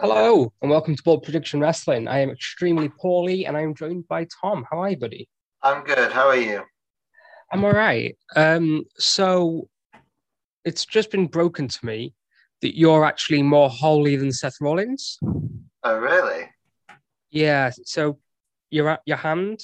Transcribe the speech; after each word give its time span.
Hello 0.00 0.52
and 0.60 0.68
welcome 0.72 0.96
to 0.96 1.02
Bold 1.04 1.22
Prediction 1.22 1.60
Wrestling. 1.60 2.08
I 2.08 2.18
am 2.18 2.28
extremely 2.28 2.88
poorly 2.88 3.46
and 3.46 3.56
I 3.56 3.62
am 3.62 3.76
joined 3.76 4.08
by 4.08 4.26
Tom. 4.40 4.66
How 4.68 4.82
are 4.82 4.90
you, 4.90 4.96
buddy? 4.96 5.28
I'm 5.62 5.84
good. 5.84 6.10
How 6.10 6.26
are 6.26 6.36
you? 6.36 6.64
I'm 7.52 7.64
all 7.64 7.72
right. 7.72 8.18
Um, 8.34 8.86
so 8.98 9.68
it's 10.64 10.84
just 10.84 11.12
been 11.12 11.28
broken 11.28 11.68
to 11.68 11.86
me 11.86 12.12
that 12.60 12.76
you're 12.76 13.04
actually 13.04 13.40
more 13.44 13.70
holy 13.70 14.16
than 14.16 14.32
Seth 14.32 14.56
Rollins. 14.60 15.16
Oh, 15.84 15.96
really? 15.96 16.50
Yeah. 17.30 17.70
So 17.84 18.18
you're 18.70 18.88
at 18.88 19.02
your 19.06 19.18
hand. 19.18 19.60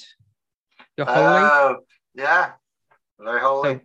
You're 0.95 1.07
holy. 1.07 1.19
Oh, 1.19 1.77
yeah. 2.15 2.51
Very 3.19 3.41
holy. 3.41 3.81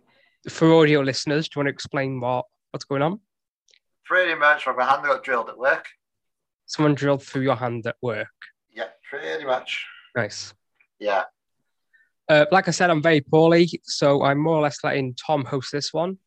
So 0.47 0.49
for 0.49 0.73
audio 0.75 1.01
listeners, 1.01 1.49
do 1.49 1.57
you 1.57 1.59
want 1.59 1.67
to 1.67 1.73
explain 1.73 2.21
what 2.21 2.45
what's 2.71 2.85
going 2.85 3.01
on? 3.01 3.19
Pretty 4.05 4.33
much. 4.33 4.65
My 4.65 4.85
hand 4.85 5.03
got 5.03 5.25
drilled 5.25 5.49
at 5.49 5.57
work. 5.57 5.87
Someone 6.67 6.95
drilled 6.95 7.23
through 7.23 7.41
your 7.41 7.55
hand 7.55 7.87
at 7.87 7.95
work. 8.01 8.27
Yeah, 8.73 8.89
pretty 9.09 9.45
much. 9.45 9.85
Nice. 10.15 10.53
Yeah. 10.99 11.23
Uh, 12.29 12.45
like 12.51 12.67
I 12.67 12.71
said, 12.71 12.89
I'm 12.89 13.01
very 13.01 13.21
poorly, 13.21 13.69
so 13.83 14.23
I'm 14.23 14.37
more 14.37 14.57
or 14.57 14.61
less 14.61 14.83
letting 14.83 15.15
Tom 15.15 15.45
host 15.45 15.71
this 15.71 15.93
one. 15.93 16.17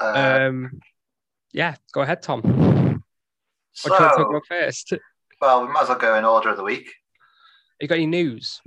Uh, 0.00 0.46
Um, 0.48 0.80
yeah, 1.52 1.74
go 1.92 2.02
ahead, 2.02 2.22
Tom. 2.22 2.40
What 2.42 2.52
do 2.52 2.54
you 3.86 3.90
want 3.90 4.02
to 4.02 4.08
talk 4.08 4.16
so, 4.16 4.30
about 4.30 4.46
first? 4.48 4.92
well, 5.40 5.66
we 5.66 5.72
might 5.72 5.82
as 5.82 5.88
well 5.88 5.98
go 5.98 6.14
in 6.14 6.24
order 6.24 6.50
of 6.50 6.56
the 6.56 6.62
week. 6.62 6.92
You 7.80 7.88
got 7.88 7.96
any 7.96 8.06
news? 8.06 8.60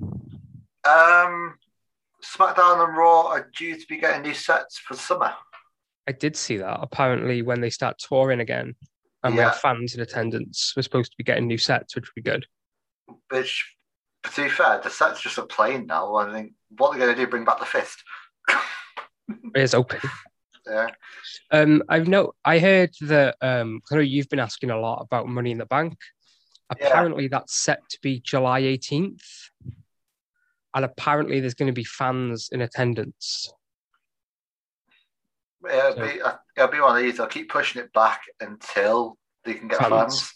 Um, 0.84 1.55
SmackDown 2.22 2.86
and 2.86 2.98
Raw 2.98 3.27
are 3.27 3.50
due 3.58 3.80
to 3.80 3.88
be 3.88 3.98
getting 3.98 4.24
new 4.24 4.34
sets 4.34 4.77
for 4.77 4.96
summer. 4.96 5.34
I 6.08 6.12
did 6.12 6.36
see 6.36 6.58
that. 6.58 6.80
Apparently, 6.82 7.41
when 7.41 7.62
they 7.62 7.70
start 7.70 7.98
touring 7.98 8.41
again 8.41 8.76
and 9.26 9.34
we 9.36 9.42
Yeah. 9.42 9.50
have 9.50 9.60
fans 9.60 9.94
in 9.96 10.02
attendance, 10.02 10.74
we're 10.76 10.84
supposed 10.84 11.12
to 11.12 11.18
be 11.18 11.24
getting 11.24 11.48
new 11.48 11.58
sets, 11.58 11.96
which 11.96 12.06
would 12.08 12.24
be 12.24 12.30
good. 12.30 12.46
Which, 13.30 13.76
to 14.24 14.44
be 14.44 14.49
fair, 14.49 14.80
the 14.82 14.90
set's 14.90 15.22
just 15.22 15.38
a 15.38 15.44
plane 15.46 15.88
now. 15.88 16.16
I 16.16 16.32
think 16.32 16.54
what 16.70 16.91
they're 16.91 17.05
going 17.08 17.16
to 17.16 17.22
do, 17.26 17.30
bring 17.30 17.44
back 17.46 17.60
the 17.60 17.66
fist. 17.66 18.04
It 19.55 19.62
is 19.62 19.74
open. 19.74 19.99
yeah. 20.68 20.90
Um, 21.49 21.82
I've 21.90 22.08
no. 22.08 22.34
I 22.46 22.60
heard 22.60 22.91
that. 23.02 23.38
Um, 23.41 23.82
I 23.91 23.96
know 23.96 24.02
you've 24.02 24.30
been 24.30 24.38
asking 24.40 24.70
a 24.70 24.80
lot 24.80 25.02
about 25.02 25.27
Money 25.27 25.49
in 25.52 25.58
the 25.58 25.66
Bank. 25.66 25.98
Yeah. 26.80 26.88
Apparently, 26.90 27.27
that's 27.27 27.55
set 27.55 27.80
to 27.90 27.98
be 28.04 28.20
July 28.20 28.62
18th, 28.62 29.49
and 30.76 30.86
apparently, 30.86 31.40
there's 31.40 31.55
going 31.55 31.68
to 31.74 31.74
be 31.74 31.84
fans 31.84 32.49
in 32.52 32.62
attendance. 32.62 33.52
It'll 35.68 35.94
So- 35.96 36.02
be, 36.14 36.21
uh, 36.21 36.36
it'll 36.55 36.70
be 36.70 36.80
one 36.80 36.96
of 36.98 37.02
these. 37.04 37.20
I'll 37.20 37.27
keep 37.27 37.49
pushing 37.49 37.82
it 37.82 37.92
back 37.94 38.21
until 38.40 39.18
they 39.46 39.54
can 39.54 39.68
get 39.68 39.79
Fans. 39.79 39.91
fans. 39.91 40.32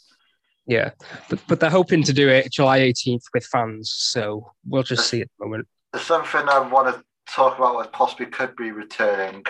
Yeah, 0.66 0.92
but 1.30 1.40
but 1.48 1.60
they're 1.60 1.70
hoping 1.70 2.04
to 2.04 2.14
do 2.14 2.30
it 2.30 2.52
July 2.52 2.80
18th 2.82 3.24
with 3.34 3.46
fans. 3.46 3.92
So 3.92 4.52
we'll 4.68 4.84
just 4.84 5.10
see 5.10 5.22
at 5.22 5.28
the 5.40 5.46
moment. 5.46 5.68
There's 5.92 6.06
something 6.06 6.48
I 6.48 6.60
want 6.60 6.96
to 6.96 7.04
talk 7.34 7.58
about 7.58 7.74
what 7.76 7.92
possibly 7.92 8.28
could 8.28 8.56
be 8.56 8.72
returning, 8.72 9.44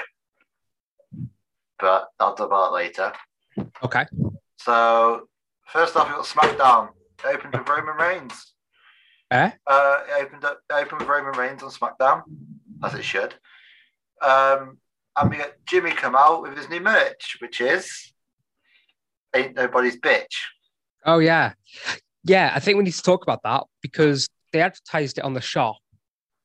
but 1.77 2.07
I'll 2.19 2.35
talk 2.35 2.47
about 2.47 2.69
it 2.69 2.73
later. 2.73 3.13
Okay. 3.83 4.05
So, 4.57 5.27
first 5.67 5.95
off, 5.95 6.07
we've 6.07 6.15
got 6.15 6.25
SmackDown. 6.25 6.89
It 7.25 7.35
opened 7.35 7.57
with 7.57 7.67
Roman 7.67 7.95
Reigns. 7.95 8.53
Eh? 9.31 9.51
Uh, 9.67 9.97
it 10.07 10.23
opened 10.23 10.45
up, 10.45 10.59
it 10.69 10.73
opened 10.73 11.01
with 11.01 11.09
Roman 11.09 11.37
Reigns 11.37 11.63
on 11.63 11.69
SmackDown, 11.69 12.23
as 12.83 12.93
it 12.93 13.03
should. 13.03 13.33
Um, 14.21 14.77
and 15.17 15.29
we 15.29 15.37
got 15.37 15.51
Jimmy 15.65 15.91
come 15.91 16.15
out 16.15 16.41
with 16.41 16.57
his 16.57 16.69
new 16.69 16.79
merch, 16.79 17.37
which 17.41 17.61
is 17.61 18.13
Ain't 19.35 19.55
Nobody's 19.55 19.99
Bitch. 19.99 20.35
Oh 21.05 21.19
yeah, 21.19 21.53
yeah. 22.23 22.51
I 22.53 22.59
think 22.59 22.77
we 22.77 22.83
need 22.83 22.93
to 22.93 23.01
talk 23.01 23.23
about 23.23 23.43
that 23.43 23.63
because 23.81 24.27
they 24.51 24.61
advertised 24.61 25.17
it 25.17 25.23
on 25.23 25.33
the 25.33 25.41
shop, 25.41 25.77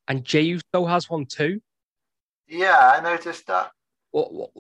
and 0.06 0.24
Jey 0.24 0.42
Uso 0.42 0.86
has 0.86 1.08
one 1.08 1.26
too. 1.26 1.60
Yeah, 2.48 2.92
I 2.94 3.00
noticed 3.00 3.46
that. 3.46 3.70
What, 4.10 4.32
what, 4.32 4.50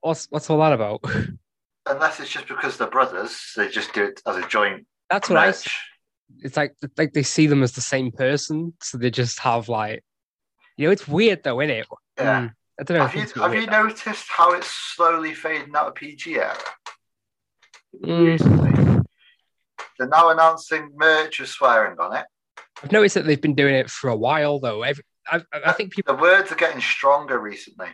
what's 0.00 0.26
what's 0.30 0.50
all 0.50 0.58
that 0.58 0.72
about? 0.72 1.00
Unless 1.86 2.20
it's 2.20 2.30
just 2.30 2.48
because 2.48 2.76
they're 2.76 2.88
brothers, 2.88 3.52
they 3.56 3.68
just 3.68 3.92
do 3.92 4.04
it 4.04 4.20
as 4.26 4.36
a 4.36 4.46
joint 4.48 4.86
That's 5.08 5.28
what 5.28 5.38
I. 5.38 5.54
It's 6.42 6.56
like 6.56 6.74
like 6.96 7.12
they 7.12 7.22
see 7.22 7.46
them 7.46 7.62
as 7.62 7.72
the 7.72 7.80
same 7.80 8.12
person, 8.12 8.72
so 8.80 8.98
they 8.98 9.10
just 9.10 9.40
have 9.40 9.68
like, 9.68 10.02
you 10.76 10.86
know, 10.86 10.92
it's 10.92 11.08
weird 11.08 11.42
though, 11.42 11.60
isn't 11.60 11.76
it? 11.76 11.86
Yeah. 12.18 12.40
Mm, 12.40 12.54
I 12.80 12.82
don't 12.84 12.98
know. 12.98 13.06
Have 13.06 13.14
you, 13.36 13.42
have 13.42 13.54
you 13.54 13.66
noticed 13.66 14.28
how 14.28 14.52
it's 14.52 14.68
slowly 14.68 15.34
fading 15.34 15.74
out 15.74 15.88
of 15.88 15.94
PG 15.94 16.36
era? 16.36 16.56
Mm, 18.04 19.04
They're 19.98 20.08
now 20.08 20.30
announcing 20.30 20.90
merch 20.94 21.40
with 21.40 21.48
swearing 21.48 21.98
on 21.98 22.16
it. 22.16 22.24
I've 22.82 22.92
noticed 22.92 23.14
that 23.16 23.26
they've 23.26 23.40
been 23.40 23.54
doing 23.54 23.74
it 23.74 23.90
for 23.90 24.08
a 24.08 24.16
while 24.16 24.58
though. 24.58 24.82
Every, 24.82 25.04
I, 25.26 25.42
I 25.52 25.72
think 25.72 25.92
people. 25.92 26.14
The 26.14 26.20
words 26.22 26.50
are 26.50 26.56
getting 26.56 26.80
stronger 26.80 27.38
recently. 27.38 27.88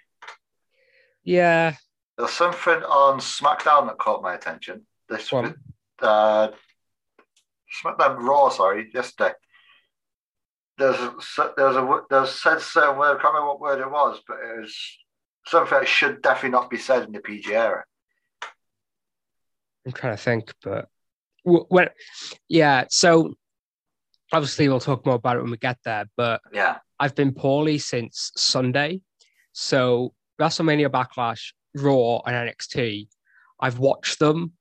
Yeah. 1.25 1.75
There's 2.17 2.31
something 2.31 2.83
on 2.83 3.19
SmackDown 3.19 3.87
that 3.89 3.99
caught 3.99 4.23
my 4.23 4.35
attention. 4.35 4.87
This 5.09 5.33
one. 5.33 5.55
uh, 6.01 6.49
SmackDown 7.85 8.19
Raw, 8.19 8.49
sorry, 8.51 8.91
yesterday. 8.95 9.33
There's 10.79 10.97
a, 10.99 11.15
there's 11.57 11.77
a 11.77 12.01
there's 12.11 12.31
said 12.31 12.61
certain 12.61 12.99
word. 12.99 13.17
I 13.19 13.23
can't 13.23 13.35
remember 13.35 13.49
what 13.49 13.61
word 13.61 13.81
it 13.81 13.91
was, 13.91 14.21
but 14.29 14.37
it 14.39 14.61
was 14.61 14.77
something 15.47 15.79
that 15.79 15.89
should 15.89 16.23
definitely 16.23 16.51
not 16.51 16.71
be 16.71 16.77
said 16.77 17.03
in 17.05 17.13
the 17.13 17.21
PG 17.21 17.55
era. 17.55 17.85
I'm 19.87 19.93
trying 19.93 20.17
to 20.17 20.23
think, 20.23 20.53
but 20.63 20.89
when, 21.45 21.89
yeah. 22.49 22.85
So 22.91 23.35
obviously 24.33 24.69
we'll 24.69 24.81
talk 24.81 25.07
more 25.07 25.15
about 25.15 25.37
it 25.37 25.43
when 25.43 25.51
we 25.53 25.57
get 25.57 25.79
there. 25.85 26.07
But 26.17 26.41
Yeah, 26.53 26.79
I've 26.99 27.15
been 27.15 27.33
poorly 27.33 27.79
since 27.79 28.33
Sunday, 28.37 29.01
so 29.53 30.13
WrestleMania 30.41 30.89
Backlash, 30.89 31.53
Raw, 31.77 32.19
and 32.27 32.35
NXT. 32.51 33.09
I've 33.61 33.79
watched 33.79 34.19
them, 34.19 34.53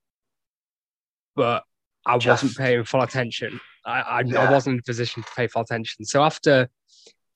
but 1.35 1.63
I 2.05 2.17
Just- 2.17 2.43
wasn't 2.43 2.57
paying 2.57 2.83
full 2.83 3.01
attention. 3.01 3.59
I, 3.85 4.01
I, 4.01 4.19
I 4.37 4.51
wasn't 4.51 4.75
in 4.75 4.79
a 4.79 4.83
position 4.83 5.21
to 5.23 5.29
pay 5.35 5.47
full 5.47 5.61
attention. 5.63 6.05
So 6.05 6.23
after 6.23 6.69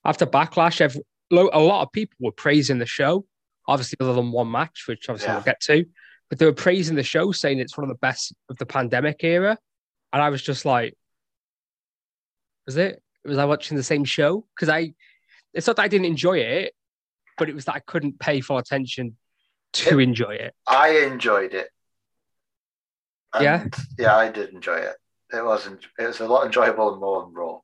after 0.06 0.26
Backlash, 0.26 0.80
every, 0.82 1.02
a 1.32 1.36
lot 1.60 1.84
of 1.84 1.92
people 1.92 2.16
were 2.22 2.32
praising 2.32 2.80
the 2.80 2.86
show. 2.86 3.26
Obviously, 3.68 3.98
other 4.00 4.14
than 4.14 4.32
one 4.32 4.50
match, 4.50 4.86
which 4.88 5.10
obviously 5.10 5.28
Yeah. 5.30 5.36
we'll 5.36 5.44
get 5.44 5.60
to, 5.62 5.86
but 6.30 6.38
they 6.40 6.46
were 6.46 6.54
praising 6.54 6.96
the 6.96 7.04
show, 7.04 7.32
saying 7.32 7.60
it's 7.60 7.78
one 7.78 7.84
of 7.84 7.90
the 7.90 8.00
best 8.00 8.34
of 8.50 8.58
the 8.58 8.66
pandemic 8.66 9.24
era. 9.24 9.58
And 10.14 10.22
I 10.22 10.30
was 10.30 10.42
just 10.42 10.66
like, 10.66 10.96
was 12.66 12.78
it? 12.78 13.02
Was 13.26 13.38
I 13.38 13.46
watching 13.46 13.78
the 13.78 13.84
same 13.84 14.04
show? 14.06 14.46
Because 14.56 14.70
I, 14.70 14.94
it's 15.54 15.68
not 15.68 15.76
that 15.76 15.84
I 15.84 15.88
didn't 15.88 16.06
enjoy 16.06 16.40
it, 16.40 16.74
but 17.38 17.50
it 17.50 17.56
was 17.56 17.66
that 17.66 17.76
I 17.76 17.80
couldn't 17.80 18.20
pay 18.20 18.42
full 18.42 18.58
attention 18.58 19.18
to 19.74 20.00
enjoy 20.00 20.36
it. 20.36 20.54
I 20.68 21.00
enjoyed 21.00 21.54
it. 21.54 21.70
Yeah? 23.40 23.66
yeah, 23.98 24.16
I 24.16 24.30
did 24.30 24.50
enjoy 24.54 24.78
it. 24.78 24.96
It 25.32 25.44
wasn't. 25.44 25.86
It 26.00 26.08
was 26.08 26.20
a 26.20 26.28
lot 26.28 26.46
enjoyable 26.46 26.92
and 26.92 27.00
more 27.00 27.22
than 27.24 27.34
Raw. 27.34 27.60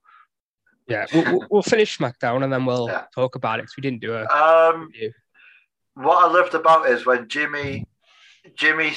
Yeah, 0.87 1.05
we'll, 1.11 1.47
we'll, 1.49 1.61
finish 1.63 1.97
SmackDown 1.97 2.43
and 2.43 2.53
then 2.53 2.65
we'll 2.65 2.87
Yeah. 2.87 3.05
talk 3.15 3.33
about 3.35 3.57
it 3.57 3.63
because 3.63 3.75
we 3.77 3.81
didn't 3.81 4.01
do 4.01 4.13
a 4.13 4.25
Um, 4.27 4.85
review. 4.85 5.13
what 5.95 6.23
I 6.23 6.31
loved 6.31 6.53
about 6.53 6.87
it 6.87 6.93
is 6.93 7.07
when 7.07 7.27
Jimmy, 7.27 7.87
Jimmy 8.55 8.93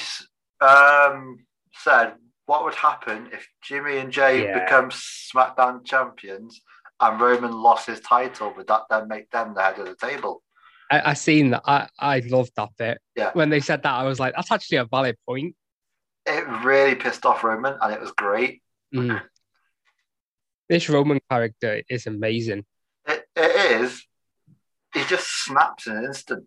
um, 0.61 1.45
said 1.73 2.13
what 2.45 2.63
would 2.63 2.75
happen 2.75 3.29
if 3.31 3.47
Jimmy 3.61 3.97
and 3.97 4.11
Jey 4.11 4.43
Yeah. 4.43 4.63
become 4.63 4.89
SmackDown 4.89 5.85
champions 5.85 6.61
and 6.99 7.21
Roman 7.21 7.51
lost 7.51 7.87
his 7.87 7.99
title. 7.99 8.53
Would 8.55 8.67
that 8.67 8.83
then 8.89 9.07
make 9.07 9.29
them 9.31 9.53
the 9.53 9.61
head 9.61 9.79
of 9.79 9.85
the 9.85 9.95
table? 9.95 10.43
I, 10.91 11.11
I 11.11 11.13
seen 11.13 11.51
that. 11.51 11.61
I, 11.65 11.87
I 11.99 12.19
loved 12.21 12.51
that 12.55 12.69
bit. 12.77 12.99
Yeah. 13.15 13.31
When 13.33 13.49
they 13.49 13.59
said 13.59 13.83
that, 13.83 13.93
I 13.93 14.03
was 14.03 14.19
like, 14.19 14.33
that's 14.35 14.51
actually 14.51 14.77
a 14.79 14.85
valid 14.85 15.15
point. 15.27 15.55
It 16.25 16.47
really 16.63 16.95
pissed 16.95 17.25
off 17.25 17.43
Roman, 17.43 17.75
and 17.79 17.93
it 17.93 18.01
was 18.01 18.11
great. 18.11 18.61
Mm. 18.93 19.21
This 20.69 20.87
Roman 20.87 21.19
character 21.31 21.81
is 21.89 22.05
amazing. 22.05 22.63
It, 23.07 23.25
it 23.35 23.81
is. 23.81 24.05
He 24.93 25.03
just 25.05 25.27
snaps 25.27 25.87
in 25.87 25.97
an 25.97 26.05
instant. 26.05 26.45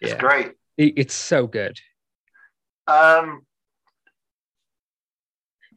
It's 0.00 0.12
Yeah. 0.12 0.18
great. 0.18 0.52
It- 0.78 0.94
it's 0.96 1.14
so 1.14 1.46
good. 1.46 1.78
Um, 2.86 3.44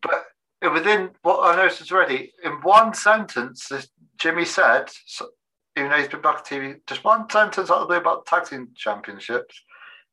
but 0.01 0.25
within 0.61 1.11
what 1.23 1.39
I 1.41 1.55
noticed 1.57 1.91
already, 1.91 2.33
in 2.43 2.61
one 2.61 2.93
sentence, 2.93 3.67
this, 3.67 3.89
Jimmy 4.17 4.45
said, 4.45 4.89
so, 5.05 5.29
even 5.75 5.89
though 5.89 5.97
he's 5.97 6.07
been 6.07 6.21
back 6.21 6.43
to 6.45 6.55
TV, 6.55 6.81
just 6.87 7.03
one 7.03 7.29
sentence 7.29 7.69
out 7.69 7.81
of 7.81 7.87
the 7.89 7.95
about 7.95 8.25
tag 8.25 8.45
team 8.45 8.69
championships, 8.75 9.61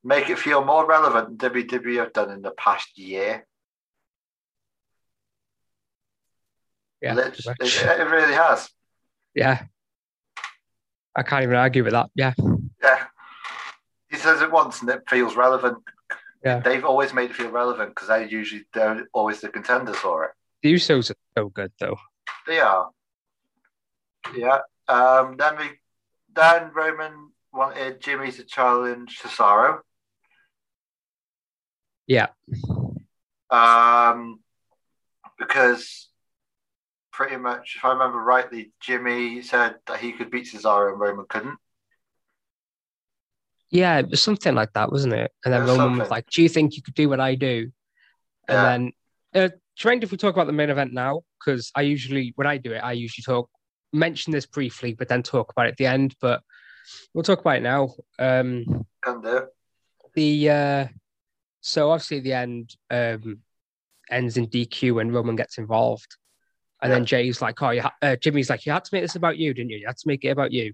make 0.03 0.31
it 0.31 0.39
feel 0.39 0.65
more 0.65 0.87
relevant 0.87 1.39
than 1.39 1.51
WWE 1.53 1.99
have 1.99 2.13
done 2.13 2.31
in 2.31 2.43
the 2.43 2.53
past 2.53 2.97
year. 2.97 3.47
Yeah. 7.03 7.17
It, 7.19 7.39
it 7.61 8.09
really 8.11 8.35
has. 8.35 8.71
Yeah. 9.35 9.63
I 11.15 11.23
can't 11.23 11.45
even 11.45 11.57
argue 11.57 11.85
with 11.85 11.93
that. 11.93 12.11
Yeah. 12.15 12.33
Yeah. 12.83 13.05
He 14.19 14.25
says 14.25 14.43
it 14.43 14.51
once 14.51 14.81
and 14.81 14.91
it 14.91 15.09
feels 15.09 15.37
relevant 15.37 15.79
Yeah. 16.45 16.59
they've 16.59 16.85
always 16.85 17.15
made 17.15 17.31
it 17.31 17.37
feel 17.37 17.51
relevant 17.53 17.91
because 17.91 18.09
they 18.09 18.27
usually 18.29 18.65
they're 18.75 19.07
always 19.13 19.41
the 19.41 19.49
contenders 19.49 19.95
for 19.95 20.25
it. 20.25 20.31
The 20.63 20.75
Usos 20.75 21.13
are 21.13 21.17
so 21.37 21.49
good 21.51 21.71
though. 21.79 21.97
They 22.45 22.59
are. 22.59 22.91
Yeah. 24.35 24.59
Um, 24.89 25.37
then 25.37 25.57
we 25.57 25.67
then 26.35 26.73
Roman 26.75 27.31
wanted 27.53 28.01
Jimmy 28.01 28.33
to 28.33 28.43
challenge 28.43 29.21
Cesaro. 29.23 29.83
Yeah. 32.09 32.29
Um, 33.51 34.41
because 35.39 36.09
pretty 37.13 37.37
much, 37.37 37.75
if 37.77 37.85
I 37.85 37.93
remember 37.93 38.19
rightly, 38.19 38.73
Jimmy 38.81 39.43
said 39.43 39.77
that 39.87 40.01
he 40.01 40.11
could 40.13 40.31
beat 40.33 40.49
Cesaro 40.49 40.91
and 40.91 40.99
Roman 41.01 41.27
couldn't. 41.29 41.59
Yeah, 43.71 43.99
it 43.99 44.11
was 44.11 44.23
something 44.23 44.55
like 44.55 44.73
that, 44.73 44.91
wasn't 44.91 45.15
it? 45.15 45.31
And 45.45 45.53
then 45.53 45.67
Roman 45.67 45.99
was 45.99 46.11
like, 46.11 46.27
"Do 46.31 46.43
you 46.43 46.49
think 46.49 46.77
you 46.77 46.83
could 46.83 46.95
do 46.95 47.09
what 47.09 47.21
I 47.21 47.35
do?" 47.35 47.71
And 48.49 48.57
Yeah. 48.57 48.63
then, 48.63 48.93
uh, 49.35 49.49
do 49.79 49.91
if 50.03 50.11
we 50.11 50.17
talk 50.17 50.35
about 50.35 50.47
the 50.47 50.53
main 50.53 50.71
event 50.71 50.93
now? 50.93 51.23
Because 51.39 51.71
I 51.75 51.83
usually, 51.83 52.33
when 52.37 52.47
I 52.47 52.57
do 52.57 52.73
it, 52.73 52.79
I 52.79 52.93
usually 52.93 53.23
talk, 53.23 53.51
mention 53.93 54.33
this 54.33 54.47
briefly, 54.47 54.95
but 54.95 55.09
then 55.09 55.23
talk 55.23 55.53
about 55.53 55.67
it 55.67 55.73
at 55.73 55.77
the 55.77 55.87
end. 55.87 56.17
But 56.21 56.43
we'll 57.13 57.23
talk 57.25 57.41
about 57.41 57.57
it 57.57 57.63
now. 57.63 57.95
Um, 58.19 58.87
Can 59.03 59.21
do. 59.21 59.49
the 60.15 60.51
uh, 60.51 60.87
so 61.61 61.91
obviously 61.91 62.21
the 62.21 62.33
end 62.33 62.75
um, 62.91 63.41
ends 64.11 64.37
in 64.37 64.49
DQ 64.49 64.95
when 64.95 65.13
Roman 65.13 65.37
gets 65.37 65.59
involved, 65.59 66.17
and 66.83 66.91
then 66.91 67.05
Jey's 67.05 67.43
like, 67.43 67.63
"Oh, 67.63 67.71
you 67.71 67.83
ha- 67.83 67.95
uh, 68.03 68.17
Jimmy's 68.17 68.51
like, 68.51 68.65
you 68.67 68.73
had 68.73 68.85
to 68.85 68.91
make 68.95 69.03
this 69.03 69.17
about 69.17 69.37
you, 69.37 69.53
didn't 69.55 69.71
you? 69.71 69.79
You 69.79 69.87
had 69.87 69.99
to 69.99 70.09
make 70.09 70.25
it 70.25 70.31
about 70.31 70.53
you." 70.53 70.73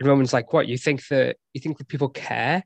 And 0.00 0.08
Roman's 0.08 0.32
like, 0.32 0.52
"What? 0.52 0.68
You 0.68 0.78
think 0.78 1.06
that 1.08 1.36
you 1.54 1.60
think 1.60 1.78
that 1.78 1.88
people 1.88 2.08
care? 2.08 2.62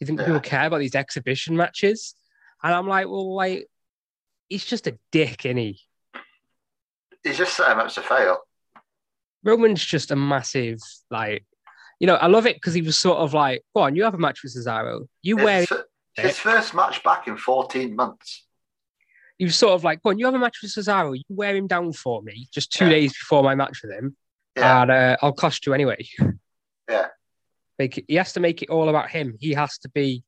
You 0.00 0.06
think 0.06 0.20
Yeah. 0.20 0.26
people 0.26 0.40
care 0.40 0.66
about 0.66 0.78
these 0.78 0.94
exhibition 0.94 1.56
matches?" 1.56 2.14
And 2.62 2.72
I'm 2.74 2.86
like, 2.88 3.06
"Well, 3.06 3.34
like, 3.34 3.66
he's 4.48 4.64
just 4.64 4.86
a 4.86 4.98
dick, 5.10 5.44
isn't 5.44 5.56
he? 5.56 5.80
He's 7.24 7.38
just 7.38 7.58
him 7.58 7.78
up 7.78 7.88
to 7.88 8.02
fail. 8.02 8.38
Roman's 9.42 9.84
just 9.84 10.10
a 10.10 10.16
massive 10.16 10.78
like." 11.10 11.44
You 11.98 12.06
know, 12.06 12.16
I 12.16 12.26
love 12.26 12.46
it 12.46 12.56
because 12.56 12.74
he 12.74 12.82
was 12.82 12.98
sort 12.98 13.18
of 13.18 13.32
like, 13.34 13.62
"Go 13.74 13.82
on, 13.82 13.96
you 13.96 14.04
have 14.04 14.14
a 14.14 14.18
match 14.18 14.42
with 14.42 14.54
Cesaro. 14.54 15.08
You 15.22 15.38
wear 15.38 15.64
his 16.16 16.38
first 16.38 16.74
match 16.74 17.02
back 17.02 17.26
in 17.26 17.36
14 17.36 17.94
months. 17.96 18.42
he 19.38 19.44
was 19.44 19.54
sort 19.56 19.74
of 19.74 19.84
like, 19.84 20.02
go 20.02 20.08
on, 20.08 20.18
you 20.18 20.24
have 20.24 20.34
a 20.34 20.38
match 20.38 20.62
with 20.62 20.70
Cesaro, 20.72 21.14
you 21.14 21.22
wear 21.28 21.54
him 21.54 21.66
down 21.66 21.92
for 21.92 22.22
me 22.22 22.48
just 22.54 22.72
two 22.72 22.84
Yeah. 22.86 22.90
days 22.92 23.12
before 23.12 23.42
my 23.42 23.54
match 23.54 23.82
with 23.82 23.92
him, 23.92 24.16
Yeah. 24.56 24.80
and 24.80 24.90
uh, 24.90 25.16
I'll 25.20 25.34
cost 25.34 25.66
you 25.66 25.74
anyway. 25.74 26.06
Yeah. 26.88 27.06
Make 27.78 27.98
it, 27.98 28.04
he 28.08 28.14
has 28.14 28.32
to 28.34 28.40
make 28.40 28.62
it 28.62 28.70
all 28.70 28.88
about 28.88 29.10
him. 29.10 29.36
He 29.38 29.52
has 29.52 29.78
to 29.78 29.88
be 29.90 30.24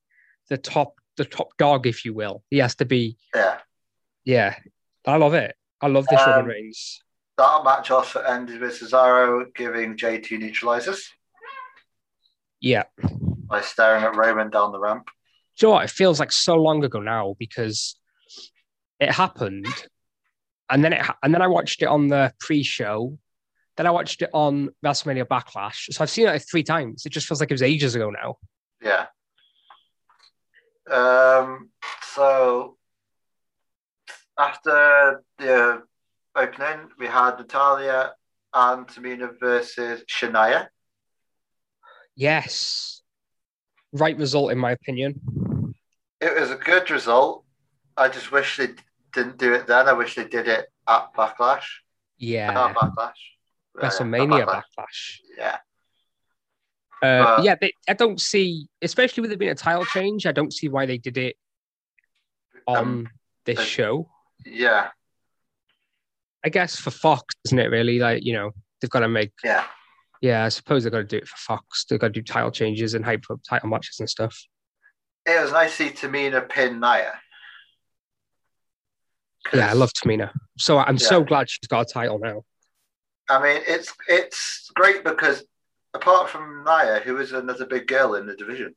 the 0.49 0.59
top, 0.59 0.95
the 1.17 1.25
top 1.25 1.57
dog, 1.57 1.87
if 1.87 2.05
you 2.05 2.13
will. 2.15 2.43
He 2.51 2.59
has 2.59 2.75
to 2.77 2.85
be, 2.85 3.17
Yeah. 3.35 3.59
yeah. 4.25 4.57
I 5.07 5.17
love 5.17 5.35
it. 5.35 5.55
I 5.81 5.87
love 5.87 6.07
this 6.11 6.21
Um, 6.21 6.31
Roman 6.31 6.47
Reigns. 6.47 7.03
That 7.39 7.63
match 7.65 7.91
also 7.91 8.21
ended 8.21 8.61
with 8.61 8.79
Cesaro 8.81 9.55
giving 9.55 9.97
two 9.97 10.39
neutralizers 10.39 11.09
Yeah. 12.61 12.85
by 12.99 13.61
staring 13.61 14.05
at 14.05 14.17
Roman 14.17 14.51
down 14.51 14.73
the 14.73 14.81
ramp. 14.81 15.07
Do 15.57 15.67
you 15.67 15.69
know 15.69 15.75
what? 15.77 15.85
It 15.85 15.91
feels 15.91 16.21
like 16.21 16.33
so 16.33 16.57
long 16.57 16.85
ago 16.85 17.01
now 17.01 17.35
because 17.39 17.99
it 19.01 19.11
happened, 19.13 19.67
and 20.69 20.85
then 20.85 20.93
it 20.93 21.07
and 21.23 21.33
then 21.33 21.41
I 21.43 21.47
watched 21.47 21.83
it 21.83 21.87
on 21.87 22.09
the 22.09 22.33
pre-show. 22.41 23.19
Then 23.79 23.87
I 23.87 23.93
watched 23.93 24.23
it 24.23 24.31
on 24.33 24.71
WrestleMania 24.85 25.25
Backlash. 25.25 25.93
So 25.93 26.03
I've 26.03 26.11
seen 26.11 26.27
it 26.27 26.33
like 26.33 26.43
three 26.43 26.65
times. 26.65 27.07
It 27.07 27.11
just 27.11 27.29
feels 27.29 27.39
like 27.39 27.53
it 27.53 27.55
was 27.55 27.63
ages 27.63 27.95
ago 27.95 28.11
now. 28.11 28.37
Yeah. 28.83 29.07
Um, 30.91 31.71
so 32.03 32.77
after 34.37 35.23
the 35.39 35.85
opening, 36.35 36.89
we 36.99 37.07
had 37.07 37.39
Natalya 37.39 38.15
and 38.53 38.85
Tamina 38.89 39.39
versus 39.39 40.03
Shania. 40.11 40.67
Yes, 42.17 43.03
right 43.93 44.19
result 44.19 44.51
in 44.51 44.59
my 44.59 44.73
opinion. 44.73 45.21
It 46.21 46.35
was 46.41 46.51
a 46.51 46.57
good 46.57 46.91
result. 46.91 47.45
I 47.97 48.09
just 48.09 48.33
wish 48.33 48.57
they 48.57 48.71
didn't 49.13 49.39
do 49.39 49.55
it 49.55 49.69
then. 49.69 49.89
I 49.89 49.93
wish 49.93 50.17
they 50.17 50.25
did 50.25 50.49
it 50.49 50.67
at 50.89 51.15
Backlash. 51.15 51.67
Yeah, 52.17 52.51
Not 52.51 52.75
Backlash. 52.75 53.38
Uh, 53.81 53.87
WrestleMania 53.87 54.43
at 54.43 54.49
Backlash. 54.49 55.19
Yeah. 55.37 55.57
Uh, 57.03 57.37
But- 57.37 57.45
yeah, 57.45 57.55
they, 57.61 57.73
I 57.89 57.93
don't 57.95 58.21
see, 58.21 58.69
especially 58.83 59.21
with 59.23 59.33
it 59.33 59.39
being 59.39 59.53
a 59.53 59.55
title 59.55 59.85
change, 59.85 60.27
I 60.27 60.33
don't 60.33 60.53
see 60.53 60.69
why 60.69 60.87
they 60.87 60.99
did 60.99 61.17
it 61.17 61.37
on 62.67 62.77
Um, 62.77 63.09
this 63.45 63.59
uh, 63.59 63.65
show. 63.65 64.11
yeah. 64.45 64.91
I 66.45 66.51
guess 66.51 66.77
for 66.77 66.91
Fox, 66.91 67.35
isn't 67.47 67.59
it? 67.59 67.67
Really, 67.71 67.99
like 67.99 68.25
you 68.25 68.33
know, 68.33 68.53
they've 68.81 68.91
got 68.91 69.01
to 69.01 69.09
make. 69.09 69.33
Yeah. 69.43 69.65
Yeah, 70.21 70.45
I 70.45 70.49
suppose 70.49 70.83
they've 70.85 70.93
got 70.93 70.99
to 70.99 71.05
do 71.05 71.17
it 71.19 71.29
for 71.29 71.37
Fox. 71.37 71.85
They've 71.85 71.99
got 71.99 72.09
to 72.09 72.13
do 72.13 72.23
title 72.23 72.51
changes 72.51 72.95
and 72.95 73.05
hype 73.05 73.25
up 73.31 73.41
title 73.49 73.69
matches 73.69 73.99
and 74.01 74.09
stuff. 74.09 74.37
It 75.27 75.41
was 75.41 75.53
nice 75.53 75.77
to 75.77 75.89
see 75.89 75.91
Tamina 75.91 76.49
pin 76.49 76.81
Nia. 76.81 77.21
Yeah, 79.53 79.71
I 79.71 79.73
love 79.75 79.93
Tamina. 79.93 80.31
So 80.59 80.79
I'm 80.79 80.99
so 80.99 81.23
glad 81.25 81.49
she's 81.51 81.67
got 81.69 81.89
a 81.89 81.93
title 81.93 82.19
now. 82.19 82.45
I 83.29 83.43
mean, 83.43 83.63
it's 83.67 83.93
it's 84.09 84.71
great 84.75 85.05
because 85.05 85.45
apart 85.95 86.31
from 86.31 86.65
Nia, 86.65 87.01
who 87.05 87.19
is 87.19 87.33
another 87.33 87.67
big 87.67 87.87
girl 87.87 88.15
in 88.15 88.27
the 88.27 88.35
division, 88.37 88.75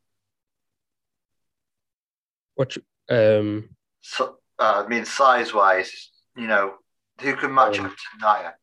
What? 2.54 2.76
Um, 3.08 3.70
so, 4.00 4.38
uh, 4.58 4.82
I 4.84 4.88
mean, 4.88 5.04
size 5.04 5.52
wise, 5.54 6.10
you 6.36 6.46
know, 6.46 6.74
who 7.20 7.34
can 7.36 7.54
match 7.54 7.78
Um, 7.78 7.86
up 7.86 7.92
to 7.92 8.18
Nia? 8.20 8.54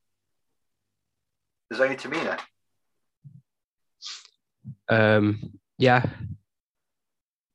There's 1.69 1.81
only 1.81 1.95
Tamina. 1.97 2.39
um, 4.89 5.59
yeah. 5.77 6.03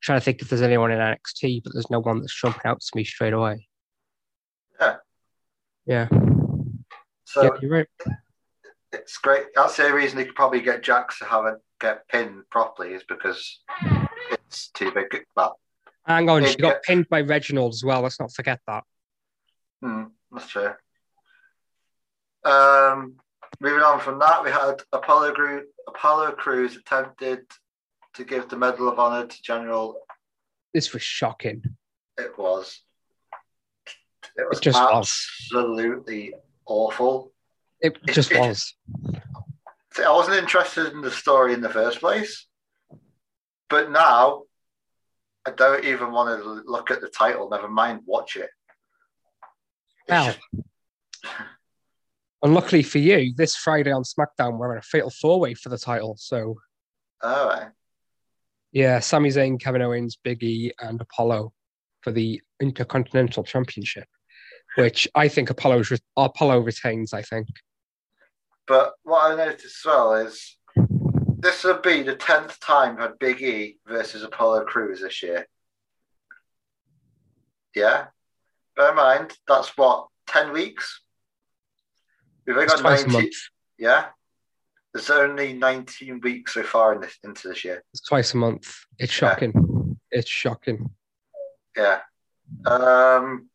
Trying 0.02 0.20
to 0.20 0.24
think 0.24 0.42
if 0.42 0.48
there's 0.50 0.62
anyone 0.62 0.90
in 0.92 0.98
NXT, 0.98 1.62
but 1.64 1.72
there's 1.72 1.90
no 1.90 2.00
one 2.00 2.20
that's 2.20 2.38
jumping 2.38 2.62
out 2.64 2.80
to 2.80 2.90
me 2.96 3.04
straight 3.04 3.32
away. 3.32 3.68
Yeah. 4.80 4.96
Yeah. 5.86 6.08
So 7.24 7.42
yeah, 7.44 7.50
you're 7.62 7.70
right. 7.70 7.88
It's 8.94 9.18
great. 9.18 9.46
That's 9.54 9.76
the 9.76 9.92
reason 9.92 10.16
they 10.16 10.24
could 10.24 10.34
probably 10.34 10.60
get 10.60 10.82
Jax 10.82 11.18
to 11.18 11.24
have 11.24 11.46
it 11.46 11.58
get 11.80 12.08
pinned 12.08 12.48
properly 12.50 12.94
is 12.94 13.02
because 13.08 13.60
it's 14.30 14.68
too 14.68 14.92
big. 14.92 15.24
Well, 15.36 15.58
Hang 16.06 16.28
on, 16.28 16.44
she 16.44 16.56
got 16.56 16.82
pinned 16.82 17.08
by 17.08 17.22
Reginald 17.22 17.72
as 17.72 17.82
well. 17.82 18.02
Let's 18.02 18.20
not 18.20 18.32
forget 18.32 18.60
that. 18.66 18.84
Hmm, 19.82 20.04
that's 20.30 20.48
true. 20.48 20.70
Um, 22.44 23.16
moving 23.60 23.82
on 23.82 24.00
from 24.00 24.18
that, 24.18 24.44
we 24.44 24.50
had 24.50 24.82
Apollo 24.92 25.32
Crews. 25.32 25.66
Apollo 25.88 26.32
Crews 26.32 26.76
attempted 26.76 27.40
to 28.14 28.24
give 28.24 28.48
the 28.48 28.56
Medal 28.56 28.88
of 28.88 28.98
Honor 28.98 29.26
to 29.26 29.42
General. 29.42 29.96
This 30.74 30.92
was 30.92 31.02
shocking. 31.02 31.62
It 32.18 32.38
was. 32.38 32.82
It 34.36 34.46
was 34.48 34.60
just 34.60 34.78
was. 34.78 35.26
absolutely 35.50 36.34
awful. 36.66 37.33
It 37.84 37.98
just 38.06 38.32
it- 38.32 38.40
was. 38.40 38.74
I 39.96 40.10
wasn't 40.10 40.38
interested 40.38 40.92
in 40.92 41.02
the 41.02 41.10
story 41.10 41.54
in 41.54 41.60
the 41.60 41.68
first 41.68 42.00
place, 42.00 42.46
but 43.70 43.92
now 43.92 44.42
I 45.46 45.52
don't 45.52 45.84
even 45.84 46.10
want 46.10 46.42
to 46.42 46.62
look 46.68 46.90
at 46.90 47.00
the 47.00 47.08
title. 47.08 47.48
Never 47.48 47.68
mind 47.68 48.00
watch 48.04 48.34
it. 48.36 48.50
Well, 50.08 50.34
just- 50.34 50.64
Unluckily 52.42 52.82
for 52.82 52.98
you, 52.98 53.32
this 53.36 53.54
Friday 53.56 53.90
on 53.92 54.02
SmackDown, 54.02 54.58
we're 54.58 54.72
in 54.72 54.78
a 54.78 54.82
fatal 54.82 55.10
four 55.10 55.40
way 55.40 55.54
for 55.54 55.68
the 55.70 55.78
title. 55.78 56.16
So, 56.18 56.56
all 57.22 57.48
right. 57.48 57.68
yeah, 58.72 58.98
Sami 58.98 59.30
Zayn, 59.30 59.58
Kevin 59.60 59.80
Owens, 59.80 60.16
Big 60.22 60.42
E, 60.42 60.72
and 60.78 61.00
Apollo 61.00 61.52
for 62.02 62.10
the 62.10 62.42
Intercontinental 62.60 63.44
Championship, 63.44 64.08
which 64.76 65.08
I 65.14 65.28
think 65.28 65.48
Apollo's 65.50 65.90
re- 65.90 65.98
Apollo 66.18 66.60
retains. 66.60 67.14
I 67.14 67.22
think. 67.22 67.48
But 68.66 68.94
what 69.02 69.32
I 69.32 69.36
noticed 69.36 69.64
as 69.64 69.82
well 69.84 70.14
is 70.14 70.56
this 71.38 71.64
will 71.64 71.80
be 71.80 72.02
the 72.02 72.16
tenth 72.16 72.58
time 72.60 72.96
had 72.96 73.18
Big 73.18 73.42
E 73.42 73.78
versus 73.86 74.22
Apollo 74.22 74.64
Crews 74.64 75.02
this 75.02 75.22
year. 75.22 75.46
Yeah. 77.74 78.06
Bear 78.76 78.90
in 78.90 78.96
mind, 78.96 79.36
that's 79.46 79.76
what, 79.76 80.08
ten 80.26 80.52
weeks? 80.52 81.02
We've 82.46 82.56
only 82.56 82.68
got 82.68 82.78
twice 82.78 83.02
a 83.02 83.08
19. 83.08 83.12
month. 83.12 83.34
Yeah. 83.78 84.06
There's 84.92 85.10
only 85.10 85.52
19 85.52 86.20
weeks 86.20 86.54
so 86.54 86.62
far 86.62 86.94
in 86.94 87.00
this 87.00 87.18
into 87.24 87.48
this 87.48 87.64
year. 87.64 87.82
It's 87.92 88.06
twice 88.06 88.32
a 88.34 88.36
month. 88.36 88.72
It's 88.98 89.12
shocking. 89.12 89.98
It's 90.10 90.30
shocking. 90.30 90.90
Yeah. 91.76 92.00
Um 92.64 93.50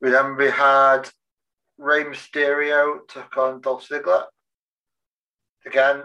we 0.00 0.10
then 0.10 0.36
we 0.36 0.50
had 0.50 1.08
Rey 1.80 2.04
Mysterio 2.04 2.98
took 3.08 3.34
on 3.38 3.60
Dolph 3.62 3.88
Ziggler. 3.88 4.24
Again, 5.66 6.02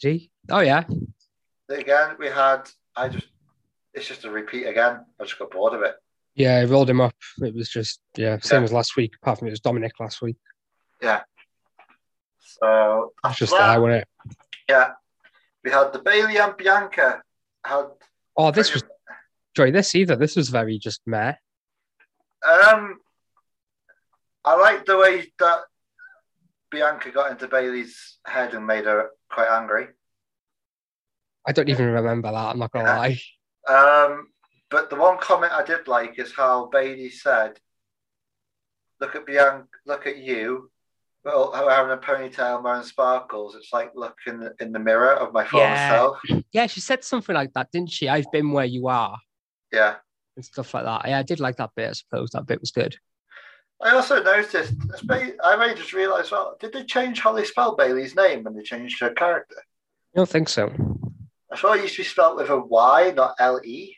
Did 0.00 0.12
he? 0.12 0.30
Oh 0.48 0.60
yeah. 0.60 0.84
again 1.68 2.16
we 2.18 2.26
had 2.28 2.62
I 2.96 3.08
just 3.08 3.26
it's 3.94 4.06
just 4.08 4.24
a 4.24 4.30
repeat 4.30 4.64
again. 4.66 5.04
I 5.20 5.24
just 5.24 5.38
got 5.38 5.50
bored 5.50 5.74
of 5.74 5.82
it. 5.82 5.94
Yeah, 6.34 6.56
I 6.56 6.64
rolled 6.64 6.88
him 6.88 7.00
up. 7.00 7.14
It 7.42 7.54
was 7.54 7.68
just 7.68 8.00
yeah, 8.16 8.38
same 8.40 8.60
Yeah. 8.60 8.64
as 8.64 8.72
last 8.72 8.96
week. 8.96 9.12
Apart 9.22 9.38
from 9.38 9.48
it 9.48 9.52
was 9.52 9.60
Dominic 9.60 9.92
last 10.00 10.22
week. 10.22 10.38
Yeah. 11.02 11.22
So 12.38 13.12
It's 13.12 13.18
after 13.24 13.38
just 13.44 13.52
that, 13.52 13.72
there, 13.72 13.80
wasn't 13.80 14.02
it? 14.02 14.08
yeah, 14.68 14.92
we 15.64 15.70
had 15.70 15.92
the 15.92 15.98
Bayley 16.00 16.38
and 16.38 16.56
Bianca 16.56 17.22
had. 17.64 17.86
Oh, 18.36 18.50
this 18.50 18.72
was 18.72 18.82
enjoy 19.54 19.72
this 19.72 19.94
either. 19.94 20.16
This 20.16 20.36
was 20.36 20.48
very 20.48 20.78
just 20.78 21.00
meh. 21.06 21.34
Um, 22.48 22.98
I 24.44 24.54
like 24.56 24.86
the 24.86 24.96
way 24.96 25.30
that 25.38 25.58
Bianca 26.70 27.10
got 27.10 27.30
into 27.30 27.48
Bayley's 27.48 28.18
head 28.24 28.54
and 28.54 28.66
made 28.66 28.84
her 28.86 29.10
quite 29.30 29.48
angry. 29.48 29.88
I 31.46 31.52
don't 31.52 31.68
even 31.68 31.86
remember 31.86 32.30
that. 32.30 32.36
I'm 32.50 32.58
not 32.58 32.72
gonna 32.72 32.84
Yeah. 32.86 32.96
lie. 32.96 33.20
Um, 33.68 34.28
but 34.70 34.88
the 34.90 34.96
one 34.96 35.18
comment 35.18 35.52
I 35.52 35.64
did 35.64 35.88
like 35.88 36.18
is 36.18 36.32
how 36.34 36.66
Bayley 36.66 37.10
said, 37.10 37.60
"Look 39.00 39.14
at 39.16 39.26
Bianca, 39.26 39.66
look 39.86 40.06
at 40.06 40.18
you, 40.18 40.70
well, 41.24 41.52
having 41.52 41.92
a 41.92 41.96
ponytail 41.98 42.62
wearing 42.62 42.82
sparkles. 42.82 43.54
It's 43.56 43.72
like 43.72 43.92
looking 43.94 44.48
in 44.60 44.72
the 44.72 44.78
mirror 44.78 45.12
of 45.14 45.32
my 45.32 45.44
former 45.44 45.74
Yeah. 45.76 45.88
self." 45.88 46.18
Yeah, 46.52 46.66
she 46.66 46.80
said 46.80 47.04
something 47.04 47.34
like 47.34 47.52
that, 47.54 47.70
didn't 47.72 47.90
she? 47.90 48.08
I've 48.08 48.30
been 48.32 48.52
where 48.52 48.64
you 48.64 48.88
are 48.88 49.18
Yeah. 49.72 49.98
and 50.36 50.44
stuff 50.44 50.72
like 50.74 50.84
that. 50.84 51.08
Yeah, 51.08 51.18
I 51.18 51.22
did 51.22 51.40
like 51.40 51.56
that 51.56 51.74
bit. 51.74 51.90
I 51.90 51.92
suppose 51.92 52.30
that 52.30 52.46
bit 52.46 52.60
was 52.60 52.70
good. 52.70 52.96
I 53.82 53.92
also 53.94 54.22
noticed. 54.22 54.74
I 55.08 55.56
may 55.56 55.74
just 55.74 55.92
realise, 55.92 56.30
Well, 56.30 56.56
did 56.60 56.72
they 56.72 56.84
change 56.84 57.20
how 57.20 57.32
they 57.32 57.44
spell 57.44 57.76
Bayley's 57.76 58.14
name 58.14 58.44
when 58.44 58.54
they 58.54 58.62
changed 58.62 59.00
her 59.00 59.10
character? 59.10 59.56
I 59.58 60.18
don't 60.18 60.28
think 60.28 60.48
so. 60.48 60.70
I 61.52 61.56
thought 61.56 61.78
it 61.78 61.82
used 61.82 61.96
to 61.96 62.02
be 62.02 62.06
spelled 62.08 62.36
with 62.36 62.50
a 62.50 62.58
Y, 62.58 63.12
not 63.16 63.34
L 63.38 63.60
E. 63.64 63.96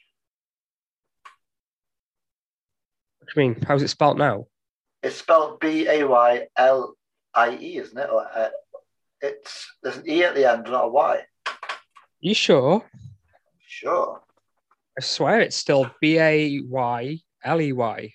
What 3.19 3.29
do 3.35 3.41
you 3.41 3.49
mean? 3.49 3.63
How's 3.63 3.83
it 3.83 3.89
spelled 3.89 4.19
now? 4.19 4.47
It's 5.03 5.17
spelled 5.17 5.59
B 5.61 5.89
A 5.89 6.07
Y 6.07 6.47
L 6.57 6.95
I 7.35 7.57
E, 7.57 7.79
isn't 7.79 7.99
it? 7.99 8.09
Or, 8.11 8.25
uh, 8.35 8.51
it's 9.21 9.69
there's 9.83 9.97
an 9.97 10.09
E 10.09 10.23
at 10.25 10.35
the 10.35 10.51
end, 10.51 10.65
not 10.65 10.85
a 10.85 10.89
Y. 10.89 11.23
You 12.21 12.35
sure? 12.35 12.85
Sure. 13.67 14.21
I 14.97 15.01
swear 15.03 15.41
it's 15.41 15.57
still 15.57 15.91
B 16.01 16.19
A 16.19 16.61
Y 16.61 17.19
L 17.45 17.61
E 17.61 17.73
Y. 17.73 18.13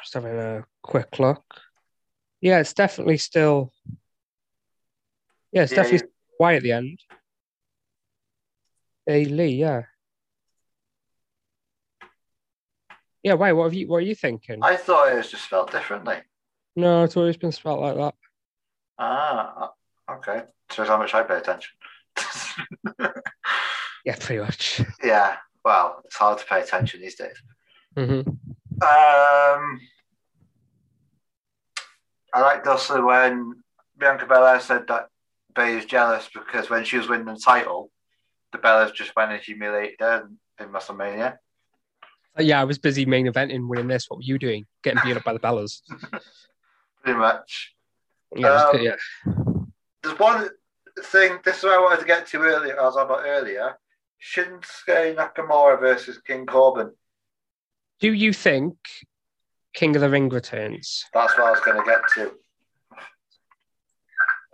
Just 0.00 0.14
having 0.14 0.38
a 0.38 0.64
quick 0.82 1.18
look. 1.18 1.44
Yeah, 2.40 2.60
it's 2.60 2.72
definitely 2.72 3.18
still. 3.18 3.72
Yeah, 5.52 5.62
it's 5.62 5.72
Yeah, 5.72 5.82
definitely 5.82 6.08
Y 6.38 6.54
at 6.54 6.62
the 6.62 6.72
end. 6.72 7.00
A 9.08 9.24
Lee, 9.24 9.56
yeah. 9.56 9.82
Yeah, 13.22 13.34
why? 13.34 13.52
What 13.52 13.64
have 13.64 13.74
you? 13.74 13.88
What 13.88 13.96
are 13.96 14.00
you 14.02 14.14
thinking? 14.14 14.60
I 14.62 14.76
thought 14.76 15.12
it 15.12 15.16
was 15.16 15.30
just 15.30 15.44
spelled 15.44 15.72
differently. 15.72 16.16
No, 16.76 17.02
it's 17.04 17.16
always 17.16 17.36
been 17.36 17.50
spelled 17.52 17.80
like 17.80 17.96
that. 17.96 18.14
Ah, 18.98 19.70
okay. 20.10 20.42
Shows 20.70 20.88
how 20.88 20.98
much 20.98 21.14
I 21.14 21.22
pay 21.22 21.38
attention. 21.38 21.72
Yeah, 24.04 24.16
pretty 24.18 24.40
much. 24.40 24.80
yeah. 25.04 25.36
Well, 25.64 26.00
it's 26.06 26.16
hard 26.16 26.38
to 26.38 26.44
pay 26.46 26.62
attention 26.62 27.02
these 27.02 27.16
days. 27.16 27.36
hmm 27.94 28.22
Um, 28.80 29.80
I 32.32 32.40
liked 32.40 32.66
also 32.66 33.04
when 33.04 33.54
Bianca 33.98 34.26
Belair 34.26 34.60
said 34.60 34.86
that 34.88 35.08
Bay 35.54 35.76
is 35.76 35.84
jealous 35.84 36.28
because 36.32 36.70
when 36.70 36.84
she 36.84 36.96
was 36.96 37.08
winning 37.08 37.26
the 37.26 37.40
title, 37.42 37.90
the 38.52 38.58
Bellas 38.58 38.94
just 38.94 39.14
went 39.16 39.32
and 39.32 39.40
humiliated 39.40 39.96
her 40.00 40.28
in, 40.58 40.64
in 40.64 40.72
WrestleMania. 40.72 41.38
Yeah, 42.38 42.60
I 42.60 42.64
was 42.64 42.78
busy 42.78 43.04
main 43.04 43.26
eventing, 43.26 43.68
winning 43.68 43.88
this. 43.88 44.06
What 44.08 44.18
were 44.18 44.22
you 44.22 44.38
doing? 44.38 44.66
Getting 44.84 45.00
beat 45.04 45.16
up 45.16 45.24
by 45.24 45.32
the 45.32 45.40
Bellas. 45.40 45.82
Pretty 47.02 47.18
much. 47.18 47.74
Yeah, 48.36 48.54
Um, 48.54 48.72
good, 48.72 48.82
yeah. 48.82 49.34
There's 50.02 50.18
one 50.18 50.48
thing. 51.02 51.38
This 51.44 51.58
is 51.58 51.64
what 51.64 51.72
I 51.74 51.80
wanted 51.80 52.00
to 52.00 52.06
get 52.06 52.26
to 52.28 52.40
earlier. 52.42 52.80
I 52.80 52.84
was 52.84 52.96
on 52.96 53.06
about 53.06 53.24
earlier. 53.26 53.76
Shinsuke 54.22 55.16
Nakamura 55.16 55.80
versus 55.80 56.18
King 56.18 56.46
Corbin. 56.46 56.92
Do 58.00 58.12
you 58.12 58.32
think 58.32 58.76
King 59.74 59.96
of 59.96 60.02
the 60.02 60.10
Ring 60.10 60.28
returns? 60.28 61.04
That's 61.12 61.36
what 61.36 61.48
I 61.48 61.50
was 61.50 61.60
going 61.60 61.78
to 61.78 61.84
get 61.84 62.00
to. 62.14 62.22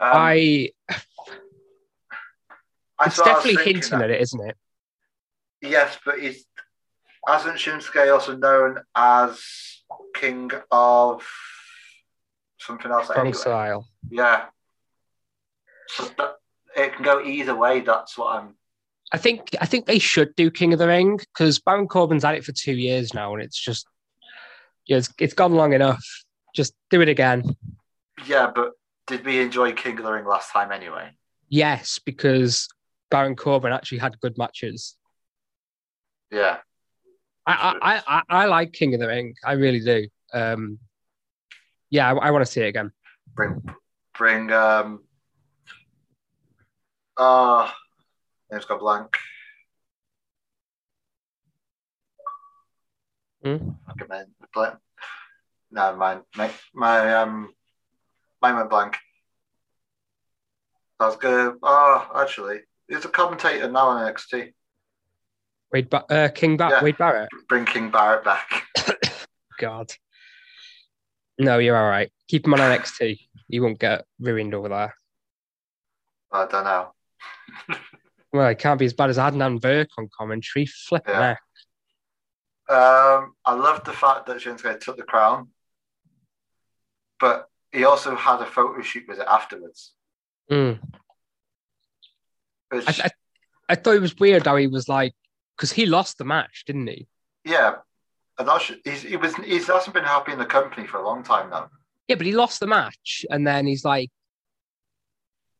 Um, 0.00 0.12
I. 0.12 0.70
It's 3.04 3.16
definitely 3.16 3.64
hinting 3.64 3.98
that. 3.98 4.04
at 4.04 4.10
it, 4.10 4.20
isn't 4.20 4.48
it? 4.48 4.56
Yes, 5.60 5.98
but 6.04 6.20
he's 6.20 6.46
hasn't 7.26 7.56
Shinsuke 7.56 8.12
also 8.12 8.36
known 8.36 8.78
as 8.94 9.42
King 10.14 10.50
of 10.70 11.26
something 12.58 12.90
else 12.90 13.10
anyway? 13.10 13.32
style. 13.32 13.88
Yeah. 14.10 14.46
So 15.88 16.04
that, 16.18 16.36
it 16.76 16.94
can 16.94 17.04
go 17.04 17.22
either 17.22 17.54
way. 17.54 17.80
That's 17.80 18.16
what 18.18 18.36
I'm. 18.36 18.54
I 19.12 19.18
think 19.18 19.50
I 19.60 19.66
think 19.66 19.86
they 19.86 19.98
should 19.98 20.34
do 20.34 20.50
King 20.50 20.72
of 20.72 20.78
the 20.78 20.88
Ring 20.88 21.16
because 21.18 21.58
Baron 21.60 21.88
Corbin's 21.88 22.24
had 22.24 22.34
it 22.34 22.44
for 22.44 22.52
two 22.52 22.74
years 22.74 23.14
now, 23.14 23.34
and 23.34 23.42
it's 23.42 23.58
just 23.58 23.86
yeah, 24.86 24.98
it's, 24.98 25.12
it's 25.18 25.34
gone 25.34 25.52
long 25.52 25.72
enough. 25.72 26.04
Just 26.54 26.74
do 26.90 27.00
it 27.00 27.08
again. 27.08 27.56
Yeah, 28.26 28.50
but 28.54 28.72
did 29.06 29.24
we 29.24 29.40
enjoy 29.40 29.72
King 29.72 29.98
of 29.98 30.04
the 30.04 30.12
Ring 30.12 30.24
last 30.24 30.52
time 30.52 30.72
anyway? 30.72 31.10
Yes, 31.48 31.98
because 32.04 32.68
Baron 33.10 33.36
Corbin 33.36 33.72
actually 33.72 33.98
had 33.98 34.18
good 34.20 34.38
matches. 34.38 34.96
Yeah. 36.30 36.58
I 37.46 37.76
I, 37.82 38.02
I, 38.06 38.22
I 38.28 38.46
like 38.46 38.72
King 38.72 38.94
of 38.94 39.00
the 39.00 39.08
Ring. 39.08 39.34
I 39.44 39.52
really 39.52 39.80
do. 39.80 40.08
Um, 40.32 40.78
yeah, 41.90 42.12
I, 42.12 42.16
I 42.16 42.30
want 42.30 42.44
to 42.44 42.50
see 42.50 42.62
it 42.62 42.68
again. 42.68 42.90
Bring, 43.34 43.62
bring. 44.16 44.50
Um. 44.52 45.04
Ah, 47.16 47.74
name's 48.54 48.64
got 48.64 48.80
blank. 48.80 49.16
Hmm? 53.42 53.70
Okay, 53.90 54.06
man. 54.08 54.26
Blank. 54.54 54.76
No, 55.70 55.96
mine. 55.96 56.22
My, 56.36 56.50
my 56.72 57.14
um, 57.14 57.52
mine 58.40 58.56
went 58.56 58.70
blank. 58.70 58.96
I 61.00 61.06
was 61.06 61.16
good. 61.16 61.56
Oh, 61.62 62.10
actually, 62.14 62.60
he's 62.88 63.04
a 63.04 63.08
commentator 63.08 63.70
now 63.70 63.88
on 63.88 64.12
NXT. 64.12 64.52
Wade 65.72 65.90
ba- 65.90 66.04
uh, 66.08 66.28
King 66.28 66.56
ba- 66.56 66.68
Yeah. 66.70 66.82
Wade 66.82 66.96
Barrett. 66.96 67.28
Bring 67.48 67.64
King 67.64 67.90
Barrett 67.90 68.24
back. 68.24 68.62
God. 69.58 69.92
No, 71.38 71.58
you're 71.58 71.76
all 71.76 71.90
right. 71.90 72.12
Keep 72.28 72.46
him 72.46 72.54
on 72.54 72.60
NXT. 72.60 73.18
He 73.48 73.60
won't 73.60 73.80
get 73.80 74.04
ruined 74.20 74.54
over 74.54 74.68
there. 74.68 74.94
I 76.30 76.46
don't 76.46 76.64
know. 76.64 76.92
Well, 78.34 78.48
it 78.48 78.58
can't 78.58 78.80
be 78.80 78.84
as 78.84 78.92
bad 78.92 79.10
as 79.10 79.16
Adnan 79.16 79.60
Virk 79.60 79.86
on 79.96 80.08
commentary. 80.18 80.66
Flipping 80.66 81.14
Yeah. 81.14 81.36
Um, 82.68 83.34
I 83.44 83.54
love 83.54 83.84
the 83.84 83.92
fact 83.92 84.26
that 84.26 84.38
Shinsuke 84.38 84.80
took 84.80 84.96
the 84.96 85.04
crown, 85.04 85.50
but 87.20 87.48
he 87.70 87.84
also 87.84 88.16
had 88.16 88.40
a 88.40 88.46
photo 88.46 88.82
shoot 88.82 89.04
with 89.06 89.20
it 89.20 89.26
afterwards. 89.30 89.92
Mm. 90.50 90.80
Which, 92.70 93.00
I, 93.00 93.04
I, 93.04 93.10
I 93.68 93.74
thought 93.76 93.94
it 93.94 94.00
was 94.00 94.18
weird 94.18 94.46
how 94.46 94.56
he 94.56 94.66
was 94.66 94.88
like, 94.88 95.14
because 95.56 95.70
he 95.70 95.86
lost 95.86 96.18
the 96.18 96.24
match, 96.24 96.64
didn't 96.66 96.88
he? 96.88 97.06
yeah, 97.44 97.76
and 98.38 98.48
that's, 98.48 98.72
he's 98.84 99.02
he 99.02 99.16
was 99.16 99.36
he 99.36 99.58
hasn't 99.58 99.94
been 99.94 100.02
happy 100.02 100.32
in 100.32 100.38
the 100.38 100.44
company 100.44 100.88
for 100.88 100.98
a 100.98 101.06
long 101.06 101.22
time 101.22 101.50
now. 101.50 101.70
Yeah, 102.08 102.16
but 102.16 102.26
he 102.26 102.32
lost 102.32 102.58
the 102.58 102.66
match, 102.66 103.24
and 103.30 103.46
then 103.46 103.66
he's 103.66 103.84
like, 103.84 104.10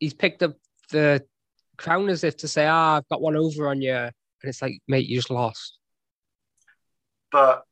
he's 0.00 0.14
picked 0.14 0.43
up 0.43 0.57
the 0.90 1.25
crown 1.76 2.09
as 2.09 2.25
if 2.25 2.37
to 2.38 2.49
say, 2.49 2.66
"Ah, 2.66 2.97
I've 2.97 3.09
got 3.09 3.21
one 3.21 3.37
over 3.37 3.69
on 3.69 3.81
you," 3.83 3.95
and 3.95 4.12
it's 4.43 4.62
like, 4.62 4.81
mate, 4.88 5.07
you 5.09 5.16
just 5.16 5.31
lost. 5.31 5.78
But 7.33 7.64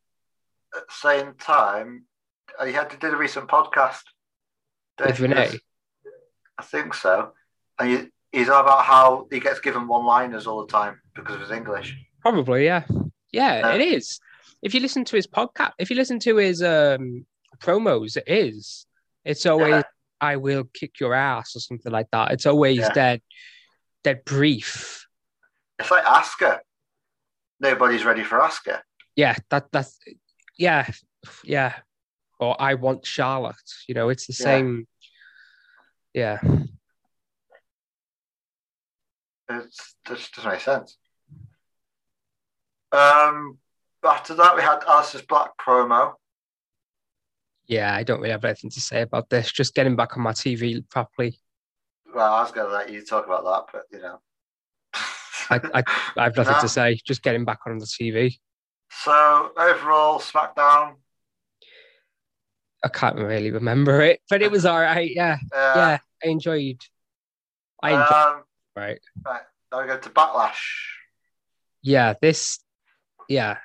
at 0.75 0.87
the 0.89 0.95
same 0.95 1.35
time, 1.35 2.05
uh, 2.59 2.65
he 2.65 2.73
had 2.73 2.91
to 2.91 2.97
do 2.97 3.09
a 3.09 3.17
recent 3.17 3.49
podcast. 3.49 4.03
With 5.05 5.21
Renee? 5.21 5.59
I 6.59 6.63
think 6.63 6.95
so. 6.95 7.33
And 7.79 7.89
he, 7.91 8.39
he's 8.39 8.49
on 8.49 8.61
about 8.65 8.85
how 8.85 9.27
he 9.31 9.41
gets 9.41 9.59
given 9.61 9.89
one-liners 9.89 10.47
all 10.47 10.65
the 10.65 10.71
time 10.73 11.01
because 11.15 11.35
of 11.37 11.41
his 11.41 11.51
English. 11.51 11.97
Probably, 12.21 12.65
yeah, 12.67 12.85
yeah, 13.33 13.59
Yeah. 13.61 13.75
it 13.75 13.81
is. 13.81 14.21
If 14.63 14.75
you 14.75 14.81
listen 14.81 15.05
to 15.07 15.17
his 15.17 15.27
podcast, 15.27 15.73
if 15.79 15.91
you 15.91 15.97
listen 15.97 16.19
to 16.21 16.37
his 16.37 16.63
um 16.63 17.27
promos, 17.59 18.17
it 18.17 18.25
is. 18.27 18.87
It's 19.25 19.45
always 19.47 19.77
Yeah. 19.77 19.83
"I 20.21 20.37
will 20.37 20.65
kick 20.73 21.01
your 21.01 21.15
ass" 21.15 21.57
or 21.57 21.61
something 21.61 21.91
like 21.91 22.11
that. 22.13 22.33
It's 22.33 22.47
always 22.47 22.79
Yeah. 22.79 22.93
dead, 22.93 23.23
dead 24.03 24.25
brief. 24.25 25.07
It's 25.79 25.91
like 25.91 26.05
Asuka. 26.05 26.61
Nobody's 27.61 28.05
ready 28.05 28.25
for 28.25 28.39
Asuka. 28.39 28.81
Yeah, 29.17 29.37
that 29.51 29.71
that's 29.73 29.99
yeah, 30.59 30.89
yeah. 31.45 31.75
Or 32.39 32.61
I 32.61 32.75
want 32.75 33.07
Charlotte. 33.07 33.57
You 33.87 33.95
know, 33.95 34.09
it's 34.09 34.27
the 34.27 34.35
Yeah. 34.39 34.45
same. 34.45 34.89
Yeah, 36.15 36.41
It's 39.49 39.95
just 40.07 40.35
doesn't 40.35 40.51
make 40.51 40.61
sense. 40.61 40.99
Um, 42.91 43.59
after 44.05 44.35
that, 44.35 44.55
we 44.57 44.63
had 44.63 44.85
Alice's 44.87 45.23
Black 45.23 45.51
promo. 45.59 46.15
Yeah, 47.67 47.95
I 47.95 48.03
don't 48.03 48.19
really 48.21 48.33
have 48.33 48.45
anything 48.45 48.71
to 48.71 48.81
say 48.81 49.01
about 49.03 49.31
this. 49.31 49.51
Just 49.51 49.75
getting 49.75 49.97
back 49.97 50.17
on 50.17 50.23
my 50.23 50.33
TV 50.33 50.87
properly. 50.91 51.39
Well, 52.15 52.33
I 52.33 52.43
was 52.43 52.53
going 52.53 52.69
to 52.69 52.73
let 52.75 52.91
you 52.91 53.05
talk 53.05 53.27
about 53.27 53.45
that, 53.45 53.73
but 53.73 53.97
you 53.97 54.03
know. 54.03 54.19
I, 55.51 55.61
I, 55.75 55.83
I 56.17 56.25
have 56.25 56.37
nothing 56.37 56.53
No. 56.57 56.61
to 56.61 56.69
say. 56.69 56.99
Just 57.07 57.23
getting 57.23 57.45
back 57.45 57.61
on 57.67 57.79
the 57.79 57.87
TV. 57.87 58.39
So 58.91 59.51
overall, 59.57 60.19
SmackDown. 60.19 60.95
I 62.85 62.89
can't 62.89 63.17
really 63.17 63.51
remember 63.51 64.01
it, 64.03 64.21
but 64.29 64.43
it 64.43 64.51
was 64.51 64.67
all 64.67 64.81
right. 64.81 65.11
Yeah, 65.11 65.39
Uh, 65.55 65.73
yeah, 65.77 65.99
I 66.25 66.29
enjoyed. 66.29 66.81
I 67.83 67.91
enjoyed. 67.91 68.13
Um, 68.13 68.43
right. 68.77 69.01
right. 69.25 69.43
Now 69.71 69.81
we 69.83 69.87
go 69.87 69.99
to 69.99 70.11
Backlash. 70.11 70.61
Yeah, 71.83 72.15
this. 72.21 72.59
Yeah, 73.29 73.59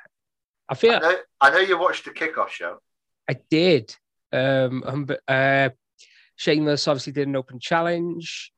I 0.69 0.75
feel 0.75 0.93
I 0.95 0.99
know, 0.99 1.15
I 1.41 1.49
know 1.49 1.57
you 1.59 1.77
watched 1.79 2.05
the 2.05 2.11
kickoff 2.11 2.49
show. 2.49 2.79
I 3.29 3.37
did. 3.49 3.95
Um, 4.31 4.83
um, 4.85 5.05
but, 5.05 5.19
uh, 5.27 5.69
Sheamus 6.37 6.87
obviously 6.87 7.13
did 7.13 7.27
an 7.27 7.35
open 7.35 7.59
challenge. 7.59 8.51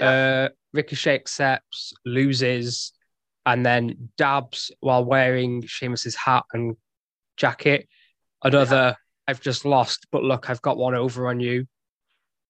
Uh, 0.00 0.48
Ricochet 0.72 1.14
accepts, 1.14 1.92
loses, 2.04 2.92
and 3.46 3.64
then 3.64 4.08
dabs 4.16 4.72
while 4.80 5.04
wearing 5.04 5.62
Sheamus's 5.66 6.16
hat 6.16 6.44
and 6.52 6.76
jacket. 7.36 7.88
Another, 8.42 8.96
I've 9.28 9.40
just 9.40 9.64
lost, 9.64 10.06
but 10.10 10.22
look, 10.22 10.48
I've 10.48 10.62
got 10.62 10.76
one 10.76 10.94
over 10.94 11.28
on 11.28 11.40
you, 11.40 11.66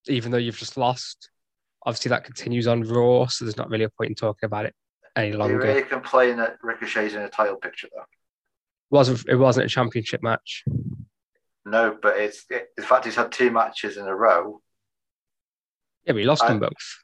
even 0.06 0.30
though 0.30 0.38
you've 0.38 0.58
just 0.58 0.76
lost. 0.76 1.30
Obviously, 1.86 2.10
that 2.10 2.24
continues 2.24 2.66
on 2.66 2.82
Raw, 2.82 3.26
so 3.26 3.44
there's 3.44 3.56
not 3.56 3.68
really 3.68 3.84
a 3.84 3.90
point 3.90 4.10
in 4.10 4.14
talking 4.14 4.46
about 4.46 4.66
it 4.66 4.74
any 5.16 5.32
longer. 5.32 5.54
You 5.54 5.60
really 5.60 5.82
complain 5.82 6.36
that 6.38 6.56
Ricochet's 6.62 7.14
in 7.14 7.22
a 7.22 7.28
title 7.28 7.56
picture, 7.56 7.88
though. 7.94 8.04
wasn't 8.90 9.24
it 9.28 9.36
wasn't 9.36 9.66
a 9.66 9.68
championship 9.68 10.22
match? 10.22 10.64
No, 11.66 11.96
but 12.00 12.16
it's 12.16 12.44
it, 12.50 12.68
the 12.76 12.82
fact 12.82 13.04
he's 13.04 13.16
had 13.16 13.32
two 13.32 13.50
matches 13.50 13.96
in 13.96 14.06
a 14.06 14.14
row 14.14 14.60
Yeah, 16.06 16.14
he 16.14 16.24
lost 16.24 16.42
I- 16.44 16.48
them 16.48 16.60
both. 16.60 17.02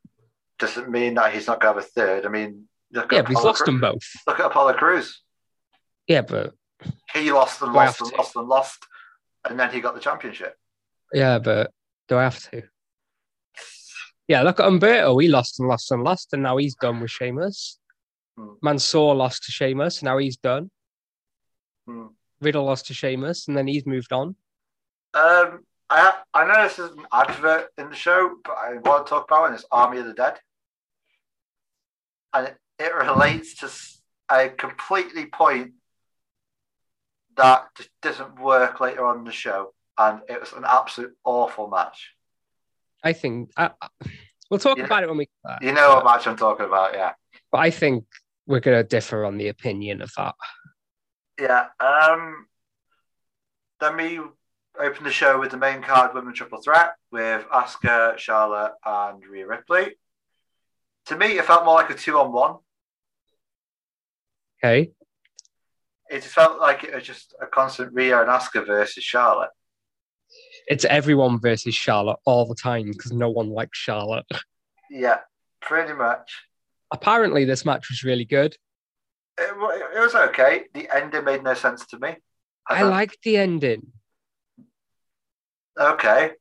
doesn't 0.58 0.90
mean 0.90 1.14
that 1.14 1.32
he's 1.32 1.46
not 1.46 1.60
going 1.60 1.74
to 1.74 1.80
have 1.80 1.86
a 1.88 1.88
third. 1.88 2.26
I 2.26 2.28
mean, 2.28 2.68
look 2.92 3.10
Yeah, 3.12 3.20
at 3.20 3.24
but 3.26 3.30
he's 3.34 3.44
lost 3.44 3.62
Cru- 3.62 3.66
them 3.72 3.80
both. 3.80 4.02
Look 4.26 4.40
at 4.40 4.46
Apollo 4.46 4.74
Crews. 4.74 5.22
Yeah, 6.06 6.20
but 6.22 6.52
He 7.14 7.30
lost 7.32 7.62
and 7.62 7.72
lost 7.72 8.00
and 8.00 8.12
lost 8.12 8.36
and 8.36 8.48
lost, 8.48 8.78
and 9.48 9.58
then 9.58 9.70
he 9.72 9.80
got 9.80 9.94
the 9.94 10.00
championship. 10.00 10.54
yeah, 11.12 11.38
but 11.38 11.72
do 12.08 12.16
I 12.18 12.24
have 12.24 12.38
to? 12.50 12.62
Yeah, 14.28 14.42
look 14.42 14.60
at 14.60 14.66
Umberto. 14.66 15.18
He 15.18 15.28
lost 15.28 15.58
and 15.60 15.68
lost 15.68 15.90
and 15.90 16.04
lost, 16.04 16.32
and 16.32 16.42
now 16.42 16.56
he's 16.56 16.74
done 16.76 17.00
with 17.00 17.10
Sheamus. 17.10 17.78
Hmm. 18.36 18.52
Mansoor 18.62 19.14
lost 19.14 19.44
to 19.44 19.52
Sheamus, 19.52 20.02
now 20.02 20.18
he's 20.18 20.36
done. 20.36 20.70
Hmm. 21.86 22.06
Riddle 22.40 22.64
lost 22.64 22.86
to 22.86 22.94
Sheamus, 22.94 23.48
and 23.48 23.56
then 23.56 23.66
he's 23.66 23.84
moved 23.86 24.12
on. 24.12 24.36
Um, 25.14 25.64
I 25.90 26.14
I 26.32 26.46
know 26.46 26.62
this 26.62 26.78
is 26.78 26.92
an 26.92 27.06
advert 27.12 27.68
in 27.76 27.90
the 27.90 27.96
show, 27.96 28.36
but 28.44 28.56
I 28.56 28.74
want 28.74 29.06
to 29.06 29.10
talk 29.10 29.24
about 29.26 29.44
it. 29.44 29.46
And 29.48 29.54
it's 29.56 29.64
Army 29.72 29.98
of 29.98 30.06
the 30.06 30.12
Dead, 30.14 30.38
and 32.32 32.46
it, 32.48 32.56
it 32.78 32.94
relates 32.94 33.56
to 33.56 33.70
a 34.34 34.48
completely 34.48 35.26
point 35.26 35.72
that 37.36 37.66
just 37.76 37.90
doesn't 38.02 38.40
work 38.40 38.80
later 38.80 39.04
on 39.04 39.18
in 39.18 39.24
the 39.24 39.32
show, 39.32 39.74
and 39.98 40.20
it 40.28 40.40
was 40.40 40.52
an 40.52 40.64
absolute 40.66 41.16
awful 41.24 41.68
match. 41.68 42.12
I 43.02 43.12
think 43.12 43.50
I- 43.56 43.72
we'll 44.50 44.60
talk 44.60 44.78
Yeah. 44.78 44.84
about 44.84 45.02
it 45.02 45.08
when 45.08 45.18
we. 45.18 45.28
You 45.60 45.72
know 45.72 45.94
what 45.96 46.04
match 46.04 46.26
I'm 46.26 46.36
talking 46.36 46.66
about, 46.66 46.92
yeah. 46.94 47.14
But 47.50 47.58
I 47.58 47.70
think 47.70 48.04
we're 48.46 48.60
going 48.60 48.76
to 48.78 48.84
differ 48.84 49.24
on 49.24 49.38
the 49.38 49.48
opinion 49.48 50.02
of 50.02 50.12
that. 50.16 50.34
Yeah. 51.40 51.68
Um, 51.80 52.46
then 53.80 53.96
we 53.96 54.20
open 54.80 55.04
the 55.04 55.10
show 55.10 55.38
with 55.38 55.50
the 55.50 55.56
main 55.56 55.82
card 55.82 56.14
women 56.14 56.34
triple 56.34 56.60
threat 56.62 56.94
with 57.10 57.44
Asuka, 57.52 58.16
Charlotte, 58.18 58.72
and 58.84 59.24
Rhea 59.24 59.46
Ripley. 59.46 59.96
To 61.06 61.16
me, 61.16 61.38
it 61.38 61.44
felt 61.44 61.64
more 61.64 61.74
like 61.74 61.90
a 61.90 61.94
two 61.94 62.18
on 62.18 62.32
one. 62.32 62.56
Okay. 64.62 64.92
It 66.10 66.22
just 66.22 66.34
felt 66.34 66.60
like 66.60 66.84
it 66.84 66.94
was 66.94 67.04
just 67.04 67.34
a 67.40 67.46
constant 67.46 67.92
Rhea 67.92 68.20
and 68.20 68.28
Asuka 68.28 68.66
versus 68.66 69.04
Charlotte. 69.04 69.50
It's 70.68 70.84
everyone 70.84 71.40
versus 71.40 71.74
Charlotte 71.74 72.18
all 72.24 72.46
the 72.46 72.54
time 72.54 72.90
because 72.90 73.12
no 73.12 73.30
one 73.30 73.50
likes 73.50 73.78
Charlotte. 73.78 74.26
Yeah, 74.90 75.18
pretty 75.60 75.92
much. 75.94 76.32
Apparently, 76.92 77.44
this 77.44 77.64
match 77.64 77.88
was 77.90 78.02
really 78.02 78.24
good. 78.24 78.56
It, 79.38 79.50
it 79.96 80.00
was 80.00 80.14
okay. 80.14 80.64
The 80.74 80.88
ending 80.94 81.24
made 81.24 81.42
no 81.42 81.54
sense 81.54 81.86
to 81.86 81.98
me. 81.98 82.16
I 82.68 82.80
thought- 82.80 82.90
liked 82.90 83.18
the 83.22 83.36
ending. 83.36 83.92
Okay. 85.78 86.32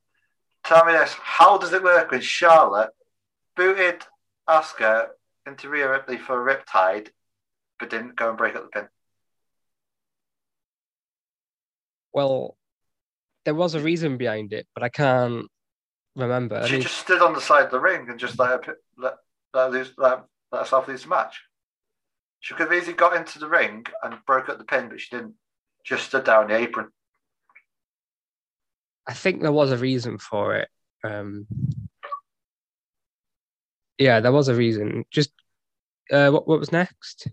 Tell 0.66 0.86
me 0.86 0.94
this. 0.94 1.14
How 1.14 1.58
does 1.58 1.74
it 1.74 1.84
work 1.84 2.12
when 2.12 2.22
Charlotte 2.22 2.92
booted 3.56 4.04
Asuka 4.48 5.08
into 5.46 5.70
Rhea 5.70 5.90
Ripley 5.90 6.18
for 6.18 6.50
a 6.50 6.56
riptide, 6.56 7.10
but 7.80 7.90
didn't 7.90 8.16
go 8.16 8.30
and 8.30 8.38
break 8.38 8.56
up 8.56 8.64
the 8.64 8.70
pin? 8.70 8.88
Well, 12.14 12.58
there 13.46 13.56
was 13.56 13.76
a 13.76 13.80
reason 13.80 14.18
behind 14.18 14.54
it, 14.54 14.68
but 14.74 14.84
I 14.84 14.90
can't 14.90 15.46
remember. 16.16 16.58
I 16.58 16.68
she 16.68 16.74
mean, 16.74 16.82
just 16.82 16.98
stood 16.98 17.22
on 17.22 17.34
the 17.34 17.42
side 17.42 17.66
of 17.66 17.72
the 17.72 17.80
ring 17.80 18.08
and 18.10 18.20
just 18.20 18.38
let 18.38 18.66
her, 18.66 18.78
let, 18.98 19.16
let, 19.54 19.66
her 19.66 19.70
lose, 19.70 19.94
let, 19.98 20.24
let 20.52 20.60
herself 20.60 20.88
lose 20.88 21.04
the 21.04 21.10
match. 21.10 21.42
She 22.42 22.54
could 22.54 22.72
have 22.72 22.82
easily 22.82 22.96
got 22.96 23.16
into 23.16 23.40
the 23.40 23.50
ring 23.50 23.86
and 24.04 24.16
broke 24.26 24.50
up 24.50 24.58
the 24.58 24.64
pin, 24.64 24.90
but 24.90 25.02
she 25.02 25.16
didn't. 25.16 25.36
Just 25.86 26.08
stood 26.08 26.26
down 26.26 26.48
the 26.48 26.56
apron. 26.56 26.90
I 29.10 29.14
think 29.14 29.42
there 29.42 29.52
was 29.52 29.72
a 29.72 29.78
reason 29.78 30.20
for 30.20 30.56
it. 30.56 30.70
Um, 31.04 31.48
yeah, 33.98 34.20
there 34.20 34.32
was 34.32 34.50
a 34.50 34.54
reason. 34.54 35.04
Just 35.10 35.32
uh, 36.12 36.30
what 36.30 36.48
what 36.48 36.60
was 36.60 36.72
next? 36.72 37.28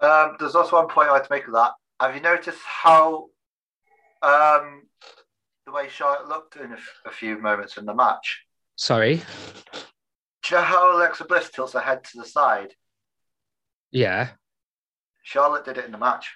Um, 0.00 0.36
there's 0.38 0.54
also 0.54 0.76
one 0.76 0.88
point 0.88 1.08
I 1.08 1.12
like 1.12 1.26
to 1.26 1.32
make 1.32 1.46
of 1.46 1.54
that. 1.54 1.72
Have 2.00 2.14
you 2.14 2.20
noticed 2.20 2.60
how 2.62 3.28
um, 4.20 4.82
the 5.64 5.72
way 5.72 5.88
Charlotte 5.88 6.28
looked 6.28 6.56
in 6.56 6.72
a, 6.72 6.74
f- 6.74 7.00
a 7.06 7.10
few 7.10 7.38
moments 7.38 7.78
in 7.78 7.86
the 7.86 7.94
match? 7.94 8.44
Sorry. 8.76 9.22
Do 10.42 10.50
you 10.50 10.56
know 10.58 10.64
how 10.64 10.98
Alexa 10.98 11.24
Bliss 11.24 11.48
tilts 11.48 11.72
her 11.72 11.80
head 11.80 12.04
to 12.04 12.18
the 12.18 12.26
side? 12.26 12.74
Yeah, 13.90 14.28
Charlotte 15.22 15.64
did 15.64 15.78
it 15.78 15.86
in 15.86 15.92
the 15.92 15.98
match, 15.98 16.30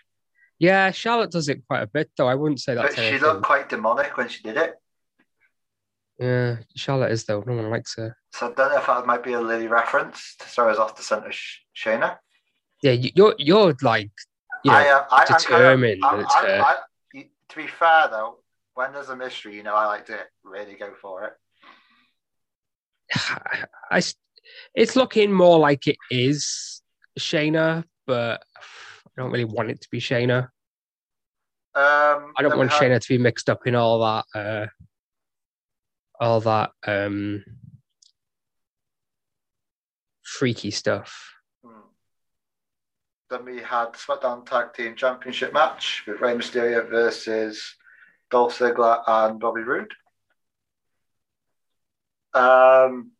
yeah. 0.61 0.93
Charlotte 0.93 1.33
does 1.33 1.49
it 1.49 1.67
quite 1.67 1.83
a 1.83 1.89
bit, 1.89 2.11
though. 2.17 2.29
I 2.29 2.37
wouldn't 2.37 2.61
say 2.61 2.75
that. 2.77 2.95
but 2.95 3.03
she 3.03 3.19
looked 3.19 3.43
quite 3.43 3.69
demonic 3.69 4.17
when 4.17 4.29
she 4.29 4.43
did 4.45 4.57
it. 4.57 4.75
Yeah, 6.21 6.59
Charlotte 6.77 7.11
is 7.13 7.25
though. 7.25 7.43
No 7.47 7.55
one 7.55 7.71
likes 7.71 7.97
her. 7.97 8.15
So 8.35 8.51
I 8.51 8.53
don't 8.53 8.71
know 8.71 8.79
if 8.79 8.87
that 8.87 9.07
might 9.07 9.25
be 9.25 9.33
a 9.33 9.41
Lily 9.41 9.67
reference 9.67 10.37
to 10.39 10.45
throw 10.47 10.71
us 10.71 10.77
off 10.79 10.95
the 10.95 11.03
centre, 11.03 11.33
Sh- 11.33 11.61
Shayna. 11.75 12.19
Yeah, 12.83 12.93
you- 12.93 13.11
you're 13.15 13.35
you're 13.39 13.75
like, 13.83 14.11
you 14.63 14.71
know, 14.71 14.77
I, 14.77 14.89
uh, 14.91 15.05
I, 15.11 15.21
I'm 15.29 15.39
determined 15.39 16.03
Kind 16.03 16.19
that 16.21 16.25
it's 16.25 16.35
I'm. 16.37 16.45
I'm, 16.45 16.61
I, 17.17 17.23
to 17.49 17.57
be 17.57 17.67
fair 17.67 18.09
though, 18.11 18.37
when 18.75 18.93
there's 18.93 19.09
a 19.09 19.17
mystery, 19.17 19.57
you 19.57 19.63
know, 19.63 19.75
I 19.75 19.87
like 19.87 20.07
to 20.07 20.19
really 20.45 20.75
go 20.75 20.93
for 21.01 21.25
it. 21.25 21.33
I, 23.91 24.03
it's 24.75 24.97
looking 24.97 25.33
more 25.33 25.59
like 25.59 25.87
it 25.87 25.97
is 26.11 26.83
Shayna, 27.19 27.85
but 28.07 28.43
I 29.17 29.23
don't 29.23 29.31
really 29.31 29.45
want 29.45 29.71
it 29.71 29.81
to 29.83 29.89
be 29.91 30.01
Shayna. 30.01 30.45
Um, 31.75 32.33
I 32.37 32.43
don't 32.43 32.57
want 32.57 32.71
had- 32.73 32.81
Shayna 32.81 33.01
to 33.01 33.09
be 33.09 33.19
mixed 33.19 33.49
up 33.51 33.67
in 33.67 33.75
all 33.75 34.01
that, 34.01 34.25
uh, 34.35 34.67
all 36.21 36.41
that 36.41 36.71
um, 36.87 37.45
freaky 40.23 40.71
stuff. 40.71 41.35
Hmm. 41.65 41.81
Then 43.31 43.45
we 43.45 43.59
had 43.59 43.93
SmackDown 43.93 44.47
Tag 44.47 44.75
Team 44.75 44.97
Championship 44.97 45.53
match 45.53 46.05
with 46.07 46.21
Rey 46.21 46.35
Mysterio 46.35 46.89
versus 46.89 47.77
Dolph 48.31 48.59
Ziggler 48.59 49.03
and 49.07 49.39
Bobby 49.39 49.63
Roode. 49.63 49.93
Um, 52.33 53.13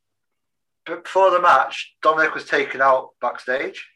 but 0.87 1.05
before 1.05 1.31
the 1.31 1.41
match, 1.41 1.95
Dominic 2.03 2.35
was 2.35 2.45
taken 2.47 2.81
out 2.81 3.11
backstage, 3.21 3.89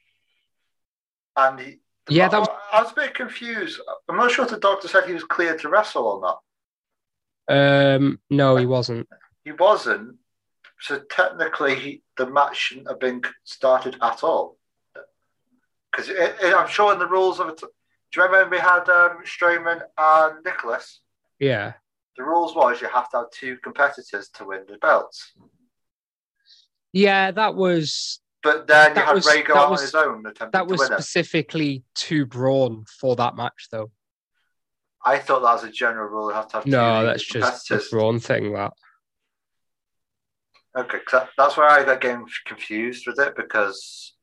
and 1.37 1.61
he. 1.61 1.80
Yeah, 2.08 2.28
that 2.28 2.38
was- 2.40 2.48
I, 2.72 2.78
I 2.78 2.82
was 2.82 2.92
a 2.92 2.94
bit 2.96 3.14
confused. 3.14 3.80
I'm 4.08 4.16
not 4.16 4.30
sure 4.30 4.44
if 4.44 4.50
the 4.50 4.58
doctor 4.58 4.88
said 4.88 5.04
he 5.06 5.14
was 5.14 5.24
cleared 5.24 5.60
to 5.60 5.68
wrestle 5.68 6.06
or 6.06 6.20
not. 6.20 6.40
Um, 7.46 8.20
no, 8.30 8.56
he 8.56 8.66
wasn't. 8.66 9.08
He 9.44 9.52
wasn't. 9.52 10.16
So 10.80 11.00
technically, 11.10 11.74
he, 11.76 12.02
the 12.16 12.26
match 12.26 12.56
shouldn't 12.56 12.88
have 12.88 13.00
been 13.00 13.22
started 13.44 13.96
at 14.02 14.22
all. 14.24 14.58
Because 15.90 16.10
I'm 16.42 16.68
sure 16.68 16.92
in 16.92 16.98
the 16.98 17.06
rules 17.06 17.38
of 17.40 17.48
it. 17.50 17.58
Do 17.60 17.66
you 18.16 18.22
remember 18.22 18.50
when 18.50 18.50
we 18.50 18.58
had 18.58 18.88
um, 18.88 19.18
Strowman 19.24 19.82
and 19.96 20.44
Nicholas? 20.44 21.00
Yeah, 21.38 21.74
The 22.16 22.24
rules 22.24 22.54
was 22.54 22.80
you 22.80 22.88
have 22.88 23.10
to 23.10 23.18
have 23.18 23.30
two 23.30 23.56
competitors 23.58 24.28
to 24.34 24.44
win 24.44 24.64
the 24.68 24.78
belts. 24.78 25.32
yeah, 26.92 27.30
that 27.32 27.54
was 27.54 28.20
But 28.44 28.66
then 28.66 28.94
you 28.94 29.02
had 29.02 29.14
was- 29.14 29.26
Rey 29.26 29.42
go 29.42 29.57
out 29.57 29.70
was- 29.70 29.80
on 29.80 29.85
his 29.87 29.94
own 29.94 30.26
attempting 30.26 30.50
That 30.52 30.66
was 30.68 30.80
to 30.83 30.85
win 30.85 30.92
it. 30.92 31.02
specifically 31.02 31.83
to 31.94 32.26
Braun 32.26 32.85
for 32.85 33.16
that 33.16 33.35
match, 33.35 33.68
though. 33.72 33.90
I 35.04 35.18
thought 35.18 35.40
that 35.40 35.52
was 35.54 35.64
a 35.64 35.70
general 35.70 36.09
rule. 36.09 36.28
You 36.28 36.35
have 36.35 36.48
to 36.48 36.57
have 36.59 36.66
No, 36.66 37.04
that's 37.04 37.24
just 37.24 37.33
competitors. 37.68 37.90
Braun 37.90 38.20
thing. 38.20 38.52
That 38.52 38.72
Okay, 40.76 40.98
that, 41.12 41.30
that's 41.38 41.57
where 41.57 41.68
I 41.68 41.85
got 41.85 42.00
getting 42.00 42.26
confused 42.46 43.07
with 43.07 43.18
it 43.20 43.37
because 43.37 44.14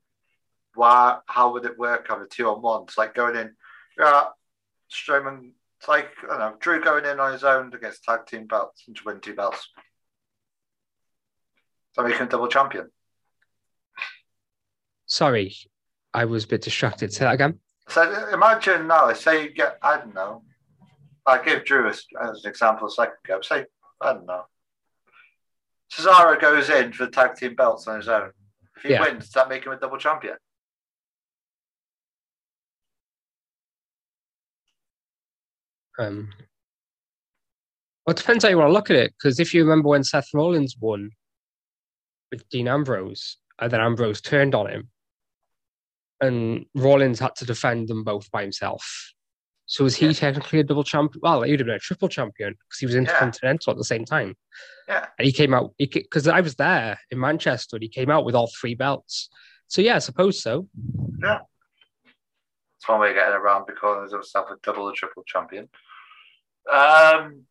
why? 0.73 1.19
How 1.25 1.53
would 1.53 1.65
it 1.65 1.77
work 1.77 2.10
on 2.10 2.21
a 2.21 2.27
two 2.27 2.49
on 2.49 2.62
one? 2.62 2.84
It's 2.84 2.97
like 2.97 3.13
going 3.13 3.36
in, 3.38 3.55
yeah, 3.97 4.25
Strowman. 4.91 5.53
It's 5.79 5.88
like 5.88 6.10
I 6.25 6.27
don't 6.27 6.39
know, 6.39 6.57
Drew 6.60 6.84
going 6.84 7.05
in 7.05 7.19
on 7.19 7.31
his 7.31 7.43
own 7.45 7.73
against 7.73 8.03
tag 8.03 8.25
team 8.25 8.47
belts 8.47 8.84
and 8.88 8.95
to 8.97 9.03
win 9.05 9.21
two 9.21 9.34
belts. 9.34 9.69
So 11.93 12.05
he 12.05 12.13
can 12.13 12.27
double 12.27 12.47
champion. 12.47 12.91
Sorry, 15.12 15.54
I 16.13 16.26
was 16.26 16.45
a 16.45 16.47
bit 16.47 16.62
distracted. 16.62 17.13
Say 17.13 17.26
that 17.26 17.34
again. 17.34 17.60
So 17.89 18.30
imagine 18.34 18.88
now, 18.88 19.12
say 19.13 19.43
you 19.43 19.54
get, 19.54 19.78
I 19.82 19.97
don't 19.97 20.15
know, 20.15 20.43
I 21.26 21.43
gave 21.43 21.65
Drew 21.65 21.89
as, 21.89 22.06
as 22.21 22.43
an 22.43 22.50
example 22.50 22.88
a 22.88 22.91
second 22.91 23.15
ago. 23.26 23.41
Say, 23.41 23.65
I 24.00 24.13
don't 24.13 24.26
know, 24.26 24.45
Cesaro 25.91 26.39
goes 26.39 26.69
in 26.69 26.93
for 26.93 27.06
the 27.06 27.12
tag 27.12 27.36
team 27.36 27.56
belts 27.56 27.88
on 27.88 27.97
his 27.97 28.08
own. 28.08 28.32
If 28.78 28.84
he 28.84 28.89
Yeah. 28.91 29.02
wins, 29.02 29.26
does 29.26 29.34
that 29.34 29.50
make 29.50 29.65
him 29.65 29.74
a 29.74 29.78
double 29.78 29.97
champion? 29.97 30.38
Um, 36.00 36.30
well, 38.06 38.13
it 38.13 38.17
depends 38.17 38.43
how 38.45 38.50
you 38.50 38.58
want 38.58 38.69
to 38.69 38.74
look 38.74 38.89
at 38.89 38.95
it. 38.95 39.13
Because 39.17 39.39
if 39.39 39.54
you 39.54 39.62
remember 39.62 39.89
when 39.89 40.04
Seth 40.06 40.30
Rollins 40.34 40.76
won 40.80 41.12
with 42.32 42.47
Dean 42.50 42.69
Ambrose, 42.69 43.38
and 43.60 43.69
then 43.69 43.82
Ambrose 43.82 44.21
turned 44.21 44.56
on 44.56 44.67
him, 44.67 44.89
and 46.21 46.65
Rollins 46.75 47.19
had 47.19 47.36
to 47.38 47.45
defend 47.45 47.88
them 47.88 48.03
both 48.03 48.29
by 48.31 48.41
himself. 48.43 49.13
So 49.65 49.84
was 49.86 49.95
he 49.95 50.07
Yeah. 50.07 50.13
technically 50.13 50.60
a 50.60 50.63
double 50.63 50.84
champion? 50.84 51.19
Well, 51.23 51.41
he 51.43 51.51
would 51.51 51.60
have 51.62 51.65
been 51.67 51.75
a 51.75 51.79
triple 51.79 52.10
champion 52.10 52.53
because 52.53 52.79
he 52.79 52.86
was 52.86 52.95
intercontinental 52.95 53.71
at 53.71 53.77
the 53.77 53.84
same 53.86 54.05
time. 54.05 54.36
Yeah. 54.88 55.07
And 55.17 55.25
he 55.25 55.31
came 55.31 55.53
out 55.53 55.73
because 55.77 56.27
I 56.27 56.41
was 56.41 56.55
there 56.55 56.99
in 57.10 57.19
Manchester. 57.19 57.77
And 57.77 57.84
he 57.84 57.89
came 57.89 58.10
out 58.12 58.25
with 58.25 58.36
all 58.36 58.51
three 58.60 58.75
belts. 58.75 59.29
So 59.67 59.81
yeah, 59.81 59.95
I 59.95 59.99
suppose 59.99 60.41
so. 60.41 60.67
Yeah. 61.23 61.39
That's 62.03 62.88
one 62.89 62.99
way 62.99 63.10
of 63.10 63.15
getting 63.15 63.34
around 63.34 63.65
because 63.65 64.12
himself 64.12 64.49
a 64.51 64.55
double 64.62 64.84
or 64.84 64.91
triple 64.93 65.23
champion. 65.25 65.69
Um, 66.71 67.45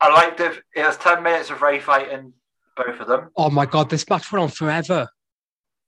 I 0.00 0.08
liked 0.12 0.40
it. 0.40 0.60
It 0.74 0.82
was 0.82 0.96
10 0.96 1.22
minutes 1.22 1.50
of 1.50 1.62
Rey 1.62 1.78
fighting 1.80 2.32
both 2.76 3.00
of 3.00 3.06
them. 3.06 3.30
Oh 3.36 3.50
my 3.50 3.66
god, 3.66 3.90
this 3.90 4.08
match 4.08 4.30
went 4.32 4.42
on 4.42 4.48
forever. 4.48 5.08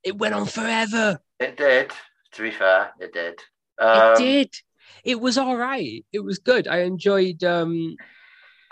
It 0.02 0.16
went 0.16 0.34
on 0.34 0.46
forever. 0.46 1.20
It 1.38 1.56
did, 1.56 1.92
to 2.32 2.42
be 2.42 2.50
fair, 2.50 2.92
it 3.00 3.12
did. 3.12 3.38
Um, 3.78 3.98
it 4.14 4.18
did. 4.18 4.54
It 5.04 5.20
was 5.20 5.38
all 5.38 5.56
right. 5.56 6.04
It 6.12 6.20
was 6.20 6.38
good. 6.38 6.68
I 6.68 6.80
enjoyed. 6.82 7.42
um 7.44 7.96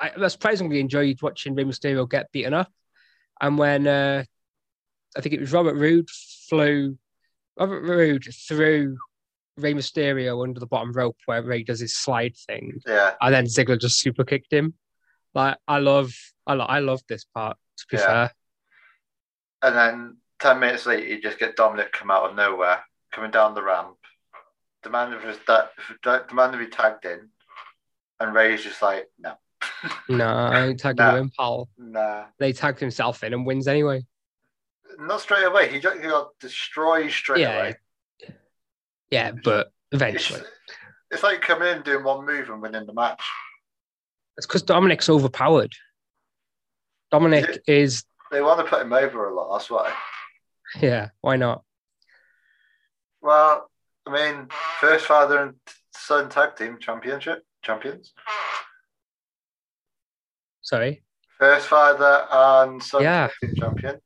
I 0.00 0.28
surprisingly 0.28 0.78
enjoyed 0.78 1.20
watching 1.22 1.54
Rey 1.56 1.64
Mysterio 1.64 2.08
get 2.08 2.30
beaten 2.30 2.54
up, 2.54 2.70
and 3.40 3.58
when 3.58 3.86
uh 3.86 4.24
I 5.16 5.20
think 5.20 5.34
it 5.34 5.40
was 5.40 5.52
Robert 5.52 5.74
Roode 5.74 6.08
flew, 6.48 6.96
Robert 7.58 7.82
Roode 7.82 8.24
threw 8.46 8.96
Rey 9.56 9.74
Mysterio 9.74 10.42
under 10.44 10.60
the 10.60 10.66
bottom 10.66 10.92
rope 10.92 11.16
where 11.26 11.42
Rey 11.42 11.64
does 11.64 11.80
his 11.80 11.96
slide 11.96 12.36
thing, 12.46 12.80
Yeah, 12.86 13.14
and 13.20 13.34
then 13.34 13.46
Ziggler 13.46 13.80
just 13.80 13.98
super 14.00 14.24
kicked 14.24 14.52
him. 14.52 14.74
Like 15.34 15.58
I 15.66 15.78
love, 15.78 16.12
I 16.46 16.54
lo- 16.54 16.64
I 16.66 16.78
love 16.78 17.00
this 17.08 17.24
part. 17.24 17.56
To 17.78 17.86
be 17.90 17.96
Yeah. 17.96 18.06
fair, 18.06 18.32
and 19.62 19.76
then 19.76 20.16
10 20.40 20.61
minutes 20.61 20.87
later, 20.87 21.07
you 21.07 21.20
just 21.20 21.38
get 21.38 21.57
Dominic 21.57 21.92
come 21.92 22.11
out 22.11 22.31
of 22.31 22.37
nowhere, 22.37 22.81
coming 23.12 23.31
down 23.31 23.55
the 23.55 23.62
ramp, 23.62 23.96
demanding 24.83 25.20
for 25.20 25.29
his 25.29 25.38
da- 25.46 26.22
demanding 26.29 26.61
to 26.61 26.66
be 26.66 26.70
tagged 26.70 27.05
in, 27.05 27.29
and 28.20 28.35
Rey's 28.35 28.62
just 28.62 28.81
like, 28.83 29.07
no, 29.18 29.35
no, 30.09 30.27
I 30.27 30.66
ain't 30.66 30.81
tagging 30.81 31.05
Nah. 31.05 31.12
you 31.14 31.20
in, 31.22 31.31
pal. 31.31 31.68
nah. 31.77 32.24
They 32.38 32.53
tagged 32.53 32.81
himself 32.81 33.22
in 33.24 33.33
and 33.33 33.44
wins 33.46 33.66
anyway. 33.68 34.05
Not 34.98 35.20
straight 35.20 35.44
away. 35.44 35.70
He 35.72 35.81
got, 35.81 35.96
he 35.96 36.03
got 36.03 36.31
destroyed 36.40 37.11
straight 37.11 37.40
Yeah, 37.42 37.57
away. 37.57 37.77
Yeah, 39.11 39.33
but 39.33 39.72
eventually. 39.92 40.42
it's 41.11 41.22
like 41.22 41.40
coming 41.40 41.68
in, 41.68 41.83
doing 41.83 42.05
one 42.05 42.24
move, 42.27 42.48
and 42.51 42.61
winning 42.62 42.87
the 42.87 42.92
match. 42.94 43.22
It's 44.37 44.46
because 44.46 44.62
Dominic's 44.62 45.09
overpowered. 45.09 45.72
Dominic 47.11 47.62
is, 47.66 48.05
They 48.31 48.42
want 48.42 48.61
to 48.61 48.70
put 48.70 48.83
him 48.83 48.92
over 48.92 49.29
a 49.31 49.35
lot. 49.35 49.57
That's 49.57 49.70
why. 49.70 49.92
yeah, 50.81 51.09
why 51.20 51.37
not? 51.37 51.62
Well, 53.20 53.70
I 54.07 54.11
mean, 54.12 54.48
first 54.81 55.07
father 55.07 55.38
and 55.38 55.54
son 55.92 56.28
tag 56.28 56.57
team 56.57 56.78
championship 56.81 57.44
champions. 57.62 58.12
Sorry. 60.62 61.02
First 61.38 61.68
father 61.68 62.26
and 62.31 62.83
son 62.83 63.02
Yeah. 63.02 63.28
tag 63.28 63.37
team 63.40 63.54
champion. 63.57 64.00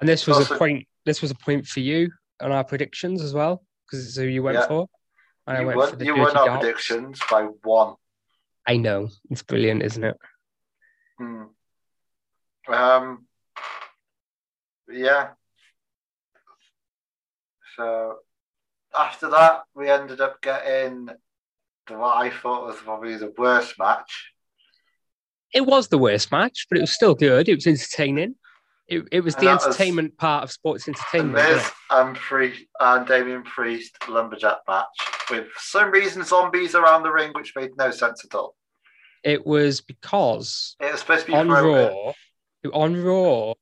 And 0.00 0.08
this 0.08 0.26
was 0.26 0.38
Also- 0.38 0.54
a 0.54 0.58
point. 0.58 0.88
This 1.04 1.20
was 1.22 1.30
a 1.30 1.34
point 1.34 1.66
for 1.66 1.80
you 1.80 2.10
on 2.40 2.52
our 2.52 2.64
predictions 2.64 3.22
as 3.22 3.34
well, 3.34 3.64
because 3.86 4.06
it's 4.06 4.16
who 4.16 4.24
you 4.24 4.42
went 4.42 4.58
Yeah. 4.58 4.66
for. 4.68 4.88
And 5.46 5.56
I 5.58 5.64
went 5.64 5.76
won, 5.78 5.90
for 5.90 5.96
the 5.96 6.04
you 6.04 6.16
won 6.16 6.36
our 6.36 6.46
darts. 6.46 6.60
predictions 6.60 7.20
by 7.30 7.42
one. 7.44 7.96
I 8.66 8.76
know 8.76 9.08
it's 9.30 9.42
brilliant, 9.42 9.82
isn't 9.82 10.04
it? 10.04 10.16
Hmm. 11.18 11.44
Um. 12.68 13.26
Yeah. 14.88 15.30
So 17.76 18.16
after 18.98 19.30
that, 19.30 19.62
we 19.74 19.88
ended 19.90 20.20
up 20.20 20.40
getting 20.42 21.06
the, 21.86 21.94
what 21.98 22.16
I 22.16 22.30
thought 22.30 22.66
was 22.66 22.76
probably 22.76 23.16
the 23.16 23.32
worst 23.36 23.78
match. 23.78 24.30
It 25.54 25.66
was 25.66 25.88
the 25.88 25.98
worst 25.98 26.30
match, 26.32 26.66
but 26.68 26.78
it 26.78 26.82
was 26.82 26.92
still 26.94 27.14
good. 27.14 27.48
It 27.48 27.54
was 27.56 27.66
entertaining. 27.66 28.36
It, 28.88 29.06
it 29.12 29.20
was 29.20 29.34
And 29.34 29.42
the 29.42 29.46
that 29.46 29.54
was- 29.56 29.66
entertainment 29.66 30.16
part 30.18 30.44
of 30.44 30.52
sports 30.52 30.88
entertainment. 30.88 31.34
Miz 31.34 31.70
and 31.90 32.16
Priest 32.16 32.64
and 32.80 33.06
Damian 33.06 33.42
Priest 33.42 33.96
lumberjack 34.08 34.58
match 34.68 34.86
with 35.30 35.46
some 35.56 35.90
reason 35.90 36.24
zombies 36.24 36.74
around 36.74 37.02
the 37.02 37.12
ring, 37.12 37.32
which 37.34 37.52
made 37.56 37.70
no 37.76 37.90
sense 37.90 38.24
at 38.24 38.34
all. 38.34 38.54
It 39.24 39.46
was 39.46 39.80
because 39.80 40.74
It 40.80 40.90
was 40.90 41.00
supposed 41.00 41.26
to 41.26 41.32
be 41.32 41.34
on 41.34 41.48
Raw, 41.48 42.12
on 42.74 43.02
Raw, 43.02 43.54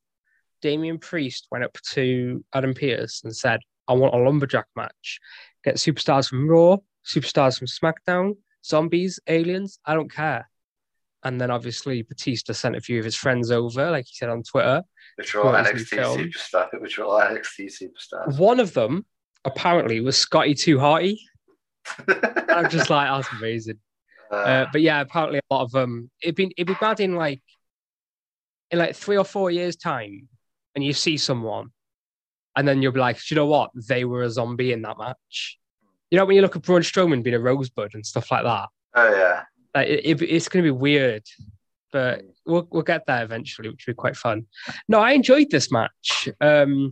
Damian 0.62 0.98
Priest 0.98 1.46
went 1.50 1.64
up 1.64 1.76
to 1.92 2.44
Adam 2.54 2.72
Pearce 2.74 3.22
and 3.24 3.34
said, 3.34 3.60
I 3.90 3.94
want 3.94 4.14
a 4.14 4.18
lumberjack 4.18 4.66
match. 4.76 5.18
Get 5.64 5.74
superstars 5.76 6.28
from 6.28 6.48
Raw, 6.48 6.76
superstars 7.04 7.58
from 7.58 7.66
SmackDown, 7.66 8.36
zombies, 8.64 9.18
aliens, 9.26 9.78
I 9.84 9.94
don't 9.94 10.12
care. 10.12 10.48
And 11.22 11.38
then 11.40 11.50
obviously 11.50 12.00
Batista 12.02 12.52
sent 12.54 12.76
a 12.76 12.80
few 12.80 12.98
of 12.98 13.04
his 13.04 13.16
friends 13.16 13.50
over, 13.50 13.90
like 13.90 14.06
he 14.06 14.14
said 14.14 14.30
on 14.30 14.42
Twitter. 14.42 14.82
which 15.16 15.34
were 15.34 15.42
all 15.42 15.52
What 15.52 15.60
was 15.60 15.70
in 15.70 15.76
NXT 15.76 15.88
film? 15.88 16.18
superstar, 16.18 16.80
which 16.80 16.96
were 16.98 17.04
all 17.04 17.20
NXT 17.20 17.66
superstars. 17.82 18.38
One 18.38 18.60
of 18.60 18.72
them 18.72 19.04
apparently 19.44 20.00
was 20.00 20.16
Scotty 20.16 20.54
2 20.54 20.78
Hotty. 20.78 21.18
I'm 22.48 22.70
just 22.70 22.88
like, 22.90 23.08
that's 23.08 23.28
amazing. 23.38 23.78
Uh, 24.30 24.66
but 24.72 24.80
yeah, 24.80 25.00
apparently 25.00 25.40
a 25.40 25.54
lot 25.54 25.62
of 25.62 25.72
them. 25.72 26.08
It'd 26.22 26.36
be 26.36 26.52
it'd 26.56 26.68
be 26.68 26.76
bad 26.80 27.00
in 27.00 27.16
like 27.16 27.42
in 28.70 28.78
like 28.78 28.94
three 28.94 29.16
or 29.18 29.24
four 29.24 29.50
years' 29.50 29.74
time, 29.74 30.28
and 30.76 30.84
you 30.84 30.92
see 30.92 31.16
someone, 31.16 31.70
and 32.56 32.66
then 32.66 32.82
you'll 32.82 32.92
be 32.92 33.00
like, 33.00 33.16
"Do 33.16 33.22
you 33.30 33.36
know 33.36 33.46
what? 33.46 33.70
They 33.74 34.04
were 34.04 34.22
a 34.22 34.30
zombie 34.30 34.72
in 34.72 34.82
that 34.82 34.98
match. 34.98 35.58
You 36.10 36.18
know 36.18 36.24
when 36.24 36.36
you 36.36 36.42
look 36.42 36.56
at 36.56 36.62
Braun 36.62 36.82
Strowman 36.82 37.22
being 37.22 37.36
a 37.36 37.40
rosebud 37.40 37.94
and 37.94 38.04
stuff 38.04 38.30
like 38.30 38.42
that. 38.44 38.68
oh 38.94 39.10
yeah, 39.14 39.42
Like 39.74 39.88
it, 39.88 40.04
it- 40.04 40.22
it's 40.22 40.48
going 40.48 40.64
to 40.64 40.66
be 40.66 40.76
weird, 40.76 41.22
but 41.92 42.22
we'll 42.46 42.66
we'll 42.70 42.82
get 42.82 43.06
there 43.06 43.22
eventually, 43.22 43.68
which 43.68 43.86
will 43.86 43.92
be 43.92 43.96
quite 43.96 44.16
fun. 44.16 44.46
No, 44.88 44.98
I 45.00 45.12
enjoyed 45.12 45.50
this 45.50 45.70
match. 45.70 46.28
Um, 46.40 46.90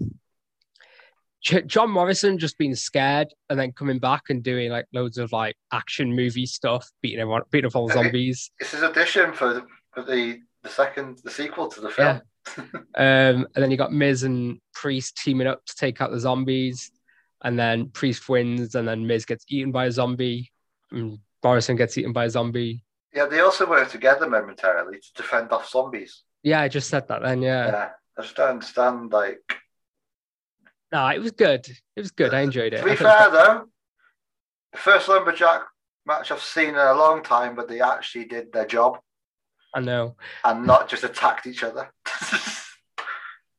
John 1.66 1.90
Morrison 1.90 2.36
just 2.36 2.58
being 2.58 2.74
scared 2.74 3.28
and 3.48 3.58
then 3.58 3.70
coming 3.72 3.98
back 4.00 4.24
and 4.28 4.42
doing 4.42 4.70
like 4.70 4.86
loads 4.92 5.18
of 5.18 5.32
like 5.32 5.56
action 5.72 6.14
movie 6.14 6.46
stuff, 6.46 6.90
beating 7.00 7.20
everyone, 7.20 7.42
beating 7.50 7.66
up 7.68 7.76
all 7.76 7.86
the 7.86 7.94
zombies. 7.94 8.50
this 8.58 8.74
is 8.74 8.82
audition 8.82 9.32
for 9.32 9.54
the, 9.54 9.66
for 9.94 10.02
the 10.02 10.40
the 10.64 10.68
second 10.68 11.18
the 11.22 11.30
sequel 11.30 11.68
to 11.68 11.80
the 11.80 11.90
film. 11.90 12.20
Um, 12.94 13.46
and 13.54 13.62
then 13.62 13.70
you 13.70 13.76
got 13.76 13.92
Miz 13.92 14.24
and 14.24 14.58
Priest 14.74 15.18
teaming 15.18 15.46
up 15.46 15.64
to 15.66 15.76
take 15.76 16.00
out 16.00 16.10
the 16.10 16.18
zombies, 16.18 16.90
and 17.42 17.58
then 17.58 17.90
Priest 17.90 18.28
wins, 18.28 18.74
and 18.74 18.88
then 18.88 19.06
Miz 19.06 19.24
gets 19.24 19.44
eaten 19.48 19.70
by 19.70 19.86
a 19.86 19.92
zombie, 19.92 20.50
and 20.90 21.18
Morrison 21.44 21.76
gets 21.76 21.96
eaten 21.96 22.12
by 22.12 22.24
a 22.24 22.30
zombie. 22.30 22.84
Yeah, 23.14 23.26
they 23.26 23.40
also 23.40 23.68
work 23.68 23.88
together 23.90 24.28
momentarily 24.28 24.98
to 24.98 25.12
defend 25.14 25.52
off 25.52 25.68
zombies. 25.70 26.22
Yeah, 26.42 26.60
I 26.60 26.68
just 26.68 26.88
said 26.88 27.08
that 27.08 27.22
then. 27.22 27.42
Yeah, 27.42 27.66
Yeah, 27.68 27.88
I 28.18 28.22
just 28.22 28.36
don't 28.36 28.50
understand. 28.50 29.12
Like, 29.12 29.40
no, 30.92 31.06
it 31.08 31.20
was 31.20 31.32
good. 31.32 31.68
It 31.68 32.00
was 32.00 32.10
good. 32.10 32.34
I 32.34 32.40
enjoyed 32.40 32.72
it. 32.74 32.78
to 32.78 32.84
be 32.84 32.90
I 32.92 32.96
thought 32.96 33.04
it 33.04 33.32
was 33.32 33.40
fair 33.40 33.54
though, 33.54 33.64
the 34.72 34.78
first 34.78 35.08
lumberjack 35.08 35.62
match 36.06 36.30
I've 36.30 36.42
seen 36.42 36.70
in 36.70 36.76
a 36.76 36.94
long 36.94 37.22
time, 37.22 37.54
but 37.54 37.68
they 37.68 37.80
actually 37.80 38.24
did 38.24 38.52
their 38.52 38.66
job 38.66 38.98
I 39.78 39.80
know. 39.80 40.16
and 40.44 40.66
not 40.66 40.88
just 40.88 41.04
attacked 41.04 41.46
each 41.46 41.62
other. 41.62 41.90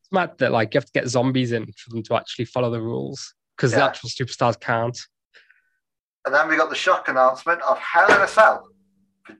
It's 0.01 0.11
mad 0.11 0.37
that 0.39 0.51
like 0.51 0.73
you 0.73 0.79
have 0.79 0.85
to 0.85 0.91
get 0.91 1.07
zombies 1.07 1.51
in 1.51 1.65
for 1.77 1.91
them 1.91 2.01
to 2.03 2.15
actually 2.15 2.45
follow 2.45 2.71
the 2.71 2.81
rules 2.81 3.35
because 3.55 3.73
the 3.73 3.83
actual 3.83 4.09
superstars 4.09 4.59
can't. 4.59 4.97
And 6.25 6.33
then 6.33 6.49
we 6.49 6.57
got 6.57 6.69
the 6.71 6.75
shock 6.75 7.07
announcement 7.09 7.61
of 7.61 7.77
Hell 7.77 8.11
in 8.15 8.21
a 8.21 8.27
Cell. 8.27 8.67
for 9.27 9.35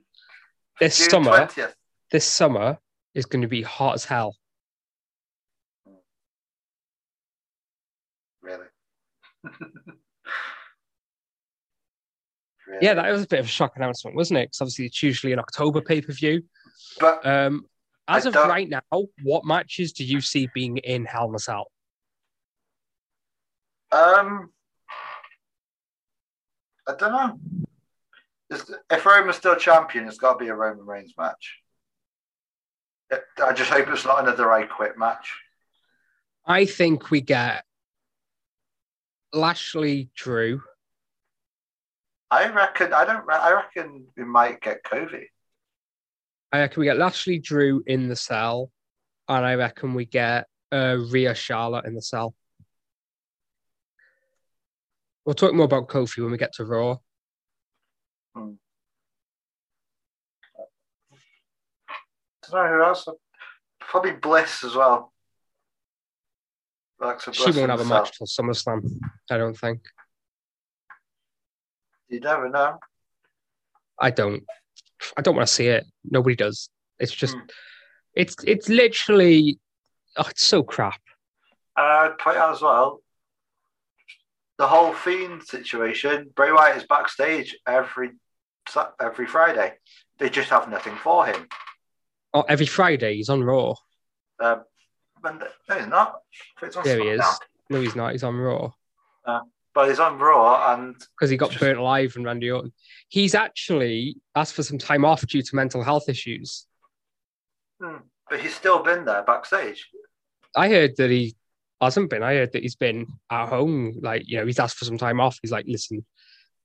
This 0.78 0.96
June 0.98 1.10
summer, 1.10 1.30
20th. 1.46 1.72
this 2.12 2.24
summer 2.24 2.78
is 3.14 3.26
going 3.26 3.42
to 3.42 3.48
be 3.48 3.62
hot 3.62 3.94
as 3.94 4.04
hell. 4.04 4.36
Really? 8.42 8.66
Really? 12.66 12.86
Yeah, 12.86 12.94
that 12.94 13.10
was 13.10 13.24
a 13.24 13.26
bit 13.26 13.40
of 13.40 13.46
a 13.46 13.48
shock 13.48 13.72
announcement, 13.74 14.14
wasn't 14.16 14.38
it? 14.38 14.42
Because 14.48 14.60
obviously 14.60 14.86
it's 14.86 15.02
usually 15.02 15.32
an 15.32 15.40
October 15.40 15.80
pay 15.80 16.00
per 16.00 16.12
view. 16.12 16.42
But 16.98 17.24
Um, 17.26 17.68
as 18.08 18.26
I 18.26 18.28
of 18.30 18.34
don't- 18.34 18.48
right 18.48 18.68
now, 18.68 18.82
what 19.22 19.44
matches 19.44 19.92
do 19.92 20.04
you 20.04 20.20
see 20.20 20.48
being 20.54 20.78
in 20.78 21.04
Hell 21.04 21.28
in 21.28 21.34
a 21.34 21.38
Cell? 21.38 21.70
um, 23.92 24.52
I 26.86 26.94
don't 26.94 27.12
know. 27.12 27.40
If 28.90 29.06
Roman's 29.06 29.36
still 29.36 29.56
champion, 29.56 30.06
it's 30.08 30.18
got 30.18 30.34
to 30.34 30.38
be 30.38 30.48
a 30.48 30.54
Roman 30.54 30.84
Reigns 30.86 31.14
match. 31.16 31.60
I 33.42 33.52
just 33.52 33.70
hope 33.70 33.88
it's 33.88 34.04
not 34.04 34.20
another 34.20 34.52
I 34.52 34.66
Quit 34.66 34.96
match. 34.96 35.36
I 36.46 36.64
think 36.64 37.10
we 37.10 37.20
get 37.20 37.64
Lashley 39.32 40.10
Drew. 40.14 40.62
I 42.30 42.48
reckon. 42.48 42.92
I 42.92 43.04
don't. 43.04 43.28
I 43.28 43.52
reckon 43.52 44.06
we 44.16 44.24
might 44.24 44.60
get 44.60 44.84
Kofi. 44.84 45.26
I 46.52 46.60
reckon 46.60 46.80
we 46.80 46.86
get 46.86 46.98
Lashley 46.98 47.38
Drew 47.38 47.82
in 47.86 48.08
the 48.08 48.16
cell, 48.16 48.70
and 49.28 49.44
I 49.44 49.54
reckon 49.54 49.94
we 49.94 50.04
get 50.04 50.46
uh, 50.72 50.96
Rhea 51.10 51.34
Charlotte 51.34 51.84
in 51.84 51.94
the 51.94 52.02
cell. 52.02 52.34
We'll 55.24 55.34
talk 55.34 55.54
more 55.54 55.66
about 55.66 55.88
Kofi 55.88 56.22
when 56.22 56.32
we 56.32 56.38
get 56.38 56.54
to 56.54 56.64
Raw. 56.64 56.96
don't 62.50 62.66
know 62.66 62.76
who 62.76 62.82
else. 62.82 63.06
Probably 63.80 64.12
Bliss 64.12 64.64
as 64.64 64.74
well. 64.74 65.12
Alexa 67.00 67.32
She 67.32 67.50
won't 67.52 67.70
have 67.70 67.80
a 67.80 67.84
match 67.84 68.18
till 68.18 68.26
SummerSlam, 68.26 68.82
I 69.30 69.38
don't 69.38 69.56
think. 69.56 69.80
You 72.08 72.20
never 72.20 72.48
know. 72.48 72.78
I 73.98 74.10
don't. 74.10 74.42
I 75.16 75.22
don't 75.22 75.36
want 75.36 75.48
to 75.48 75.54
see 75.54 75.66
it. 75.66 75.86
Nobody 76.04 76.36
does. 76.36 76.70
It's 76.98 77.12
just. 77.12 77.34
Hmm. 77.34 77.42
It's 78.14 78.36
it's 78.44 78.68
literally. 78.68 79.58
Oh, 80.16 80.26
it's 80.28 80.44
so 80.44 80.62
crap. 80.62 81.00
I'd 81.76 82.18
point 82.18 82.36
out 82.36 82.54
as 82.54 82.60
well 82.60 83.00
the 84.58 84.66
whole 84.66 84.92
Fiend 84.92 85.42
situation. 85.42 86.30
Bray 86.36 86.52
Wyatt 86.52 86.76
is 86.76 86.84
backstage 86.84 87.56
every 87.66 88.10
every 89.00 89.26
Friday. 89.26 89.72
They 90.18 90.28
just 90.28 90.50
have 90.50 90.68
nothing 90.68 90.96
for 90.96 91.24
him. 91.26 91.48
Oh, 92.34 92.42
every 92.42 92.66
Friday 92.66 93.16
he's 93.16 93.30
on 93.30 93.42
Raw. 93.42 93.74
Um, 94.38 94.62
and 95.24 95.42
no, 95.68 95.76
he's 95.78 95.86
not. 95.86 96.20
On 96.62 96.84
There 96.84 97.00
he 97.00 97.08
is. 97.08 97.20
SmackDown. 97.22 97.38
No, 97.70 97.80
he's 97.80 97.96
not. 97.96 98.12
He's 98.12 98.22
on 98.22 98.36
Raw 98.36 98.72
But 99.74 99.88
he's 99.88 100.00
on 100.00 100.18
Raw, 100.18 100.74
and 100.74 100.96
because 101.16 101.30
he 101.30 101.36
got 101.36 101.50
Just- 101.50 101.60
burnt 101.60 101.78
alive 101.78 102.14
and 102.16 102.24
Randy 102.24 102.50
Orton. 102.50 102.72
He's 103.08 103.34
actually 103.34 104.16
asked 104.34 104.54
for 104.54 104.62
some 104.62 104.78
time 104.78 105.04
off 105.04 105.26
due 105.26 105.42
to 105.42 105.56
mental 105.56 105.82
health 105.82 106.08
issues. 106.08 106.66
hmm, 107.80 107.96
but 108.28 108.40
he's 108.40 108.54
still 108.54 108.82
been 108.82 109.04
there 109.04 109.22
backstage. 109.22 109.88
I 110.56 110.68
heard 110.68 110.96
that 110.96 111.10
he 111.10 111.36
hasn't 111.80 112.10
been. 112.10 112.22
I 112.22 112.34
heard 112.34 112.52
that 112.52 112.62
he's 112.62 112.76
been 112.76 113.06
at 113.30 113.48
home. 113.48 113.98
Like, 114.00 114.28
you 114.28 114.38
know, 114.38 114.46
he's 114.46 114.58
asked 114.58 114.76
for 114.76 114.84
some 114.84 114.98
time 114.98 115.20
off. 115.20 115.38
He's 115.40 115.52
like, 115.52 115.66
listen, 115.66 116.04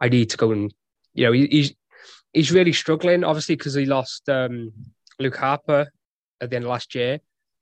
I 0.02 0.10
need 0.10 0.30
to 0.32 0.38
go 0.38 0.52
and, 0.52 0.74
you 1.14 1.26
know, 1.26 1.32
he, 1.32 1.48
he's 1.48 1.74
he's 2.34 2.52
really 2.52 2.74
struggling, 2.74 3.24
obviously, 3.24 3.56
because 3.56 3.74
he 3.74 3.86
lost 3.86 4.28
um, 4.30 4.72
Luke 5.20 5.38
Harper 5.38 5.88
at 6.42 6.50
the 6.50 6.56
end 6.56 6.66
of 6.66 6.70
last 6.70 6.94
year. 6.96 7.20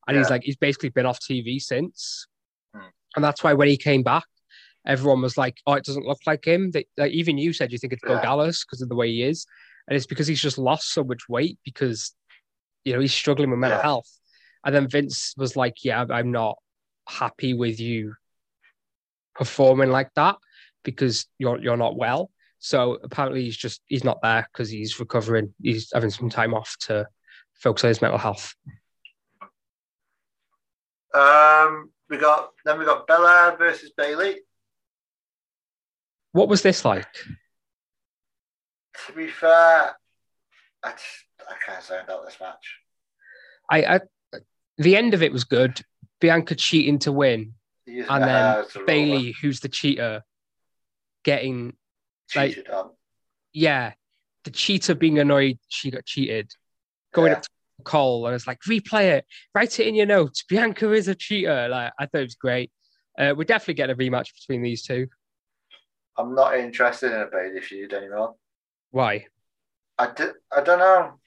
And 0.08 0.18
he's 0.18 0.30
like, 0.30 0.44
he's 0.44 0.58
basically 0.58 0.90
been 0.90 1.06
off 1.06 1.20
TV 1.20 1.62
since. 1.62 2.28
Hmm. 2.74 2.88
And 3.16 3.24
that's 3.24 3.44
why 3.44 3.54
when 3.54 3.70
he 3.70 3.78
came 3.78 4.04
back, 4.04 4.26
everyone 4.86 5.22
was 5.22 5.38
like, 5.38 5.58
oh, 5.66 5.74
it 5.74 5.86
doesn't 5.86 6.06
look 6.06 6.20
like 6.26 6.46
him. 6.46 6.72
They, 6.72 6.86
like, 6.98 7.12
even 7.12 7.38
you 7.38 7.54
said 7.54 7.72
you 7.72 7.78
think 7.78 7.94
it's 7.94 8.04
Bo. 8.04 8.20
Dallas 8.20 8.64
because 8.66 8.82
of 8.82 8.90
the 8.90 8.96
way 8.96 9.10
he 9.10 9.24
is. 9.24 9.46
And 9.88 9.96
it's 9.96 10.06
because 10.06 10.28
he's 10.28 10.42
just 10.42 10.58
lost 10.58 10.94
so 10.94 11.04
much 11.04 11.28
weight 11.28 11.60
because, 11.66 12.14
you 12.86 12.94
know, 12.94 13.00
he's 13.00 13.14
struggling 13.14 13.50
with 13.50 13.60
mental 13.60 13.80
Yeah. 13.80 13.84
health. 13.84 14.10
And 14.66 14.74
then 14.74 14.88
Vince 14.88 15.34
was 15.38 15.56
like, 15.56 15.84
yeah, 15.84 16.06
I'm 16.10 16.32
not 16.32 16.58
happy 17.08 17.54
with 17.54 17.80
you 17.80 18.16
performing 19.36 19.90
like 19.90 20.10
that 20.16 20.38
because 20.84 21.26
you're 21.38 21.60
you're 21.60 21.78
not 21.78 21.98
well. 21.98 22.30
So 22.60 22.98
apparently 23.04 23.44
he's 23.44 23.58
just 23.58 23.82
he's 23.88 24.06
not 24.06 24.22
there 24.22 24.48
because 24.52 24.70
he's 24.70 25.00
recovering. 25.00 25.54
He's 25.62 25.92
having 25.94 26.12
some 26.12 26.30
time 26.30 26.54
off 26.54 26.78
to 26.82 27.08
focus 27.56 27.84
on 27.84 27.88
his 27.90 28.02
mental 28.02 28.18
health. 28.20 28.56
Um, 31.14 31.92
we 32.10 32.18
got 32.18 32.52
then 32.66 32.80
we 32.80 32.86
got 32.86 33.06
Bella 33.06 33.56
versus 33.58 33.92
Bayley. 33.98 34.40
What 36.34 36.50
was 36.50 36.62
this 36.62 36.84
like? 36.84 37.08
To 39.08 39.14
be 39.16 39.28
fair, 39.28 39.96
I 40.84 40.92
just 40.92 41.04
I 41.50 41.54
can't 41.66 41.84
say 41.84 42.00
about 42.02 42.26
this 42.26 42.38
match. 42.42 42.78
I, 43.72 43.84
I 43.96 44.00
the 44.78 44.96
end 44.98 45.14
of 45.14 45.24
it 45.24 45.32
was 45.32 45.44
good. 45.46 45.82
Bianca 46.20 46.56
cheating 46.56 47.00
to 47.00 47.12
win, 47.12 47.54
and 47.88 47.98
the 47.98 48.04
then 48.08 48.20
a 48.30 48.66
roller. 48.76 48.86
Bayley, 48.86 49.36
who's 49.42 49.60
the 49.60 49.70
cheater, 49.70 50.24
getting 51.24 51.76
like- 52.36 52.52
cheated 52.56 52.70
on. 52.70 52.92
yeah, 53.54 53.94
the 54.44 54.52
cheater 54.52 54.96
being 54.96 55.20
annoyed 55.20 55.60
she 55.68 55.92
got 55.92 56.06
cheated, 56.06 56.52
going 57.14 57.32
Yeah. 57.32 57.38
up 57.38 57.44
to 57.44 57.50
Cole 57.84 58.26
and 58.28 58.36
it's 58.36 58.48
like 58.48 58.62
replay 58.62 59.18
it, 59.18 59.26
write 59.54 59.80
it 59.80 59.88
in 59.88 59.96
your 59.96 60.06
notes. 60.06 60.44
Bianca 60.48 60.92
is 60.94 61.08
a 61.08 61.16
cheater. 61.16 61.68
Like 61.68 61.92
I 62.00 62.06
thought 62.06 62.22
it 62.22 62.24
was 62.24 62.36
great. 62.36 62.72
Uh, 63.20 63.34
we're 63.38 63.44
definitely 63.44 63.74
getting 63.76 63.96
a 63.96 63.98
rematch 64.00 64.30
between 64.34 64.62
these 64.64 64.82
two. 64.84 65.08
I'm 66.18 66.36
not 66.36 66.58
interested 66.58 67.12
in 67.12 67.22
a 67.22 67.26
Bayley 67.28 67.62
feud 67.62 67.94
anymore. 67.94 68.36
Why? 68.92 69.26
I, 69.98 70.12
di- 70.12 70.32
I 70.56 70.62
don't 70.62 70.80
know. 70.80 71.20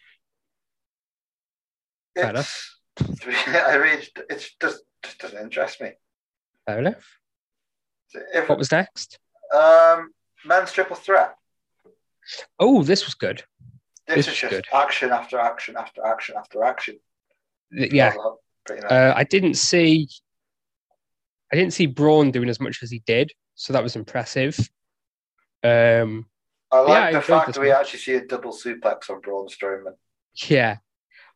Fair 2.15 2.31
It's, 2.37 2.79
I 3.27 3.79
mean, 3.79 4.01
it's 4.31 4.55
just 4.61 4.83
just 5.05 5.19
doesn't 5.19 5.39
interest 5.39 5.81
me. 5.81 5.91
Fair 6.67 6.79
enough. 6.79 7.19
If 8.35 8.49
What 8.49 8.59
was 8.59 8.73
next? 8.73 9.19
um, 9.55 10.11
men's 10.45 10.73
triple 10.73 10.97
threat, 10.97 11.37
Oh, 12.59 12.83
this 12.83 13.05
was 13.05 13.15
good. 13.15 13.45
this, 14.07 14.17
This 14.27 14.29
is 14.29 14.35
just 14.39 14.51
good. 14.51 14.67
action 14.73 15.11
after 15.11 15.39
action 15.39 15.77
after 15.77 16.05
action 16.05 16.35
after 16.39 16.65
action. 16.65 16.99
Yeah, 17.71 18.15
Well, 18.17 18.41
pretty 18.65 18.83
much. 18.83 18.91
uh, 18.93 19.13
I 19.15 19.25
didn't 19.25 19.55
see. 19.55 20.09
I 21.53 21.57
didn't 21.57 21.73
see 21.75 21.87
Braun 21.87 22.31
doing 22.33 22.49
as 22.49 22.59
much 22.61 22.83
as 22.83 22.91
he 22.91 23.01
did, 23.07 23.31
so 23.55 23.73
that 23.73 23.83
was 23.83 23.95
impressive. 23.95 24.59
Um, 25.63 26.27
I 26.71 26.81
like 26.81 26.89
yeah, 26.89 27.01
the 27.13 27.17
enjoyed 27.19 27.25
fact 27.25 27.55
that 27.55 27.61
we 27.61 27.69
match. 27.69 27.81
actually 27.81 27.99
see 28.01 28.15
a 28.15 28.25
double 28.27 28.53
suplex 28.53 29.11
on 29.11 29.21
Braun 29.21 29.49
Strowman. 29.49 29.95
yeah, 30.49 30.77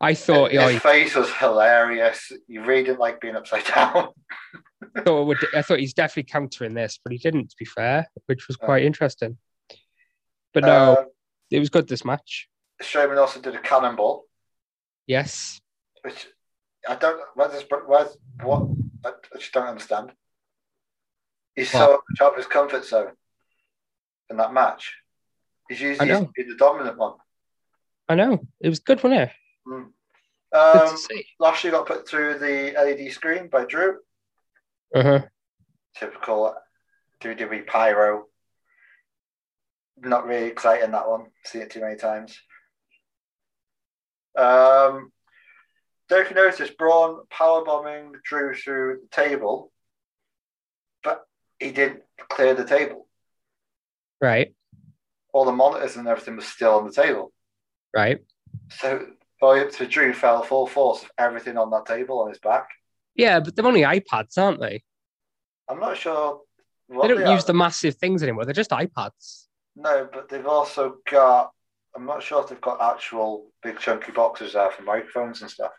I 0.01 0.15
thought. 0.15 0.53
His 0.53 0.81
face 0.83 1.15
was 1.15 1.33
hilarious. 1.33 2.33
You 2.49 2.65
really 2.65 2.85
didn't 2.85 3.01
like 3.01 3.21
being 3.21 3.37
upside 3.37 3.65
down. 3.65 4.09
thought 5.05 5.21
it 5.23 5.27
would, 5.27 5.39
I 5.55 5.63
thought 5.63 5.79
he's 5.81 5.95
definitely 5.95 6.25
countering 6.31 6.75
this, 6.75 6.99
but 7.03 7.13
he 7.13 7.19
didn't. 7.19 7.51
To 7.51 7.57
be 7.59 7.65
fair, 7.65 8.07
which 8.27 8.49
was 8.49 8.57
quite 8.57 8.85
interesting. 8.85 9.39
But 10.53 10.65
no, 10.65 10.93
Uh, 10.95 11.05
it 11.51 11.61
was 11.61 11.71
good. 11.71 11.87
This 11.89 12.05
match, 12.05 12.49
Strowman 12.83 13.19
also 13.19 13.41
did 13.41 13.55
a 13.55 13.61
cannonball, 13.61 14.25
yes. 15.07 15.61
which 16.03 16.27
I 16.89 16.97
don't. 16.97 17.21
Where's 17.35 17.53
this? 17.53 17.65
Where's 17.87 18.17
what? 18.43 18.67
I, 19.05 19.11
I 19.35 19.39
just 19.39 19.53
don't 19.53 19.67
understand. 19.69 20.13
He's 21.55 21.71
so 21.71 21.79
What? 21.93 22.01
much 22.11 22.21
out 22.21 22.33
of 22.33 22.37
his 22.39 22.47
comfort 22.47 22.85
zone 22.85 23.13
in 24.31 24.37
that 24.39 24.53
match. 24.53 24.95
He's 25.69 25.81
usually 25.81 26.09
used 26.09 26.23
to 26.23 26.33
be 26.35 26.43
the 26.45 26.57
dominant 26.57 26.97
one. 26.97 27.15
I 28.09 28.15
know 28.15 28.41
it 28.61 28.69
was 28.69 28.81
good, 28.81 29.03
wasn't 29.03 29.23
it? 29.23 29.31
Mm. 29.69 29.91
Um. 30.53 30.97
Lashley 31.39 31.71
got 31.71 31.87
put 31.87 32.09
through 32.09 32.39
the 32.39 32.73
LED 32.73 33.13
screen 33.13 33.49
by 33.49 33.65
Drew. 33.65 33.99
Uh-huh. 34.95 35.21
Typical 35.97 36.55
WWE 37.23 37.67
pyro. 37.67 38.27
Not 39.99 40.27
really 40.27 40.49
exciting 40.49 40.91
that 40.93 41.09
one. 41.09 41.27
Seen 41.45 41.63
it 41.63 41.71
too 41.71 41.81
many 41.81 41.97
times. 41.97 42.37
Um, 44.37 45.13
don't 46.09 46.29
you 46.29 46.35
noticed 46.35 46.79
Braun 46.79 47.21
power 47.31 47.65
bombing 47.65 48.13
Drew 48.25 48.55
through 48.55 49.01
the 49.03 49.09
table, 49.09 49.71
but 51.05 51.23
he 51.59 51.71
didn't 51.71 52.03
clear 52.29 52.55
the 52.55 52.65
table. 52.65 53.07
Right, 54.21 54.55
All 55.33 55.45
the 55.47 55.53
monitors 55.53 55.97
and 55.97 56.07
everything 56.07 56.37
was 56.37 56.47
still 56.47 56.75
on 56.75 56.85
the 56.87 56.93
table. 56.93 57.33
right. 57.95 58.19
So 58.79 59.07
oh, 59.43 59.69
so 59.71 59.87
Drew 59.87 60.13
fell 60.13 60.43
full 60.43 60.67
force 60.67 61.03
of 61.03 61.11
everything 61.19 61.57
on 61.57 61.71
that 61.71 61.87
table 61.87 62.21
on 62.21 62.29
his 62.29 62.39
back. 62.39 62.69
Yeah, 63.15 63.41
but 63.41 63.57
they're 63.57 63.67
only 63.67 63.83
iPads, 63.83 64.37
aren't 64.37 64.61
they? 64.61 64.83
I'm 65.69 65.81
not 65.81 65.97
sure. 65.97 66.41
They 66.89 67.09
don't 67.09 67.25
they 67.25 67.33
use 67.33 67.45
are. 67.45 67.47
the 67.47 67.55
massive 67.55 67.95
things 67.97 68.23
anymore. 68.23 68.45
They're 68.45 68.53
just 68.55 68.71
iPads. 68.71 69.47
No, 69.77 70.09
but 70.13 70.29
they've 70.29 70.47
also 70.47 70.97
got. 71.11 71.51
I'm 71.97 72.05
not 72.07 72.23
sure 72.23 72.43
if 72.43 72.49
they've 72.51 72.61
got 72.61 72.81
actual 72.83 73.51
big 73.63 73.79
chunky 73.79 74.13
boxes 74.13 74.53
there 74.53 74.71
for 74.71 74.83
microphones 74.83 75.41
and 75.43 75.51
stuff. 75.51 75.73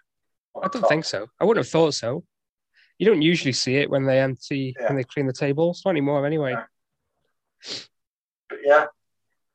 I 0.56 0.68
don't 0.68 0.82
top. 0.82 0.90
think 0.90 1.06
so. 1.06 1.28
I 1.40 1.46
wouldn't 1.46 1.66
have 1.66 1.72
thought 1.72 1.94
so. 1.94 2.24
You 2.98 3.06
don't 3.06 3.22
usually 3.22 3.54
see 3.54 3.76
it 3.78 3.90
when 3.90 4.06
they 4.06 4.20
empty 4.20 4.74
Yeah. 4.80 4.88
when 4.88 4.98
they 4.98 5.04
clean 5.04 5.28
the 5.28 5.34
tables. 5.34 5.82
Not 5.86 5.92
anymore, 5.92 6.26
anyway. 6.26 6.54
No. 6.54 6.64
But 8.52 8.60
yeah, 8.66 8.86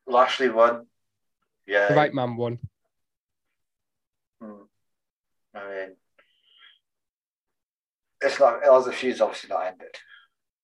Lashley 0.07 0.49
won. 0.49 0.87
Yeah, 1.67 1.89
The 1.89 1.95
right 1.95 2.13
man 2.13 2.35
won. 2.35 2.57
Hmm. 4.41 4.63
I 5.53 5.69
mean, 5.69 5.95
it's 8.21 8.39
not. 8.39 8.61
The 8.63 8.91
feud's 8.91 9.21
obviously 9.21 9.49
not 9.49 9.67
ended. 9.67 9.95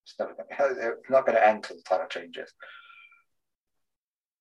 It's 0.03 0.15
never. 0.19 0.33
It's 0.99 1.09
not 1.11 1.27
going 1.27 1.35
to 1.35 1.47
end 1.47 1.63
till 1.63 1.77
the 1.77 1.83
title 1.83 2.07
changes. 2.07 2.51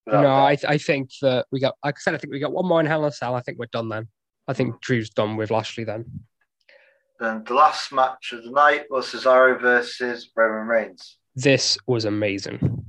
Without 0.07 0.23
no. 0.23 0.45
I, 0.45 0.57
th- 0.57 0.71
I 0.71 0.79
think 0.79 1.11
that 1.21 1.47
we 1.53 1.61
got. 1.61 1.75
Like 1.85 1.97
I 1.97 2.01
said, 2.01 2.15
I 2.15 2.17
think 2.17 2.33
we 2.33 2.41
got 2.41 2.53
one 2.53 2.67
more 2.67 2.81
in 2.81 2.87
Hell 2.87 3.03
in 3.03 3.09
a 3.09 3.13
Cell. 3.13 3.35
I 3.35 3.43
think 3.43 3.59
we're 3.59 3.67
done 3.67 3.91
then. 3.91 4.09
I 4.49 4.55
think 4.55 4.81
Drew's 4.81 5.11
done 5.11 5.37
with 5.37 5.51
Lashley 5.51 5.85
then. 5.85 6.23
And 7.21 7.47
the 7.47 7.55
last 7.55 7.93
match 7.93 8.33
of 8.33 8.43
the 8.43 8.51
night 8.51 8.87
was 8.91 9.07
Cesaro 9.07 9.61
versus 9.61 10.31
Roman 10.35 10.67
Reigns. 10.67 11.19
This 11.37 11.79
was 11.87 12.05
amazing. 12.05 12.82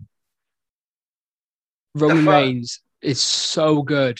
Roman 1.95 2.25
Reigns 2.25 2.81
is 3.01 3.21
so 3.21 3.81
good. 3.83 4.19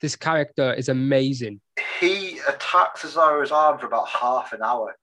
This 0.00 0.16
character 0.16 0.72
is 0.74 0.88
amazing. 0.88 1.60
He 2.00 2.38
attacked 2.48 2.98
Cesaro's 2.98 3.52
arm 3.52 3.78
for 3.78 3.86
about 3.86 4.08
half 4.08 4.52
an 4.52 4.62
hour. 4.62 4.96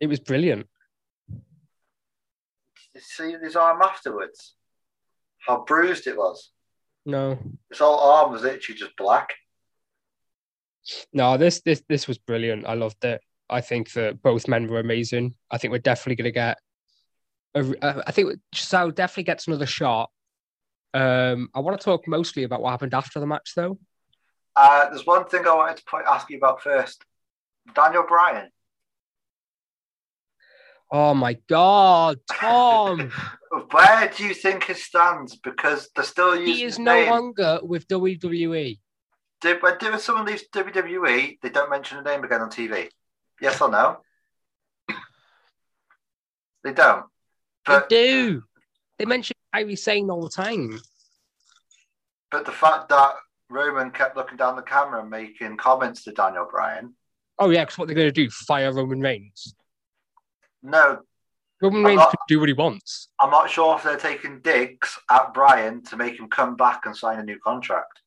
It 0.00 0.08
was 0.08 0.20
brilliant. 0.20 0.66
Did 1.30 1.40
You 2.94 3.00
see 3.00 3.36
his 3.42 3.56
arm 3.56 3.80
afterwards? 3.82 4.54
How 5.38 5.64
bruised 5.64 6.06
it 6.06 6.16
was. 6.16 6.50
No, 7.04 7.38
His 7.70 7.78
whole 7.78 7.98
arm 8.00 8.32
was 8.32 8.42
literally 8.42 8.78
just 8.78 8.96
black. 8.96 9.32
no, 11.12 11.36
this 11.36 11.60
this 11.60 11.82
this 11.88 12.08
was 12.08 12.18
brilliant. 12.18 12.66
I 12.66 12.74
loved 12.74 13.04
it. 13.04 13.20
I 13.48 13.60
think 13.60 13.92
that 13.92 14.20
both 14.22 14.48
men 14.48 14.66
were 14.66 14.80
amazing. 14.80 15.36
I 15.50 15.58
think 15.58 15.70
we're 15.70 15.78
definitely 15.78 16.16
going 16.16 16.32
to 16.32 16.32
get. 16.32 16.58
A, 17.54 17.84
uh, 17.84 18.02
I 18.06 18.10
think 18.10 18.34
Cesaro 18.54 18.92
definitely 18.92 19.22
gets 19.22 19.46
another 19.46 19.66
shot. 19.66 20.10
Um, 20.94 21.50
I 21.54 21.60
want 21.60 21.78
to 21.80 21.84
talk 21.84 22.08
mostly 22.08 22.44
about 22.44 22.62
what 22.62 22.70
happened 22.70 22.94
after 22.94 23.20
the 23.20 23.26
match, 23.26 23.52
though. 23.54 23.78
Uh, 24.54 24.88
there's 24.88 25.06
one 25.06 25.26
thing 25.26 25.46
I 25.46 25.54
wanted 25.54 25.76
to 25.78 25.84
point, 25.84 26.06
ask 26.08 26.30
you 26.30 26.38
about 26.38 26.62
first. 26.62 27.04
Daniel 27.74 28.04
Bryan. 28.06 28.50
Oh 30.90 31.14
my 31.14 31.36
God, 31.48 32.18
Tom! 32.30 33.10
Where 33.70 34.12
do 34.16 34.24
you 34.24 34.34
think 34.34 34.70
it 34.70 34.76
stands? 34.76 35.36
Because 35.36 35.90
they're 35.94 36.04
still 36.04 36.36
using 36.36 36.54
he 36.54 36.62
is 36.62 36.74
his 36.74 36.78
no 36.78 36.94
name. 36.94 37.10
longer 37.10 37.58
with. 37.62 37.88
WWE. 37.88 38.78
Did, 39.40 39.62
when 39.62 39.78
doing 39.78 39.98
someone 39.98 40.26
leaves 40.26 40.44
WWE, 40.54 41.38
they 41.42 41.48
don't 41.50 41.70
mention 41.70 42.02
the 42.02 42.10
name 42.10 42.24
again 42.24 42.40
on 42.40 42.50
TV. 42.50 42.88
Yes 43.40 43.60
or 43.60 43.68
no? 43.68 43.98
they 46.64 46.72
don't. 46.72 47.04
But 47.66 47.88
they 47.88 48.06
do. 48.06 48.42
They 48.98 49.04
mention 49.04 49.34
Kairi 49.56 49.78
Sane 49.78 50.10
all 50.10 50.22
the 50.22 50.28
time. 50.30 50.78
but 52.30 52.44
the 52.44 52.52
fact 52.52 52.88
that 52.90 53.14
Roman 53.48 53.90
kept 53.90 54.16
looking 54.16 54.36
down 54.36 54.56
the 54.56 54.62
camera 54.62 55.00
and 55.00 55.08
making 55.10 55.56
comments 55.56 56.04
to 56.04 56.12
Daniel 56.12 56.46
Bryan. 56.50 56.94
Oh 57.38 57.50
yeah, 57.50 57.64
because 57.64 57.78
what 57.78 57.86
they're 57.88 57.94
going 57.94 58.08
to 58.08 58.12
do? 58.12 58.28
Fire 58.30 58.72
Roman 58.72 59.00
Reigns. 59.00 59.54
No, 60.62 60.98
Roman 61.62 61.80
I'm 61.80 61.86
Reigns 61.86 61.98
not- 61.98 62.10
can 62.10 62.18
do 62.28 62.40
what 62.40 62.48
he 62.48 62.54
wants. 62.54 63.08
I'm 63.20 63.30
not 63.30 63.48
sure 63.48 63.76
if 63.76 63.82
they're 63.84 63.96
taking 63.96 64.40
digs 64.40 64.98
at 65.10 65.32
Bryan 65.32 65.82
to 65.84 65.96
make 65.96 66.18
him 66.18 66.28
come 66.28 66.56
back 66.56 66.84
and 66.86 66.96
sign 66.96 67.18
a 67.18 67.22
new 67.24 67.38
contract. 67.38 68.00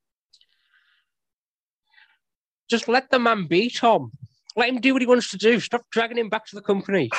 Just 2.70 2.88
let 2.88 3.10
the 3.10 3.18
man 3.18 3.48
be, 3.48 3.70
Tom. 3.70 4.12
Let 4.60 4.68
him 4.68 4.82
do 4.82 4.92
what 4.92 5.02
he 5.02 5.08
wants 5.08 5.30
to 5.32 5.38
do. 5.38 5.58
Stop 5.62 5.86
dragging 5.90 6.18
him 6.18 6.28
back 6.28 6.46
to 6.48 6.56
the 6.56 6.62
company. 6.62 7.10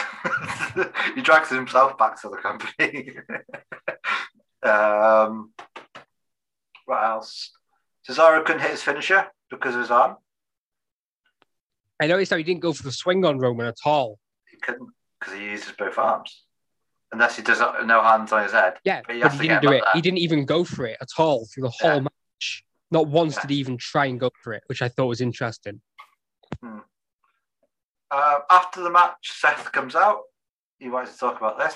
he 1.15 1.23
drags 1.23 1.49
himself 1.49 1.97
back 1.97 2.21
to 2.21 2.29
the 2.29 2.37
company. 2.37 3.17
um, 4.63 5.51
what 6.85 7.03
else? 7.03 7.51
Cesaro 8.07 8.45
couldn't 8.45 8.61
hit 8.61 8.73
his 8.73 8.83
finisher 8.83 9.27
because 9.51 9.75
of 9.75 9.81
his 9.81 9.91
arm. 9.91 10.17
I 11.99 12.09
noticed 12.09 12.31
how 12.31 12.37
he 12.37 12.43
didn't 12.45 12.61
go 12.61 12.75
for 12.75 12.83
the 12.83 12.93
swing 12.93 13.25
on 13.25 13.39
Roman 13.39 13.65
at 13.67 13.79
all. 13.87 14.19
He 14.51 14.59
couldn't 14.59 14.91
because 15.19 15.33
he 15.35 15.45
uses 15.47 15.73
both 15.79 15.97
arms. 15.97 16.45
Unless 17.11 17.37
he 17.37 17.43
does 17.43 17.59
not- 17.61 17.87
no 17.87 18.03
hands 18.03 18.33
on 18.33 18.43
his 18.43 18.53
head. 18.53 18.75
Yeah, 18.85 19.01
But 19.01 19.07
but 19.07 19.13
he 19.15 19.19
he, 19.19 19.23
has 19.23 19.33
to 19.39 19.43
didn't 19.43 19.63
do 19.63 19.69
it. 19.73 19.81
there. 19.83 19.93
He 19.95 20.03
didn't 20.03 20.19
even 20.19 20.45
go 20.45 20.63
for 20.65 20.85
it 20.85 20.99
at 21.01 21.09
all 21.17 21.47
through 21.47 21.63
the 21.63 21.71
whole 21.71 21.95
Yeah. 21.95 22.01
match. 22.01 22.65
Not 22.91 23.07
once 23.07 23.37
Yeah. 23.37 23.41
did 23.43 23.51
he 23.51 23.57
even 23.57 23.79
try 23.79 24.05
and 24.07 24.21
go 24.21 24.31
for 24.45 24.53
it, 24.53 24.63
which 24.67 24.83
I 24.83 24.89
thought 24.91 25.07
was 25.07 25.23
interesting. 25.23 25.81
Uh, 28.11 28.41
after 28.51 28.83
the 28.83 28.91
match, 28.91 29.33
Seth 29.39 29.71
comes 29.73 29.95
out. 29.95 30.21
He 30.79 30.89
wants 30.89 31.13
to 31.13 31.19
talk 31.19 31.37
about 31.39 31.59
this. 31.59 31.75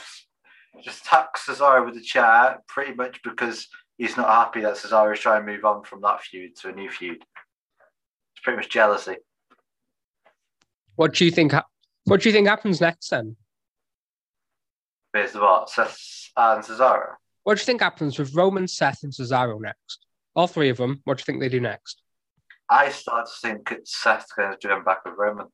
Just 0.83 1.03
attacks 1.05 1.47
Cesaro 1.47 1.85
with 1.85 1.97
a 1.97 2.01
chair, 2.01 2.59
pretty 2.67 2.95
much 2.95 3.23
because 3.23 3.69
he's 3.97 4.17
not 4.17 4.29
happy 4.29 4.61
that 4.63 4.75
Cesaro 4.75 5.13
is 5.13 5.21
trying 5.21 5.47
to 5.47 5.53
move 5.53 5.65
on 5.65 5.85
from 5.85 6.01
that 6.03 6.21
feud 6.23 6.57
to 6.57 6.69
a 6.71 6.73
new 6.73 6.91
feud. 6.91 7.19
It's 7.19 8.43
pretty 8.43 8.57
much 8.57 8.69
jealousy. 8.69 9.17
What 10.97 11.15
do 11.15 11.25
you 11.25 11.31
think? 11.31 11.53
hap- 11.53 11.67
What 12.05 12.21
do 12.23 12.29
you 12.29 12.33
think 12.33 12.49
happens 12.49 12.81
next 12.81 13.11
then? 13.11 13.37
Here's 15.13 15.33
the 15.33 15.41
what? 15.41 15.71
Seth 15.71 15.97
and 16.37 16.65
Cesaro. 16.65 17.15
What 17.45 17.57
do 17.57 17.61
you 17.61 17.67
think 17.67 17.81
happens 17.83 18.19
with 18.19 18.35
Roman, 18.35 18.67
Seth, 18.67 19.05
and 19.05 19.13
Cesaro 19.13 19.61
next? 19.61 20.07
All 20.35 20.49
three 20.49 20.71
of 20.71 20.79
them. 20.79 21.01
What 21.05 21.19
do 21.19 21.21
you 21.21 21.25
think 21.25 21.39
they 21.41 21.49
do 21.49 21.61
next? 21.61 22.03
I 22.69 22.89
started 22.89 23.31
to 23.31 23.47
think 23.49 23.71
it's 23.71 23.97
Seth 24.03 24.27
going 24.35 24.51
to 24.51 24.59
join 24.59 24.83
back 24.83 25.05
with 25.05 25.15
Roman. 25.17 25.47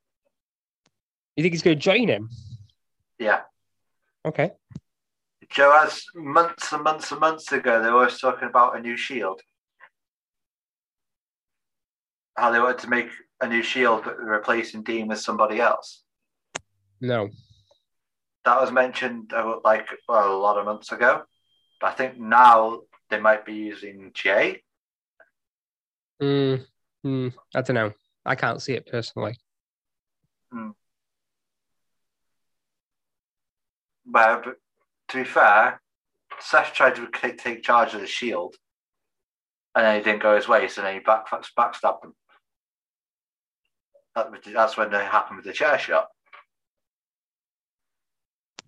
You 1.37 1.43
think 1.43 1.55
he's 1.55 1.63
going 1.63 1.77
to 1.77 1.83
join 1.83 2.09
him? 2.09 2.29
Yeah. 3.19 3.43
Okay. 4.27 4.53
Joe, 5.49 5.73
as 5.85 6.05
months 6.15 6.73
and 6.73 6.85
months 6.85 7.11
and 7.11 7.21
months 7.21 7.51
ago, 7.53 7.83
they 7.83 7.91
were 7.91 7.99
always 7.99 8.19
talking 8.19 8.49
about 8.49 8.77
a 8.77 8.81
new 8.81 8.97
Shield. 8.97 9.41
How 12.37 12.51
they 12.51 12.61
wanted 12.61 12.79
to 12.79 12.89
make 12.89 13.11
a 13.41 13.49
new 13.49 13.63
Shield, 13.63 14.05
but 14.05 14.19
replacing 14.19 14.83
Dean 14.83 15.09
with 15.09 15.21
somebody 15.21 15.61
else. 15.61 16.05
No. 17.01 17.31
That 18.45 18.61
was 18.61 18.71
mentioned 18.71 19.33
uh, 19.33 19.57
like 19.65 19.89
well, 20.09 20.35
a 20.35 20.39
lot 20.39 20.57
of 20.57 20.65
months 20.65 20.93
ago. 20.93 21.23
But 21.81 21.89
I 21.89 21.95
think 21.95 22.19
now 22.19 22.83
they 23.09 23.19
might 23.19 23.45
be 23.45 23.55
using 23.55 24.13
Jey. 24.15 24.63
Mm, 26.23 26.65
mm, 27.05 27.35
I 27.55 27.63
don't 27.63 27.75
know. 27.75 27.93
I 28.25 28.35
can't 28.35 28.63
see 28.63 28.75
it 28.75 28.87
personally. 28.87 29.37
But, 30.53 30.75
but 34.07 34.45
to 35.09 35.17
be 35.17 35.25
fair, 35.25 35.81
Seth 36.41 36.73
tried 36.73 36.97
to 36.97 37.09
take, 37.37 37.63
charge 37.63 37.95
of 37.95 38.01
the 38.01 38.07
Shield, 38.07 38.57
and 39.75 39.85
then 39.85 39.97
he 39.97 40.03
didn't 40.03 40.23
go 40.23 40.37
his 40.37 40.49
way, 40.49 40.69
so 40.69 40.83
then 40.83 40.95
he 40.95 41.01
back, 41.01 41.27
backstabbed 41.29 42.05
him. 42.05 42.15
That's 44.15 44.77
when 44.77 44.93
it 44.93 45.03
happened 45.03 45.37
with 45.37 45.47
the 45.47 45.53
chair 45.53 45.79
shot. 45.79 46.09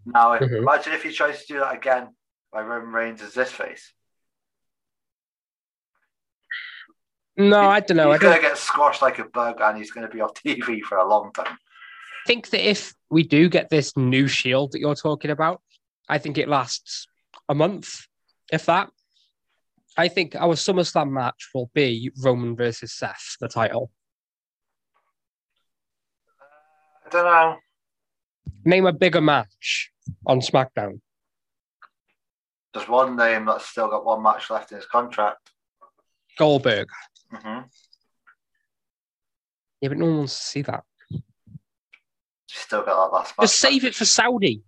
Now, 0.04 0.38
Mhm. 0.38 0.58
imagine 0.58 0.92
if 0.92 1.02
he 1.02 1.12
tries 1.12 1.40
to 1.40 1.52
do 1.52 1.60
that 1.60 1.74
again 1.74 2.16
by 2.50 2.62
Roman 2.62 2.92
Reigns 2.92 3.22
as 3.22 3.34
this 3.34 3.52
face. 3.52 3.92
No, 7.36 7.60
I 7.60 7.80
don't 7.80 7.96
know. 7.96 8.10
He's 8.10 8.20
going 8.20 8.36
to 8.36 8.42
get 8.42 8.58
squashed 8.58 9.00
like 9.00 9.18
a 9.18 9.24
bug, 9.24 9.60
and 9.60 9.78
he's 9.78 9.90
going 9.90 10.06
to 10.06 10.12
be 10.12 10.20
off 10.20 10.34
TV 10.44 10.82
for 10.82 10.98
a 10.98 11.08
long 11.08 11.32
time. 11.32 11.58
Think 12.26 12.50
that 12.50 12.68
if 12.68 12.94
we 13.10 13.22
do 13.22 13.48
get 13.48 13.70
this 13.70 13.96
new 13.96 14.26
shield 14.26 14.72
that 14.72 14.80
you're 14.80 14.94
talking 14.94 15.30
about, 15.30 15.60
I 16.08 16.18
think 16.18 16.38
it 16.38 16.48
lasts 16.48 17.06
a 17.48 17.54
month, 17.54 18.06
if 18.52 18.66
that. 18.66 18.90
I 19.96 20.08
think 20.08 20.34
our 20.34 20.54
SummerSlam 20.54 21.10
match 21.10 21.50
will 21.54 21.70
be 21.74 22.10
Roman 22.22 22.56
versus 22.56 22.94
Seth, 22.94 23.36
the 23.40 23.48
title. 23.48 23.90
I 27.06 27.10
don't 27.10 27.24
know. 27.24 27.56
Name 28.64 28.86
a 28.86 28.92
bigger 28.92 29.20
match 29.20 29.90
on 30.26 30.40
SmackDown. 30.40 31.00
There's 32.72 32.88
one 32.88 33.16
name 33.16 33.44
that's 33.44 33.66
still 33.66 33.88
got 33.88 34.04
one 34.04 34.22
match 34.22 34.48
left 34.48 34.72
in 34.72 34.76
his 34.76 34.86
contract. 34.86 35.50
Goldberg. 36.38 36.88
hmm 37.30 37.60
Yeah, 39.80 39.88
but 39.88 39.98
no 39.98 40.06
one 40.06 40.18
wants 40.18 40.38
to 40.38 40.44
see 40.44 40.62
that. 40.62 40.84
Still 42.54 42.82
got 42.82 43.10
that 43.10 43.16
last 43.16 43.34
match. 43.38 43.44
Just 43.44 43.60
save 43.60 43.84
it 43.84 43.94
for 43.94 44.04
Saudi. 44.04 44.62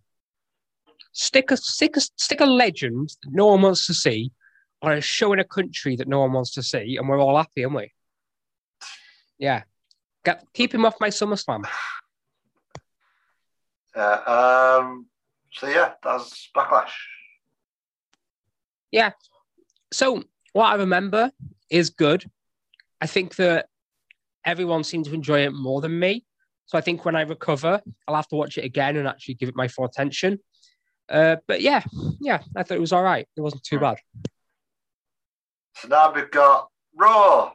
Stick 1.13 1.51
a 1.51 1.57
stick 1.57 1.97
a 1.97 2.01
stick 2.01 2.41
a 2.41 2.47
legend 2.47 3.11
that 3.23 3.33
no 3.33 3.47
one 3.47 3.63
wants 3.63 3.87
to 3.87 3.95
see 3.95 4.33
on 4.83 4.93
a 4.93 5.01
show 5.01 5.33
in 5.33 5.39
a 5.39 5.45
country 5.45 5.97
that 5.97 6.09
no 6.09 6.21
one 6.21 6.33
wants 6.33 6.53
to 6.53 6.63
see, 6.63 6.97
and 6.97 7.09
we're 7.09 7.21
all 7.21 7.37
happy, 7.37 7.65
aren't 7.65 7.77
we? 7.77 7.93
Yeah. 9.39 9.63
Get, 10.25 10.45
keep 10.55 10.75
him 10.75 10.87
off 10.87 10.97
my 11.01 11.09
SummerSlam. 11.09 11.67
Uh, 13.95 14.81
um, 14.81 15.07
so 15.53 15.69
yeah, 15.69 15.93
that's 16.03 16.51
backlash. 16.57 16.93
Yeah. 18.91 19.11
So 19.93 20.25
what 20.53 20.67
I 20.67 20.77
remember 20.77 21.31
is 21.69 21.91
good. 21.91 22.25
I 23.01 23.07
think 23.07 23.37
that 23.37 23.69
everyone 24.45 24.85
seemed 24.85 25.05
to 25.07 25.15
enjoy 25.15 25.41
it 25.41 25.53
more 25.53 25.81
than 25.81 25.99
me. 25.99 26.25
So 26.67 26.79
I 26.79 26.81
think 26.81 27.05
when 27.05 27.15
I 27.17 27.23
recover, 27.23 27.81
I'll 28.09 28.15
have 28.15 28.29
to 28.29 28.37
watch 28.37 28.59
it 28.59 28.65
again 28.65 28.97
and 28.97 29.07
actually 29.07 29.35
give 29.35 29.49
it 29.49 29.57
my 29.57 29.69
full 29.69 29.85
attention. 29.85 30.39
Uh, 31.09 31.37
but 31.47 31.61
yeah, 31.61 31.83
yeah, 32.21 32.41
I 32.57 32.63
thought 32.63 32.77
it 32.77 32.81
was 32.81 32.93
all 32.93 33.03
right. 33.03 33.27
It 33.37 33.41
wasn't 33.41 33.65
too 33.65 33.79
bad. 33.79 33.99
So 35.77 35.89
now 35.89 36.13
we've 36.13 36.31
got 36.31 36.69
Raw. 36.97 37.53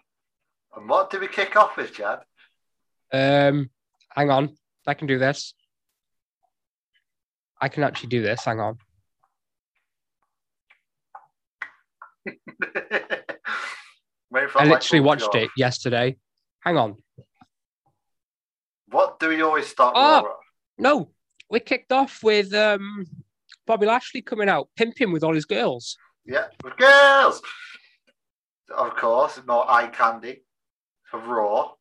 And 0.76 0.88
what 0.88 1.10
do 1.10 1.20
we 1.20 1.28
kick 1.28 1.56
off 1.56 1.76
with, 1.78 1.94
Chad? 1.94 2.20
Um, 3.12 3.72
hang 4.16 4.30
on, 4.30 4.56
I 4.86 4.94
can 4.94 5.08
do 5.08 5.18
this. 5.18 5.56
I 7.60 7.70
can 7.70 7.84
actually 7.84 8.10
do 8.10 8.22
this. 8.22 8.46
Hang 8.46 8.60
on. 8.60 8.78
I 14.56 14.66
literally 14.66 15.00
watched 15.02 15.34
it 15.34 15.50
yesterday. 15.58 16.18
Hang 16.62 16.78
on. 16.78 16.98
What 18.92 19.20
do 19.20 19.30
we 19.30 19.42
always 19.42 19.68
start 19.68 19.94
oh, 19.96 20.24
with? 20.24 20.32
No, 20.78 21.10
we 21.50 21.60
kicked 21.60 21.92
off 21.92 22.24
with 22.24 22.54
um, 22.54 23.06
Bobby 23.68 23.86
Lashley 23.86 24.22
coming 24.22 24.50
out, 24.50 24.70
pimping 24.76 25.12
with 25.12 25.24
all 25.24 25.34
his 25.34 25.46
girls. 25.46 25.98
Yeah, 26.26 26.46
with 26.64 26.78
girls. 26.78 27.42
Of 28.76 28.96
course, 28.96 29.40
more 29.48 29.70
eye 29.70 29.88
candy 29.88 30.44
for 31.10 31.20
Raw. 31.20 31.72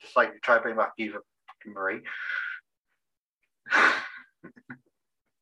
Just 0.00 0.16
like 0.16 0.32
you 0.34 0.40
try 0.42 0.56
to 0.56 0.62
bring 0.62 0.76
back 0.76 0.92
Eva 0.98 1.18
Marie. 1.66 2.00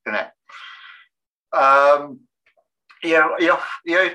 Isn't 0.06 0.20
it? 0.20 1.56
Um, 1.56 2.20
yeah, 3.02 3.28
yeah, 3.38 3.60
yeah. 3.84 4.10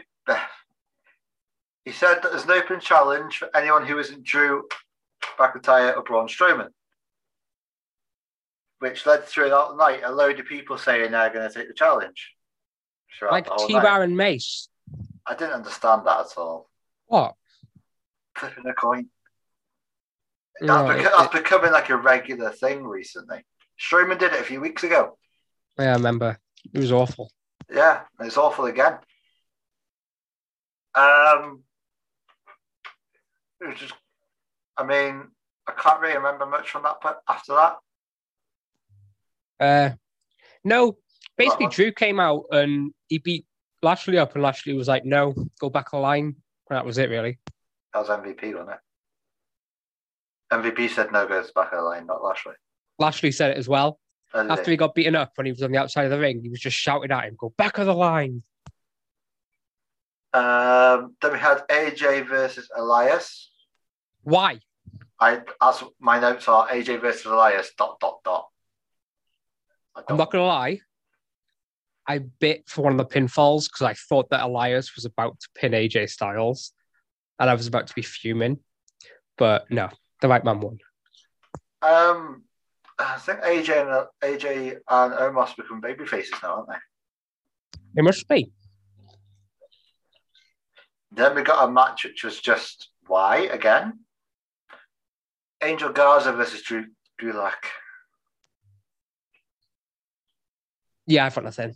He 1.86 1.92
said 1.92 2.16
that 2.22 2.32
there's 2.32 2.46
an 2.46 2.52
open 2.52 2.80
challenge 2.80 3.38
for 3.38 3.50
anyone 3.56 3.86
who 3.86 4.00
isn't 4.00 4.24
Drew 4.24 4.64
McIntyre 5.38 5.96
or 5.96 6.04
Braun 6.04 6.28
Strowman, 6.28 6.70
which 8.80 9.06
led 9.06 9.26
throughout 9.26 9.72
the 9.72 9.78
night 9.78 10.02
a 10.04 10.12
load 10.12 10.40
of 10.40 10.46
people 10.46 10.78
saying 10.78 11.12
they're 11.12 11.30
going 11.30 11.48
to 11.48 11.54
take 11.54 11.68
the 11.68 11.74
challenge. 11.74 12.32
Like 13.22 13.48
T 13.66 13.74
Bar 13.74 14.04
and 14.04 14.18
Mace. 14.18 14.68
I 15.26 15.36
didn't 15.36 15.54
understand 15.54 16.06
that 16.06 16.20
at 16.20 16.38
all. 16.38 16.70
What? 17.08 17.36
Flipping 18.38 18.68
a 18.68 18.74
coin. 18.74 19.08
That's, 20.62 20.90
beca- 20.90 21.18
that's 21.18 21.34
becoming 21.34 21.72
like 21.72 21.90
a 21.90 21.98
regular 21.98 22.52
thing 22.52 22.84
recently. 22.84 23.44
Strowman 23.80 24.20
did 24.20 24.34
it 24.34 24.42
a 24.42 24.44
few 24.44 24.62
weeks 24.62 24.84
ago. 24.84 25.18
Yeah, 25.80 25.92
I 25.92 25.96
remember. 25.96 26.38
It 26.74 26.80
was 26.80 26.92
awful. 26.92 27.32
Yeah, 27.74 28.02
it's 28.20 28.38
awful 28.38 28.66
again. 28.66 28.98
Um, 30.94 31.64
it 33.62 33.68
was 33.68 33.80
just, 33.80 33.94
I 34.78 34.84
mean, 34.84 35.28
I 35.68 35.72
can't 35.72 36.00
really 36.00 36.18
remember 36.18 36.46
much 36.46 36.70
from 36.70 36.84
that 36.84 36.98
but 37.02 37.22
after 37.28 37.54
that. 37.54 37.78
Uh, 39.60 39.96
no, 40.64 40.98
basically, 41.38 41.68
Drew 41.68 41.92
came 41.92 42.20
out 42.20 42.46
and 42.52 42.94
he 43.08 43.20
beat 43.20 43.46
Lashley 43.82 44.18
up, 44.18 44.34
and 44.34 44.44
Lashley 44.44 44.74
was 44.74 44.88
like, 44.88 45.06
"No, 45.06 45.34
go 45.60 45.70
back 45.70 45.94
a 45.94 45.98
line." 45.98 46.36
That 46.70 46.86
was 46.86 46.98
it, 46.98 47.10
really. 47.10 47.40
That 47.94 48.00
was 48.00 48.10
MVP, 48.10 48.54
wasn't 48.54 48.72
it? 48.72 48.80
MVP 50.52 50.90
said 50.90 51.12
no 51.12 51.28
goes 51.28 51.52
back 51.52 51.72
a 51.72 51.78
line, 51.78 52.06
not 52.08 52.24
Lashley. 52.24 52.54
Lashley 53.00 53.32
said 53.32 53.52
it 53.52 53.58
as 53.58 53.68
well. 53.68 54.00
After 54.34 54.70
he 54.70 54.76
got 54.76 54.96
beaten 54.96 55.16
up 55.16 55.32
when 55.36 55.46
he 55.46 55.54
was 55.54 55.62
on 55.62 55.72
the 55.72 55.78
outside 55.78 56.04
of 56.04 56.12
the 56.12 56.20
ring, 56.20 56.42
he 56.42 56.50
was 56.50 56.60
just 56.60 56.76
shouting 56.76 57.12
at 57.12 57.24
him, 57.24 57.36
"Go 57.38 57.54
back 57.58 57.78
of 57.78 57.86
the 57.86 57.94
line." 57.94 58.44
Um, 60.34 61.16
then 61.22 61.32
we 61.32 61.40
had 61.40 61.64
AJ 61.70 62.28
versus 62.28 62.70
Elias. 62.76 63.52
Why? 64.26 64.60
I 65.20 65.42
as 65.62 65.84
my 66.00 66.20
notes 66.20 66.48
are 66.48 66.68
AJ 66.68 67.00
versus 67.00 67.26
Elias. 67.26 67.72
Dot 67.78 68.00
dot 68.00 68.20
dot. 68.26 68.48
I'm 70.10 70.18
not 70.18 70.32
gonna 70.32 70.46
lie. 70.46 70.80
I 72.08 72.20
bit 72.20 72.68
for 72.68 72.82
one 72.82 72.92
of 72.92 72.98
the 72.98 73.06
pinfalls 73.06 73.66
because 73.66 73.84
I 73.84 73.94
thought 73.94 74.32
that 74.32 74.44
Elias 74.44 74.96
was 74.96 75.06
about 75.06 75.40
to 75.40 75.48
pin 75.56 75.74
AJ 75.74 76.10
Styles, 76.10 76.74
and 77.40 77.50
I 77.50 77.54
was 77.54 77.68
about 77.68 77.86
to 77.88 77.94
be 77.94 78.02
fuming, 78.02 78.60
but 79.38 79.70
no, 79.70 79.90
the 80.22 80.28
right 80.28 80.44
man 80.44 80.60
won. 80.60 80.80
Um, 81.84 82.44
I 82.98 83.18
think 83.18 83.42
AJ 83.42 83.82
and 83.82 84.08
AJ 84.24 84.78
and 84.90 85.14
Omos 85.14 85.56
become 85.56 85.82
baby 85.82 86.06
faces 86.06 86.34
now, 86.42 86.56
aren't 86.56 86.70
they? 86.70 87.80
They 87.94 88.02
must 88.02 88.28
be. 88.28 88.52
Then 91.12 91.36
we 91.36 91.44
got 91.44 91.70
a 91.70 91.72
match 91.72 92.06
which 92.06 92.24
was 92.24 92.40
just 92.40 92.90
why 93.08 93.38
again? 93.52 94.00
Angel 95.64 95.92
Garza 95.92 96.34
versus 96.34 96.62
Drew 96.62 96.86
Gulak. 97.22 97.54
Yeah, 101.08 101.26
I've 101.26 101.36
got 101.36 101.44
nothing. 101.44 101.74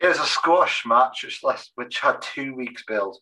It 0.00 0.08
was 0.08 0.18
a 0.18 0.24
squash 0.24 0.84
match 0.86 1.22
which, 1.24 1.44
less, 1.44 1.70
which 1.74 1.98
had 2.00 2.22
two 2.22 2.54
weeks 2.54 2.84
build. 2.86 3.18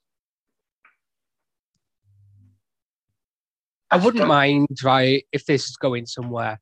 I, 3.91 3.97
I 3.97 4.05
wouldn't 4.05 4.27
mind, 4.27 4.69
right, 4.85 5.25
if 5.33 5.45
this 5.45 5.69
is 5.69 5.77
going 5.77 6.07
somewhere. 6.07 6.61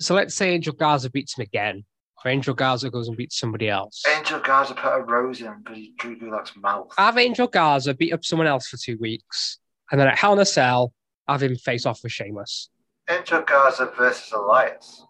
So 0.00 0.14
let's 0.14 0.34
say 0.34 0.54
Angel 0.54 0.74
Garza 0.74 1.08
beats 1.10 1.38
him 1.38 1.42
again, 1.42 1.84
or 2.24 2.30
Angel 2.30 2.54
Garza 2.54 2.90
goes 2.90 3.06
and 3.06 3.16
beats 3.16 3.38
somebody 3.38 3.68
else. 3.68 4.02
Angel 4.16 4.40
Garza 4.40 4.74
put 4.74 4.92
a 4.92 5.00
rose 5.02 5.40
in 5.40 5.62
Drew 5.98 6.18
Gulak's 6.18 6.56
mouth. 6.56 6.92
Have 6.98 7.16
Angel 7.16 7.46
Garza 7.46 7.94
beat 7.94 8.12
up 8.12 8.24
someone 8.24 8.48
else 8.48 8.66
for 8.66 8.76
two 8.76 8.98
weeks, 9.00 9.58
and 9.92 10.00
then 10.00 10.08
at 10.08 10.18
Hell 10.18 10.32
in 10.32 10.40
a 10.40 10.44
Cell, 10.44 10.92
have 11.28 11.42
him 11.42 11.56
face 11.56 11.86
off 11.86 12.02
with 12.02 12.12
Sheamus. 12.12 12.70
Angel 13.08 13.42
Garza 13.42 13.92
versus 13.96 14.32
Elias. 14.32 15.04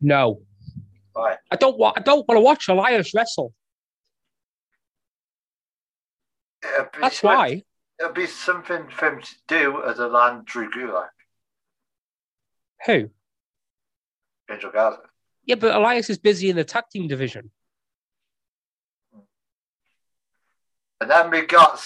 No. 0.00 0.42
Why? 1.12 1.36
I 1.50 1.56
don't 1.56 1.78
want. 1.78 1.98
I 1.98 2.02
don't 2.02 2.26
want 2.28 2.38
to 2.38 2.42
watch 2.42 2.68
Elias 2.68 3.14
wrestle. 3.14 3.52
That's 7.00 7.22
why. 7.22 7.62
It'll 7.98 8.12
be 8.12 8.26
something 8.26 8.88
for 8.88 9.10
him 9.10 9.22
to 9.22 9.34
do 9.46 9.82
as 9.86 9.98
a 9.98 10.08
land 10.08 10.44
Drew 10.44 10.70
Gulak. 10.70 11.10
Who? 12.86 13.10
Angel 14.50 14.70
Garza. 14.70 15.02
Yeah, 15.44 15.56
but 15.56 15.74
Elias 15.74 16.08
is 16.10 16.18
busy 16.18 16.50
in 16.50 16.56
the 16.56 16.64
tag 16.64 16.84
team 16.90 17.08
division. 17.08 17.50
And 21.00 21.10
then 21.10 21.30
we 21.30 21.46
got 21.46 21.84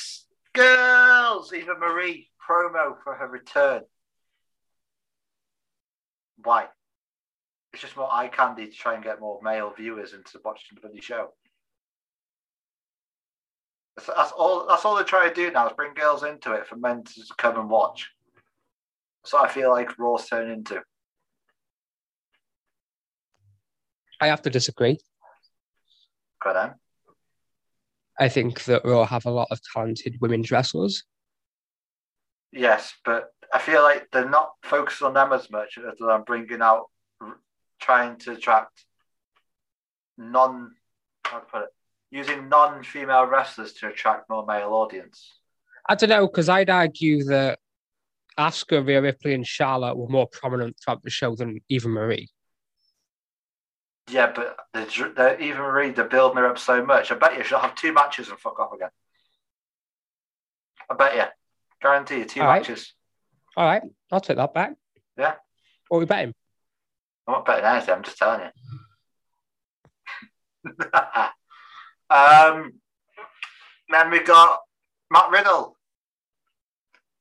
girls, 0.52 1.52
Eva 1.52 1.74
Marie 1.78 2.28
promo 2.48 2.96
for 3.02 3.14
her 3.14 3.28
return. 3.28 3.82
Why? 6.42 6.66
It's 7.72 7.82
just 7.82 7.96
more 7.96 8.12
eye 8.12 8.28
candy 8.28 8.66
to 8.66 8.72
try 8.72 8.94
and 8.94 9.04
get 9.04 9.20
more 9.20 9.40
male 9.42 9.72
viewers 9.76 10.12
into 10.12 10.40
watching 10.44 10.74
the 10.74 10.80
bloody 10.80 11.00
show. 11.00 11.32
That's, 13.96 14.08
that's 14.08 14.32
all. 14.32 14.66
That's 14.68 14.84
all 14.84 14.96
they 14.96 15.04
try 15.04 15.28
to 15.28 15.34
do 15.34 15.50
now 15.50 15.66
is 15.66 15.72
bring 15.74 15.94
girls 15.94 16.22
into 16.22 16.52
it 16.52 16.66
for 16.66 16.76
men 16.76 17.04
to 17.04 17.22
come 17.36 17.58
and 17.58 17.68
watch. 17.68 18.10
So 19.24 19.38
I 19.38 19.48
feel 19.48 19.70
like 19.70 19.98
Raw's 19.98 20.26
turning 20.28 20.52
into. 20.52 20.82
I 24.20 24.28
have 24.28 24.42
to 24.42 24.50
disagree. 24.50 24.98
Go 26.42 26.50
on. 26.50 26.74
I 28.18 28.28
think 28.28 28.64
that 28.64 28.84
Raw 28.84 29.04
have 29.04 29.26
a 29.26 29.30
lot 29.30 29.48
of 29.50 29.60
talented 29.74 30.16
women's 30.20 30.50
wrestlers. 30.50 31.04
Yes, 32.52 32.94
but 33.04 33.30
I 33.52 33.58
feel 33.58 33.82
like 33.82 34.08
they're 34.12 34.28
not 34.28 34.52
focused 34.62 35.02
on 35.02 35.14
them 35.14 35.32
as 35.32 35.50
much 35.50 35.78
as 35.78 35.94
they're 35.98 36.18
bringing 36.20 36.62
out, 36.62 36.86
trying 37.80 38.16
to 38.20 38.32
attract 38.32 38.84
non, 40.16 40.72
how 41.24 41.40
to 41.40 41.46
put 41.46 41.62
it, 41.64 41.68
using 42.10 42.48
non-female 42.48 43.26
wrestlers 43.26 43.74
to 43.74 43.88
attract 43.88 44.30
more 44.30 44.46
male 44.46 44.70
audience. 44.70 45.38
I 45.88 45.94
don't 45.94 46.10
know 46.10 46.26
because 46.26 46.48
I'd 46.48 46.70
argue 46.70 47.24
that 47.24 47.58
Asuka, 48.38 48.86
Rhea 48.86 49.02
Ripley, 49.02 49.34
and 49.34 49.46
Charlotte 49.46 49.96
were 49.96 50.08
more 50.08 50.26
prominent 50.26 50.76
throughout 50.82 51.02
the 51.02 51.10
show 51.10 51.34
than 51.34 51.60
Eva 51.68 51.88
Marie. 51.88 52.28
Yeah, 54.10 54.32
but 54.34 54.56
the, 54.72 55.12
the 55.16 55.42
Eva 55.42 55.58
Marie, 55.58 55.90
they're 55.90 56.04
building 56.04 56.38
her 56.38 56.46
up 56.46 56.58
so 56.58 56.84
much. 56.84 57.10
I 57.10 57.16
bet 57.16 57.36
you 57.36 57.44
she'll 57.44 57.58
have 57.58 57.74
two 57.74 57.92
matches 57.92 58.28
and 58.28 58.38
fuck 58.38 58.58
off 58.60 58.72
again. 58.72 58.90
I 60.88 60.94
bet 60.94 61.16
you. 61.16 61.24
Guarantee 61.80 62.18
you 62.18 62.24
two 62.24 62.40
All 62.40 62.48
matches. 62.48 62.94
Right. 63.56 63.62
All 63.62 63.68
right, 63.70 63.82
I'll 64.12 64.20
take 64.20 64.36
that 64.36 64.54
back. 64.54 64.74
Yeah. 65.16 65.34
What 65.88 65.98
are 65.98 66.00
we 66.00 66.06
betting? 66.06 66.34
I'm 67.26 67.34
not 67.34 67.46
betting 67.46 67.64
anything. 67.64 67.94
I'm 67.94 68.02
just 68.02 68.18
telling 68.18 68.40
you. 68.40 68.50
um, 72.10 72.72
then 73.88 74.10
we 74.10 74.22
got 74.22 74.60
Matt 75.10 75.30
Riddle 75.30 75.76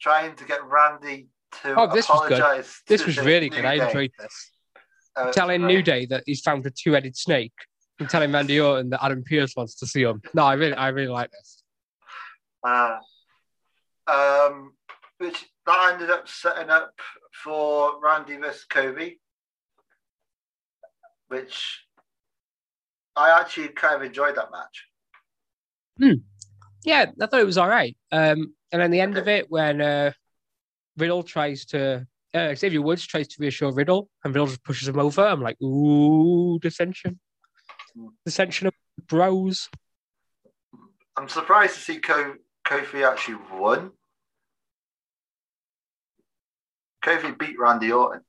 trying 0.02 0.36
to 0.36 0.46
get 0.46 0.64
Randy 0.66 1.28
to 1.64 1.76
Oh, 1.80 1.94
this 1.94 2.10
was 2.10 2.28
good. 2.28 2.66
This 2.88 3.06
was 3.06 3.18
really 3.18 3.50
New 3.50 3.58
good. 3.58 3.66
I 3.66 3.86
enjoyed 3.86 4.12
this. 4.20 4.52
Uh, 5.16 5.32
telling 5.32 5.62
right. 5.62 5.74
New 5.74 5.82
Day 5.82 6.06
that 6.08 6.24
he's 6.26 6.42
found 6.42 6.66
a 6.66 6.70
two-headed 6.70 7.16
snake 7.16 7.54
and 8.00 8.10
telling 8.10 8.32
Randy 8.32 8.60
Orton 8.60 8.90
that 8.90 9.04
Adam 9.04 9.24
Pierce 9.24 9.56
wants 9.56 9.76
to 9.76 9.88
see 9.88 10.02
him. 10.04 10.22
No, 10.34 10.44
I 10.44 10.54
really, 10.54 10.74
I 10.74 10.90
really 10.90 11.08
like 11.08 11.32
this. 11.32 11.64
Uh, 12.64 12.98
um, 14.08 14.74
which 15.18 15.46
that 15.66 15.94
ended 15.94 16.10
up 16.10 16.28
setting 16.28 16.70
up 16.70 16.94
for 17.44 18.00
Randy 18.02 18.38
versus 18.38 18.66
Kofi, 18.70 19.18
which 21.28 21.86
I 23.16 23.40
actually 23.40 23.70
kind 23.70 23.96
of 23.96 24.04
enjoyed 24.04 24.36
that 24.36 24.52
match. 24.52 24.86
Yeah, 26.84 27.12
I 27.20 27.26
thought 27.26 27.40
it 27.40 27.46
was 27.46 27.58
all 27.58 27.70
right. 27.70 27.96
Um, 28.12 28.54
and 28.72 28.82
then 28.82 28.92
the 28.92 29.02
end 29.02 29.18
of 29.18 29.28
it 29.28 29.50
when 29.50 29.82
uh, 29.82 30.12
Riddle 30.98 31.24
tries 31.24 31.66
to, 31.68 32.06
uh, 32.34 32.56
Xavier 32.56 32.82
Woods 32.82 33.08
tries 33.08 33.28
to 33.30 33.38
reassure 33.40 33.72
Riddle, 33.72 34.10
and 34.24 34.36
Riddle 34.36 34.48
just 34.48 34.64
pushes 34.64 34.88
him 34.88 35.00
over. 35.00 35.26
I'm 35.26 35.42
like, 35.42 35.60
ooh, 35.62 36.60
dissension, 36.60 37.20
dissension 38.26 38.68
of 38.68 38.74
bros. 39.08 39.70
I'm 41.18 41.30
surprised 41.30 41.76
to 41.76 41.80
see 41.82 42.00
Ko- 42.00 42.36
Kofi 42.68 43.08
actually 43.08 43.38
won. 43.54 43.92
Kofi 47.04 47.38
beat 47.38 47.60
Randy 47.60 47.92
Orton. 47.92 48.22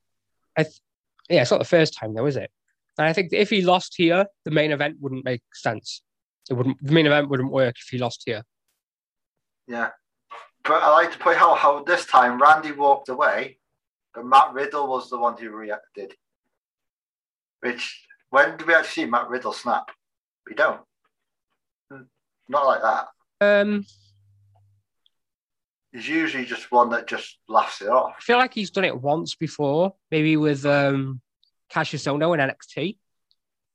Yeah, 1.29 1.43
it's 1.43 1.51
not 1.51 1.59
the 1.59 1.65
first 1.65 1.95
time 1.95 2.15
though, 2.15 2.27
is 2.27 2.37
it? 2.37 2.51
And 2.99 3.07
I 3.07 3.13
think 3.13 3.33
if 3.33 3.51
he 3.51 3.63
lost 3.63 3.95
here, 3.97 4.27
the 4.45 4.51
main 4.51 4.71
event 4.71 4.99
wouldn't 5.01 5.25
make 5.25 5.43
sense. 5.55 6.03
It 6.49 6.55
wouldn't. 6.55 6.79
The 6.81 6.93
main 6.93 7.07
event 7.07 7.29
wouldn't 7.29 7.51
work 7.51 7.75
if 7.79 7.89
he 7.91 7.99
lost 7.99 8.23
here. 8.25 8.43
Yeah. 9.67 9.91
But 10.63 10.83
I 10.83 10.91
like 10.91 11.13
to 11.13 11.19
point 11.19 11.41
out 11.41 11.59
how 11.59 11.83
this 11.83 12.07
time 12.07 12.41
Randy 12.41 12.73
walked 12.73 13.09
away, 13.09 13.59
but 14.15 14.25
Matt 14.25 14.53
Riddle 14.53 14.89
was 14.89 15.11
the 15.11 15.19
one 15.19 15.37
who 15.37 15.51
reacted. 15.51 16.15
Which, 17.61 18.07
when 18.31 18.57
do 18.57 18.65
we 18.67 18.75
actually 18.75 19.05
see 19.05 19.11
Matt 19.11 19.29
Riddle 19.29 19.53
snap? 19.53 19.91
We 20.49 20.55
don't. 20.55 20.81
Not 22.49 22.67
like 22.67 22.83
that. 22.83 23.07
Um, 23.41 23.85
He's 25.97 26.09
usually 26.09 26.45
just 26.45 26.71
one 26.71 26.91
that 26.91 27.07
just 27.09 27.39
laughs 27.49 27.81
it 27.81 27.89
off. 27.89 28.17
I 28.19 28.21
feel 28.21 28.37
like 28.37 28.53
he's 28.53 28.71
done 28.71 28.85
it 28.85 29.01
once 29.01 29.35
before, 29.35 29.95
maybe 30.11 30.37
with 30.37 30.67
um, 30.67 31.23
Kassius 31.73 32.07
Ohno 32.07 32.35
in 32.35 32.51
NXT. 32.51 32.99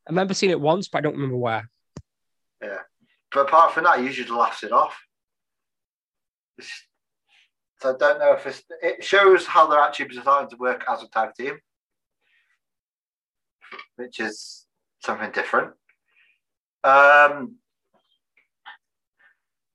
I 0.08 0.12
remember 0.12 0.36
seeing 0.36 0.52
it 0.52 0.62
once, 0.62 0.88
but 0.88 1.00
I 1.00 1.02
don't 1.02 1.16
remember 1.16 1.38
where. 1.38 1.68
Yeah. 2.62 2.78
But 3.32 3.48
apart 3.48 3.72
from 3.74 3.86
that, 3.86 3.98
he 3.98 4.06
usually 4.06 4.28
just 4.28 4.38
laughs 4.38 4.62
it 4.64 4.72
off. 4.72 5.00
It's- 6.60 6.84
so 7.82 7.96
I 7.96 7.98
don't 7.98 8.20
know 8.20 8.34
if 8.34 8.46
it's, 8.46 8.62
it 8.84 9.04
shows 9.04 9.48
how 9.48 9.66
they're 9.66 9.80
actually 9.80 10.14
starting 10.14 10.52
to 10.52 10.58
work 10.58 10.84
as 10.88 11.02
a 11.02 11.08
tag 11.10 11.34
team, 11.36 11.58
which 13.96 14.20
is 14.20 14.68
something 15.00 15.32
different. 15.32 15.72
Um, 16.84 17.56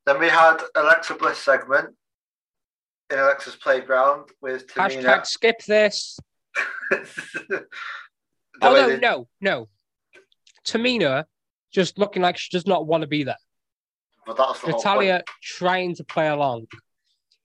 then 0.05 0.21
we 0.21 0.29
had 0.29 0.59
Alexa 0.77 1.15
Bliss 1.15 1.39
segment 1.39 1.97
in 3.11 3.19
Alexa's 3.19 3.57
playground 3.57 4.29
with 4.41 4.67
Tamina. 4.67 5.03
Hashtag 5.03 5.27
skip 5.27 5.63
this. 5.65 6.19
Oh 8.63 8.73
no, 8.73 8.89
they- 8.89 8.99
no, 8.99 9.29
no. 9.41 9.69
Tamina 10.67 11.25
just 11.71 11.99
looking 11.99 12.23
like 12.23 12.39
she 12.39 12.49
does 12.51 12.67
not 12.67 12.87
want 12.87 13.03
to 13.03 13.07
be 13.07 13.23
there. 13.23 13.37
But 14.27 14.39
that's 14.39 14.61
the 14.63 14.69
Natalya 14.69 15.23
trying 15.43 15.95
to 15.97 16.05
play 16.05 16.29
along. 16.29 16.67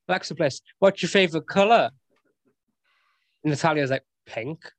Alexa 0.08 0.36
Bliss, 0.36 0.62
what's 0.80 1.02
your 1.02 1.10
favorite 1.10 1.48
color? 1.48 1.92
And 3.44 3.52
Natalya's 3.52 3.92
like 3.92 4.04
pink. 4.26 4.72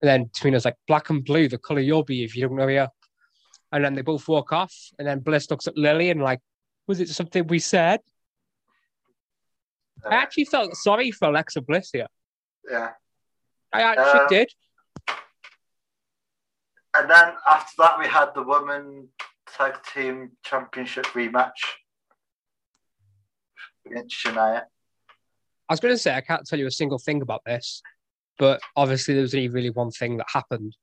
And 0.00 0.08
then 0.08 0.26
Tamina's 0.26 0.64
like 0.64 0.76
black 0.86 1.10
and 1.10 1.24
blue, 1.24 1.48
the 1.48 1.58
color 1.58 1.80
you'll 1.80 2.04
be 2.04 2.22
if 2.22 2.36
you 2.36 2.46
don't 2.46 2.56
know 2.56 2.68
here. 2.68 2.88
And 3.72 3.84
then 3.84 3.94
they 3.94 4.02
both 4.02 4.28
walk 4.28 4.52
off. 4.52 4.74
And 5.00 5.08
then 5.08 5.18
Bliss 5.18 5.50
looks 5.50 5.66
at 5.66 5.76
Lilly 5.76 6.10
and 6.10 6.22
like, 6.22 6.40
was 6.86 7.00
it 7.00 7.08
something 7.08 7.46
we 7.48 7.58
said? 7.58 8.00
I 10.08 10.14
actually 10.14 10.44
felt 10.46 10.74
sorry 10.76 11.10
for 11.10 11.28
Alexa 11.28 11.60
Bliss 11.62 11.90
here. 11.92 12.06
yeah. 12.70 12.90
I 13.72 13.82
actually 13.82 14.20
Um, 14.20 14.26
did. 14.28 14.50
And 16.96 17.08
then 17.08 17.34
after 17.48 17.72
that, 17.78 17.98
we 18.00 18.06
had 18.08 18.34
the 18.34 18.42
women 18.42 19.08
tag 19.56 19.74
team 19.94 20.32
championship 20.44 21.06
rematch 21.06 21.52
against 23.86 24.16
Shayna. 24.24 24.62
I 25.68 25.72
was 25.72 25.78
going 25.80 25.94
to 25.94 25.98
say 25.98 26.14
I 26.14 26.20
can't 26.20 26.44
tell 26.46 26.58
you 26.58 26.66
a 26.66 26.70
single 26.70 26.98
thing 26.98 27.22
about 27.22 27.42
this, 27.46 27.80
but 28.38 28.60
obviously 28.74 29.14
there 29.14 29.22
was 29.22 29.34
only 29.34 29.48
really 29.48 29.70
one 29.70 29.92
thing 29.92 30.16
that 30.16 30.26
happened. 30.32 30.74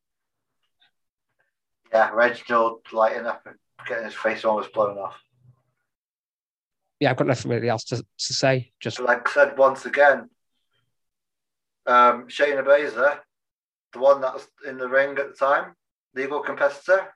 Yeah, 1.91 2.09
Reginald 2.11 2.81
lighting 2.93 3.25
up 3.25 3.45
and 3.45 3.55
getting 3.85 4.05
his 4.05 4.13
face 4.13 4.45
almost 4.45 4.71
blown 4.73 4.97
off. 4.97 5.17
Yeah, 6.99 7.11
I've 7.11 7.17
got 7.17 7.27
nothing 7.27 7.51
really 7.51 7.69
else 7.69 7.83
to, 7.85 7.97
to 7.97 8.33
say. 8.33 8.71
Just 8.79 8.99
like 8.99 9.27
I 9.27 9.31
said 9.31 9.57
once 9.57 9.85
again, 9.85 10.29
um, 11.85 12.27
Shayna 12.27 12.63
Baszler, 12.65 13.19
the 13.93 13.99
one 13.99 14.21
that 14.21 14.33
was 14.33 14.47
in 14.67 14.77
the 14.77 14.87
ring 14.89 15.11
at 15.17 15.29
the 15.29 15.33
time, 15.35 15.75
legal 16.15 16.41
competitor, 16.41 17.13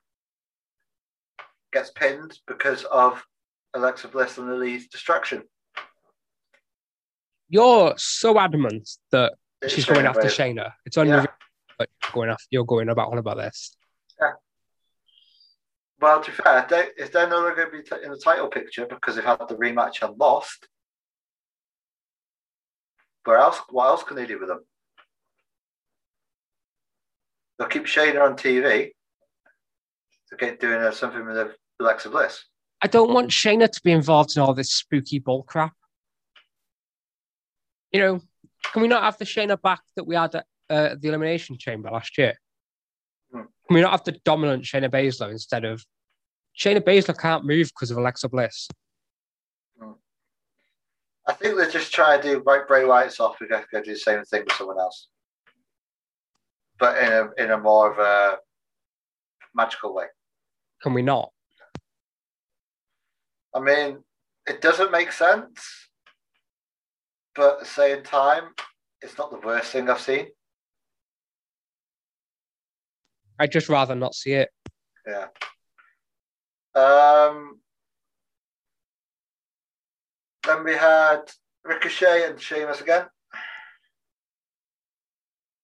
gets 1.72 1.90
pinned 1.90 2.38
because 2.46 2.84
of 2.84 3.22
Alexa 3.74 4.08
Bliss 4.08 4.38
and 4.38 4.48
Lilly's 4.48 4.88
distraction. 4.88 5.42
you're 7.48 7.92
so 7.98 8.38
adamant 8.38 8.88
that 9.10 9.34
It's 9.60 9.74
she's 9.74 9.84
going 9.84 10.06
after 10.06 10.22
Baszler. 10.22 10.54
Shayna. 10.56 10.72
It's 10.86 10.96
on 10.96 11.06
Yeah. 11.08 11.26
going 12.12 12.30
after 12.30 12.46
you're 12.50 12.64
going 12.64 12.88
about 12.88 13.12
on 13.12 13.18
about 13.18 13.36
this. 13.36 13.76
Well, 16.02 16.20
to 16.20 16.30
be 16.32 16.36
fair, 16.36 16.66
they, 16.68 16.88
if 16.98 17.12
they're 17.12 17.28
no 17.28 17.36
longer 17.36 17.54
going 17.70 17.84
to 17.84 17.96
be 17.96 18.04
in 18.04 18.10
the 18.10 18.18
title 18.18 18.48
picture 18.48 18.86
because 18.86 19.14
they've 19.14 19.24
had 19.24 19.38
the 19.48 19.54
rematch 19.54 20.02
and 20.02 20.18
lost, 20.18 20.66
where 23.22 23.36
else? 23.36 23.60
What 23.70 23.86
else 23.86 24.02
can 24.02 24.16
they 24.16 24.26
do 24.26 24.40
with 24.40 24.48
them? 24.48 24.64
They'll 27.56 27.68
keep 27.68 27.84
Shayna 27.84 28.20
on 28.20 28.36
TV 28.36 28.90
to 30.30 30.36
get 30.36 30.58
doing 30.58 30.82
uh, 30.82 30.90
something 30.90 31.24
with 31.24 31.36
the 31.36 31.54
Alexa 31.78 32.10
Bliss. 32.10 32.46
I 32.82 32.88
don't 32.88 33.14
want 33.14 33.30
Shayna 33.30 33.70
to 33.70 33.80
be 33.84 33.92
involved 33.92 34.36
in 34.36 34.42
all 34.42 34.54
this 34.54 34.72
spooky 34.72 35.20
bull 35.20 35.44
crap. 35.44 35.72
You 37.92 38.00
know, 38.00 38.20
can 38.72 38.82
we 38.82 38.88
not 38.88 39.04
have 39.04 39.18
the 39.18 39.24
Shayna 39.24 39.62
back 39.62 39.82
that 39.94 40.04
we 40.04 40.16
had 40.16 40.34
at 40.34 40.46
uh, 40.68 40.96
the 40.98 41.06
Elimination 41.06 41.58
Chamber 41.58 41.90
last 41.92 42.18
year? 42.18 42.34
Hmm. 43.72 43.74
Can 43.74 43.74
we 43.74 43.80
not 43.80 43.92
have 43.92 44.04
the 44.04 44.20
dominant 44.24 44.64
Shayna 44.64 44.90
Baszler 44.90 45.30
instead 45.30 45.64
of 45.64 45.84
Shayna 46.58 46.80
Baszler 46.80 47.18
can't 47.18 47.46
move 47.46 47.68
because 47.68 47.90
of 47.90 47.96
Alexa 47.96 48.28
Bliss? 48.28 48.68
I 51.26 51.32
think 51.34 51.56
they're 51.56 51.70
just 51.70 51.94
trying 51.94 52.20
to 52.20 52.28
do 52.28 52.42
right 52.44 52.66
Bray 52.66 52.84
Wyatt's 52.84 53.20
off. 53.20 53.38
To 53.38 53.46
go 53.46 53.62
do 53.82 53.92
the 53.92 53.96
same 53.96 54.24
thing 54.24 54.42
with 54.44 54.56
someone 54.56 54.78
else, 54.78 55.08
but 56.78 56.98
in 56.98 57.12
a 57.12 57.30
in 57.38 57.50
a 57.52 57.58
more 57.58 57.92
of 57.92 57.98
a 57.98 58.38
magical 59.54 59.94
way. 59.94 60.06
Can 60.82 60.94
we 60.94 61.02
not? 61.02 61.30
I 63.54 63.60
mean, 63.60 64.02
it 64.48 64.60
doesn't 64.60 64.90
make 64.90 65.12
sense, 65.12 65.88
but 67.36 67.54
at 67.54 67.60
the 67.60 67.66
same 67.66 68.02
time, 68.02 68.48
it's 69.00 69.16
not 69.16 69.30
the 69.30 69.46
worst 69.46 69.70
thing 69.70 69.88
I've 69.88 70.00
seen. 70.00 70.26
I'd 73.42 73.50
just 73.50 73.68
rather 73.68 73.96
not 73.96 74.14
see 74.14 74.34
it. 74.34 74.50
Yeah. 75.04 75.26
Um. 76.76 77.58
Then 80.46 80.62
we 80.64 80.74
had 80.74 81.22
Ricochet 81.64 82.28
and 82.28 82.40
Sheamus 82.40 82.80
again, 82.80 83.06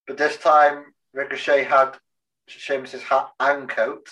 but 0.09 0.17
this 0.17 0.37
time 0.39 0.87
Ricochet 1.15 1.63
had 1.65 1.97
Sheamus's 2.49 3.03
hat 3.05 3.29
and 3.39 3.69
coat. 3.69 4.09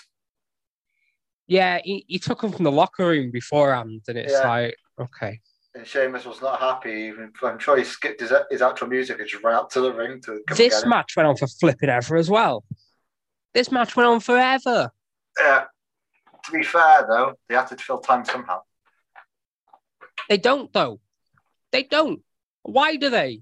Yeah, 1.47 1.79
he, 1.83 2.05
he 2.07 2.19
took 2.19 2.41
him 2.41 2.51
from 2.53 2.63
the 2.63 2.71
locker 2.71 3.07
room 3.07 3.31
beforehand, 3.31 4.01
and 4.07 4.17
it's 4.17 4.33
Yeah. 4.33 4.47
like, 4.47 4.75
okay. 4.99 5.39
And 5.75 5.85
Sheamus 5.85 6.25
was 6.25 6.41
not 6.41 6.59
happy. 6.59 6.91
Even 7.09 7.31
I'm 7.43 7.59
sure 7.59 7.77
he 7.77 7.83
skipped 7.83 8.21
his, 8.21 8.33
his 8.49 8.61
actual 8.61 8.87
music 8.87 9.19
and 9.19 9.27
just 9.27 9.43
ran 9.43 9.55
out 9.55 9.69
to 9.71 9.81
the 9.81 9.93
ring 9.93 10.21
to 10.21 10.41
This 10.55 10.85
match 10.85 11.15
went 11.15 11.27
on 11.27 11.37
for 11.37 11.47
flipping 11.47 11.89
ever 11.89 12.17
as 12.17 12.29
well. 12.29 12.63
This 13.57 13.71
match 13.71 13.95
went 13.95 14.05
on 14.07 14.19
forever. 14.19 14.91
Yeah. 15.39 15.63
To 16.45 16.51
be 16.51 16.61
fair, 16.61 17.07
though, 17.09 17.33
they 17.49 17.55
had 17.55 17.65
to 17.69 17.75
fill 17.75 17.97
time 17.97 18.23
somehow. 18.23 18.61
They 20.29 20.37
don't, 20.37 20.71
though. 20.71 20.99
They 21.71 21.81
don't. 21.81 22.21
Why 22.61 22.97
do 22.97 23.09
they? 23.09 23.41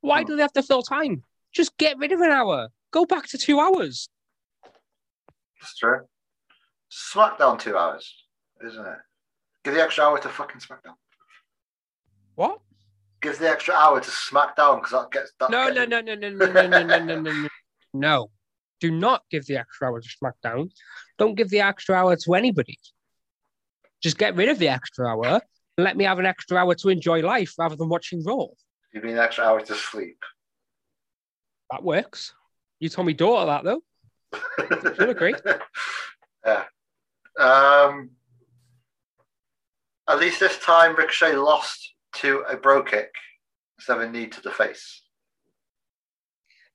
Why 0.00 0.22
Hmm. 0.22 0.26
do 0.26 0.34
they 0.34 0.42
have 0.42 0.52
to 0.54 0.64
fill 0.64 0.82
time? 0.82 1.22
Just 1.52 1.76
get 1.76 1.96
rid 1.96 2.10
of 2.10 2.20
an 2.22 2.32
hour. 2.32 2.70
Go 2.90 3.04
back 3.06 3.28
to 3.28 3.38
two 3.38 3.60
hours. 3.60 4.08
It's 5.60 5.76
true. 5.78 6.08
SmackDown 6.90 7.56
two 7.60 7.78
hours, 7.78 8.24
isn't 8.66 8.84
it? 8.84 8.98
Give 9.62 9.74
the 9.74 9.80
extra 9.84 10.06
hour 10.06 10.18
to 10.18 10.28
fucking 10.28 10.60
SmackDown. 10.60 10.96
What? 12.34 12.58
Give 13.20 13.38
the 13.38 13.48
extra 13.48 13.74
hour 13.74 14.00
to 14.00 14.10
SmackDown 14.10 14.78
because 14.82 14.90
that 14.90 15.12
gets 15.12 15.32
that. 15.38 15.50
No, 15.50 15.68
no, 15.68 15.84
no, 15.84 16.00
no, 16.00 16.16
no, 16.16 16.30
no, 16.30 16.46
no, 16.46 16.66
no, 16.66 16.82
no, 16.82 16.98
no, 16.98 17.20
no, 17.20 17.32
no. 17.32 17.48
No. 17.94 18.30
Do 18.80 18.90
not 18.90 19.22
give 19.30 19.46
the 19.46 19.56
extra 19.56 19.88
hour 19.88 20.00
to 20.00 20.08
SmackDown. 20.08 20.70
Don't 21.18 21.34
give 21.34 21.48
the 21.48 21.60
extra 21.60 21.96
hour 21.96 22.16
to 22.16 22.34
anybody. 22.34 22.78
Just 24.02 24.18
get 24.18 24.36
rid 24.36 24.48
of 24.48 24.58
the 24.58 24.68
extra 24.68 25.08
hour 25.08 25.40
and 25.78 25.84
let 25.84 25.96
me 25.96 26.04
have 26.04 26.18
an 26.18 26.26
extra 26.26 26.56
hour 26.58 26.74
to 26.74 26.88
enjoy 26.88 27.20
life 27.20 27.54
rather 27.58 27.76
than 27.76 27.88
watching 27.88 28.22
Raw. 28.24 28.46
You 28.92 29.00
mean 29.02 29.12
an 29.12 29.18
extra 29.18 29.44
hour 29.44 29.60
to 29.60 29.74
sleep? 29.74 30.22
That 31.70 31.82
works. 31.82 32.34
You 32.78 32.88
told 32.88 33.06
me 33.06 33.14
daughter 33.14 33.46
that 33.46 33.64
though. 33.64 33.82
She'll 34.96 35.10
agree. 35.10 35.34
yeah. 36.44 36.64
Um. 37.38 38.10
At 40.08 40.20
least 40.20 40.38
this 40.38 40.58
time, 40.58 40.94
Ricochet 40.94 41.34
lost 41.34 41.94
to 42.16 42.44
a 42.48 42.56
bro 42.56 42.82
kick 42.82 43.10
instead 43.76 43.96
of 43.96 44.02
a 44.04 44.10
knee 44.10 44.28
to 44.28 44.40
the 44.40 44.52
face. 44.52 45.02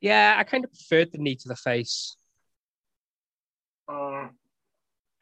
Yeah, 0.02 0.36
I 0.38 0.44
kind 0.44 0.66
of 0.66 0.74
preferred 0.74 1.12
the 1.12 1.20
knee 1.20 1.36
to 1.36 1.48
the 1.48 1.56
face. 1.56 2.18
Um, 3.88 4.32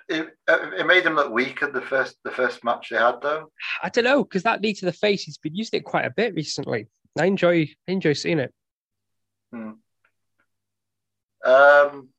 it, 0.08 0.30
it 0.48 0.88
made 0.88 1.06
him 1.06 1.16
look 1.16 1.32
weak 1.32 1.62
at 1.62 1.74
the 1.74 1.82
first 1.82 2.18
the 2.24 2.32
first 2.32 2.64
match 2.64 2.90
they 2.90 2.98
had 2.98 3.22
though. 3.22 3.52
I 3.84 3.90
don't 3.90 4.06
know 4.06 4.24
because 4.24 4.44
that 4.44 4.62
knee 4.62 4.74
to 4.74 4.86
the 4.86 4.94
face 4.94 5.24
he's 5.24 5.38
been 5.38 5.56
using 5.56 5.80
it 5.80 5.84
quite 5.84 6.06
a 6.06 6.12
bit 6.12 6.34
recently. 6.34 6.88
I 7.18 7.26
enjoy 7.26 7.70
I 7.88 7.92
enjoy 7.92 8.14
seeing 8.14 8.40
it. 8.40 8.54
Hmm. 9.52 9.72
Um, 11.46 12.10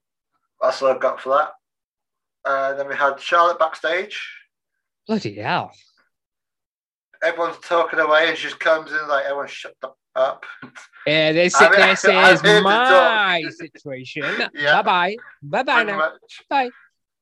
that's 0.61 0.83
all 0.83 0.91
I've 0.91 1.01
got 1.01 1.21
for 1.21 1.31
that. 1.31 1.51
Uh, 2.49 2.75
then 2.75 2.89
we 2.89 2.95
had 2.95 3.21
Charlotte 3.21 3.59
backstage. 3.59 4.21
Bloody 5.07 5.37
hell! 5.37 5.73
Everyone's 7.23 7.59
talking 7.63 7.99
away, 7.99 8.29
and 8.29 8.37
she 8.37 8.49
just 8.49 8.61
comes 8.61 8.93
in 8.93 9.09
like 9.09 9.25
everyone 9.25 9.49
shut 9.49 9.75
the 9.83 9.91
up. 10.17 10.45
Yeah, 11.07 11.33
this, 11.33 11.55
I'm 11.61 11.73
this 11.73 12.05
I'm 12.05 12.35
is 12.35 12.43
my 12.63 13.43
situation. 13.51 14.23
Yeah. 14.55 14.83
Bye 14.83 14.83
bye. 14.83 15.17
Bye 15.43 15.63
bye 15.63 15.85
now. 15.85 15.99
much. 15.99 16.43
Bye. 16.49 16.71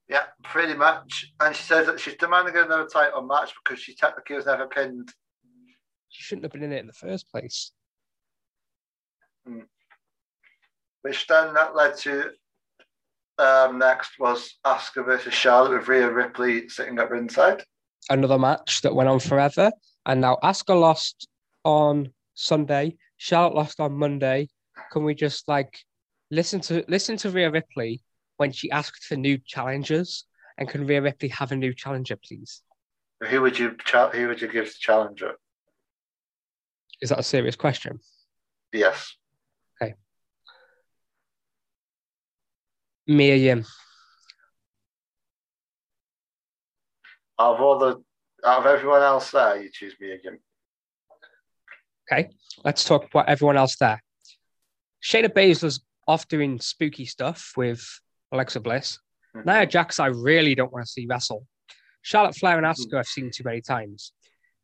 Yeah, 0.09 0.25
pretty 0.43 0.75
much. 0.75 1.33
And 1.41 1.55
she 1.55 1.63
says 1.63 1.87
that 1.87 2.01
she's 2.01 2.15
demanding 2.15 2.57
another 2.57 2.87
title 2.87 3.23
match 3.23 3.53
because 3.63 3.83
she 3.83 3.95
technically 3.95 4.37
was 4.37 4.47
never 4.47 4.67
pinned. 4.67 5.13
She 6.09 6.23
shouldn't 6.23 6.45
have 6.45 6.53
been 6.53 6.63
in 6.63 6.73
it 6.73 6.81
in 6.81 6.87
the 6.87 6.93
first 6.95 7.31
place. 7.31 7.73
Which 11.03 11.27
then 11.27 11.55
that 11.55 11.77
led 11.77 11.97
to 11.99 12.31
um, 13.39 13.79
next 13.79 14.19
was 14.19 14.59
Asuka 14.67 15.05
versus 15.05 15.35
Charlotte 15.35 15.79
with 15.79 15.89
Rhea 15.89 16.11
Ripley 16.11 16.69
sitting 16.69 16.99
up 16.99 17.11
ringside. 17.11 17.63
Another 18.11 18.39
match 18.39 18.81
that 18.83 18.95
went 18.95 19.09
on 19.09 19.21
forever. 19.21 19.71
And 20.07 20.21
now 20.21 20.39
Asuka 20.43 20.79
lost 20.79 21.29
on 21.65 22.13
Sunday. 22.39 22.97
Charlotte 23.17 23.57
lost 23.57 23.81
on 23.81 23.93
Monday. 23.93 24.49
Can 24.93 25.03
we 25.03 25.15
just 25.15 25.49
like 25.49 25.77
listen 26.31 26.61
to 26.61 26.85
listen 26.89 27.17
to 27.19 27.31
Rhea 27.31 27.51
Ripley 27.51 28.01
when 28.37 28.53
she 28.53 28.71
asked 28.71 29.05
for 29.05 29.17
new 29.17 29.39
challengers? 29.45 30.25
And 30.57 30.69
can 30.69 30.87
Rhea 30.87 31.03
Ripley 31.03 31.29
have 31.29 31.53
a 31.53 31.57
new 31.57 31.75
challenger, 31.75 32.17
please? 32.17 32.63
Who 33.29 33.43
would 33.43 33.59
you 33.59 33.77
who 34.13 34.29
would 34.29 34.41
you 34.41 34.49
give 34.49 34.67
the 34.67 34.75
challenger? 34.79 35.35
Is 37.03 37.11
that 37.11 37.19
a 37.19 37.25
serious 37.25 37.57
question? 37.57 37.99
Yes. 38.73 39.17
Okay. 39.83 39.95
Mia 43.07 43.35
Yim. 43.35 43.65
Out 47.41 47.57
of 47.57 47.61
all 47.61 47.79
the 47.79 48.03
out 48.45 48.61
of 48.61 48.67
everyone 48.67 49.03
else 49.03 49.33
there, 49.33 49.61
you 49.61 49.71
choose 49.73 49.95
me 50.01 50.13
again. 50.13 50.39
Okay, 52.11 52.31
let's 52.65 52.85
talk 52.85 53.05
about 53.05 53.29
everyone 53.29 53.57
else 53.57 53.77
there. 53.77 54.03
Shayna 55.03 55.29
Baszler's 55.29 55.81
off 56.07 56.27
doing 56.29 56.59
spooky 56.59 57.05
stuff 57.05 57.53
with 57.57 57.87
Alexa 58.33 58.61
Bliss. 58.61 58.99
Mhm. 59.37 59.45
Nia 59.45 59.67
Jax, 59.67 60.01
I 60.01 60.07
really 60.07 60.55
don't 60.55 60.73
want 60.73 60.87
to 60.87 60.91
see 60.91 61.07
wrestle. 61.07 61.47
Charlotte 62.03 62.35
Flair 62.37 62.57
and 62.57 62.67
Asuka, 62.67 62.99
I've 62.99 63.07
seen 63.07 63.31
too 63.31 63.45
many 63.45 63.61
times. 63.61 64.13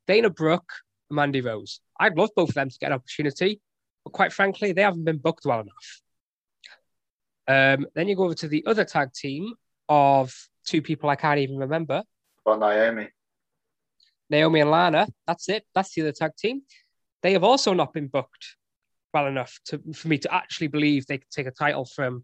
Dana 0.06 0.30
Brooke, 0.30 0.72
Mandy 1.10 1.42
Rose. 1.42 1.80
I'd 2.00 2.16
love 2.16 2.30
both 2.34 2.48
of 2.50 2.54
them 2.54 2.70
to 2.70 2.78
get 2.78 2.86
an 2.86 2.94
opportunity, 2.94 3.60
but 4.04 4.12
quite 4.12 4.32
frankly, 4.32 4.72
they 4.72 4.82
haven't 4.82 5.04
been 5.04 5.18
booked 5.18 5.44
well 5.44 5.60
enough. 5.60 6.00
Um, 7.46 7.86
then 7.94 8.08
you 8.08 8.16
go 8.16 8.24
over 8.24 8.34
to 8.36 8.48
the 8.48 8.64
other 8.66 8.84
tag 8.86 9.12
team 9.12 9.54
of 9.88 10.34
two 10.64 10.80
people 10.80 11.10
I 11.10 11.16
can't 11.16 11.40
even 11.40 11.58
remember 11.58 12.02
Well, 12.46 12.58
Naomi. 12.58 13.10
Naomi 14.30 14.60
and 14.60 14.70
Lana. 14.70 15.08
That's 15.26 15.48
it. 15.50 15.66
That's 15.74 15.92
the 15.94 16.02
other 16.02 16.12
tag 16.12 16.34
team. 16.36 16.62
They 17.24 17.32
have 17.32 17.42
also 17.42 17.72
not 17.72 17.94
been 17.94 18.08
booked 18.08 18.56
well 19.14 19.26
enough 19.26 19.58
to, 19.68 19.80
for 19.94 20.08
me 20.08 20.18
to 20.18 20.32
actually 20.32 20.66
believe 20.66 21.06
they 21.06 21.16
could 21.16 21.30
take 21.30 21.46
a 21.46 21.50
title 21.50 21.86
from 21.86 22.22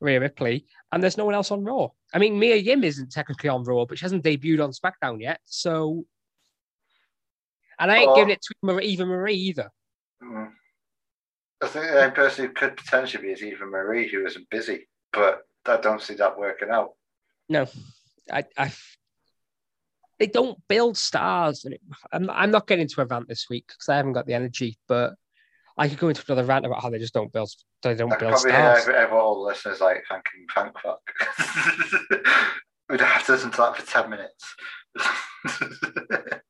Rhea 0.00 0.20
Ripley. 0.20 0.64
And 0.90 1.02
there's 1.02 1.18
no 1.18 1.26
one 1.26 1.34
else 1.34 1.50
on 1.50 1.62
Raw. 1.64 1.88
I 2.14 2.18
mean, 2.18 2.38
Mia 2.38 2.56
Yim 2.56 2.82
isn't 2.82 3.12
technically 3.12 3.50
on 3.50 3.62
Raw, 3.64 3.84
but 3.84 3.98
she 3.98 4.06
hasn't 4.06 4.24
debuted 4.24 4.64
on 4.64 4.72
SmackDown 4.72 5.20
yet. 5.20 5.40
So, 5.44 6.06
and 7.78 7.92
I 7.92 7.98
ain't 7.98 8.08
Oh. 8.10 8.14
giving 8.16 8.30
it 8.30 8.40
to 8.40 8.54
Mar- 8.62 8.80
Eva 8.80 9.04
Marie 9.04 9.34
either. 9.34 9.70
Mm. 10.22 10.50
I 11.60 11.66
think 11.68 11.84
the 11.84 12.00
only 12.00 12.14
person 12.14 12.46
who 12.46 12.52
could 12.54 12.74
potentially 12.78 13.24
be 13.26 13.32
is 13.32 13.42
Eva 13.42 13.66
Marie, 13.66 14.08
who 14.08 14.24
isn't 14.24 14.48
busy, 14.48 14.88
but 15.12 15.42
I 15.66 15.76
don't 15.76 16.00
see 16.00 16.14
that 16.14 16.38
working 16.38 16.70
out. 16.70 16.92
No, 17.50 17.66
I, 18.32 18.44
I 18.56 18.72
they 20.18 20.26
don't 20.26 20.58
build 20.68 20.96
stars. 20.96 21.64
And 21.64 21.74
it, 21.74 21.80
I'm, 22.12 22.28
I'm 22.30 22.50
not 22.50 22.66
getting 22.66 22.82
into 22.82 23.00
a 23.00 23.06
rant 23.06 23.28
this 23.28 23.46
week 23.48 23.66
because 23.68 23.88
I 23.88 23.96
haven't 23.96 24.12
got 24.12 24.26
the 24.26 24.34
energy. 24.34 24.78
But 24.88 25.14
I 25.76 25.88
could 25.88 25.98
go 25.98 26.08
into 26.08 26.24
another 26.28 26.44
rant 26.44 26.66
about 26.66 26.82
how 26.82 26.90
they 26.90 26.98
just 26.98 27.14
don't 27.14 27.32
build. 27.32 27.50
They 27.82 27.94
don't 27.94 28.08
build 28.10 28.32
probably 28.32 28.50
hear 28.50 28.60
stars. 28.60 28.82
every, 28.82 28.94
every, 28.94 29.16
all 29.16 29.36
the 29.36 29.48
listeners 29.48 29.80
like 29.80 30.02
thanking 30.08 30.46
thank 30.54 30.74
fuck. 30.80 31.00
We'd 32.88 33.00
have 33.00 33.26
to 33.26 33.32
listen 33.32 33.50
to 33.50 33.56
that 33.58 33.76
for 33.76 33.86
10 33.86 34.10
minutes. 34.10 34.56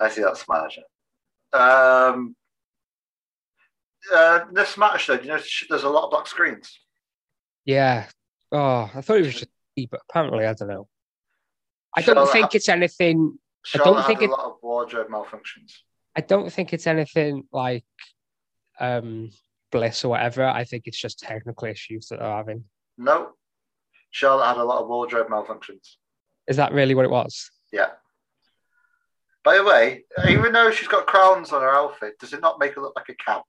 I 0.00 0.10
see 0.10 0.22
that 0.22 0.36
smile. 0.36 0.68
Um, 1.52 2.36
uh, 4.12 4.40
this 4.52 4.76
match, 4.76 5.06
though, 5.06 5.14
you 5.14 5.28
know, 5.28 5.40
there's 5.70 5.84
a 5.84 5.88
lot 5.88 6.04
of 6.04 6.10
black 6.10 6.26
screens. 6.26 6.78
Yeah. 7.64 8.06
Oh, 8.52 8.90
I 8.94 9.00
thought 9.00 9.16
it 9.16 9.24
was 9.24 9.34
just 9.34 9.46
but 9.90 10.02
apparently 10.08 10.46
I 10.46 10.54
don't 10.54 10.68
know. 10.68 10.88
I 11.96 12.02
don't 12.02 12.30
think 12.30 12.54
it's 12.54 12.68
anything. 12.68 13.38
I 13.74 13.78
don't 13.78 14.04
think 14.06 14.20
had 14.20 14.24
it- 14.28 14.32
a 14.32 14.36
lot 14.36 14.46
of 14.46 14.56
wardrobe 14.62 15.08
malfunctions. 15.08 15.72
I 16.16 16.20
don't 16.20 16.52
think 16.52 16.72
it's 16.72 16.86
anything 16.86 17.44
like 17.52 17.84
um 18.78 19.30
bliss 19.72 20.04
or 20.04 20.08
whatever. 20.10 20.44
I 20.44 20.64
think 20.64 20.84
it's 20.86 20.98
just 20.98 21.18
technical 21.20 21.66
issues 21.68 22.08
that 22.08 22.20
they're 22.20 22.28
having. 22.36 22.64
No, 22.98 23.30
Charlotte 24.10 24.46
had 24.46 24.56
a 24.58 24.64
lot 24.64 24.80
of 24.82 24.88
wardrobe 24.88 25.28
malfunctions. 25.28 25.96
Is 26.46 26.56
that 26.56 26.72
really 26.72 26.94
what 26.94 27.04
it 27.04 27.10
was? 27.10 27.50
Yeah. 27.72 27.90
By 29.42 29.56
the 29.56 29.64
way, 29.64 30.04
even 30.28 30.52
though 30.52 30.70
she's 30.70 30.88
got 30.88 31.06
crowns 31.06 31.52
on 31.52 31.60
her 31.62 31.70
outfit, 31.74 32.18
does 32.18 32.32
it 32.32 32.40
not 32.40 32.58
make 32.58 32.74
her 32.74 32.80
look 32.80 32.94
like 32.96 33.08
a 33.10 33.14
cow? 33.14 33.44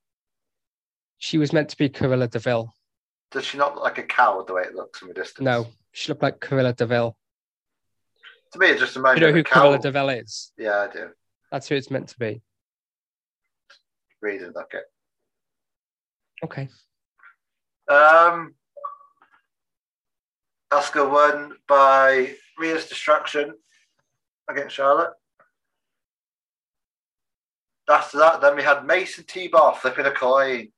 She 1.19 1.37
was 1.37 1.53
meant 1.53 1.69
to 1.69 1.77
be 1.77 1.87
Cruella 1.89 2.29
de 2.29 2.39
Vil. 2.39 2.73
Does 3.31 3.45
she 3.45 3.57
not 3.57 3.75
look 3.75 3.83
like 3.83 3.97
a 3.97 4.03
cow 4.03 4.43
the 4.43 4.53
way 4.53 4.63
it 4.63 4.75
looks 4.75 4.99
from 4.99 5.09
a 5.11 5.13
distance? 5.13 5.45
No, 5.45 5.67
she 5.93 6.11
looked 6.11 6.21
like 6.23 6.39
Cruella 6.39 6.75
de 6.75 6.85
Vil. 6.85 7.15
To 8.55 8.61
me, 8.61 8.67
it 8.67 8.79
just 8.79 8.95
You 8.95 9.01
know 9.01 9.33
who 9.33 9.39
a 9.39 9.43
cow. 9.43 9.75
de 9.75 9.91
Vil 9.91 10.09
is? 10.09 10.53
Yeah, 10.57 10.87
I 10.89 10.93
do. 10.93 11.09
That's 11.51 11.67
who 11.67 11.75
it's 11.75 11.91
meant 11.91 12.07
to 12.07 12.17
be. 12.17 12.41
Reading 14.21 14.53
it. 14.55 14.83
Okay. 16.41 16.69
Um, 17.89 18.55
Asuka 20.71 21.11
won 21.11 21.57
by 21.67 22.33
Rhea's 22.57 22.87
distraction 22.87 23.55
against 24.49 24.73
Charlotte. 24.73 25.11
After 27.89 28.17
that, 28.19 28.39
then 28.39 28.55
we 28.55 28.63
had 28.63 28.85
Mason 28.85 29.25
T-Bar 29.27 29.75
flipping 29.75 30.05
a 30.05 30.11
coin 30.11 30.69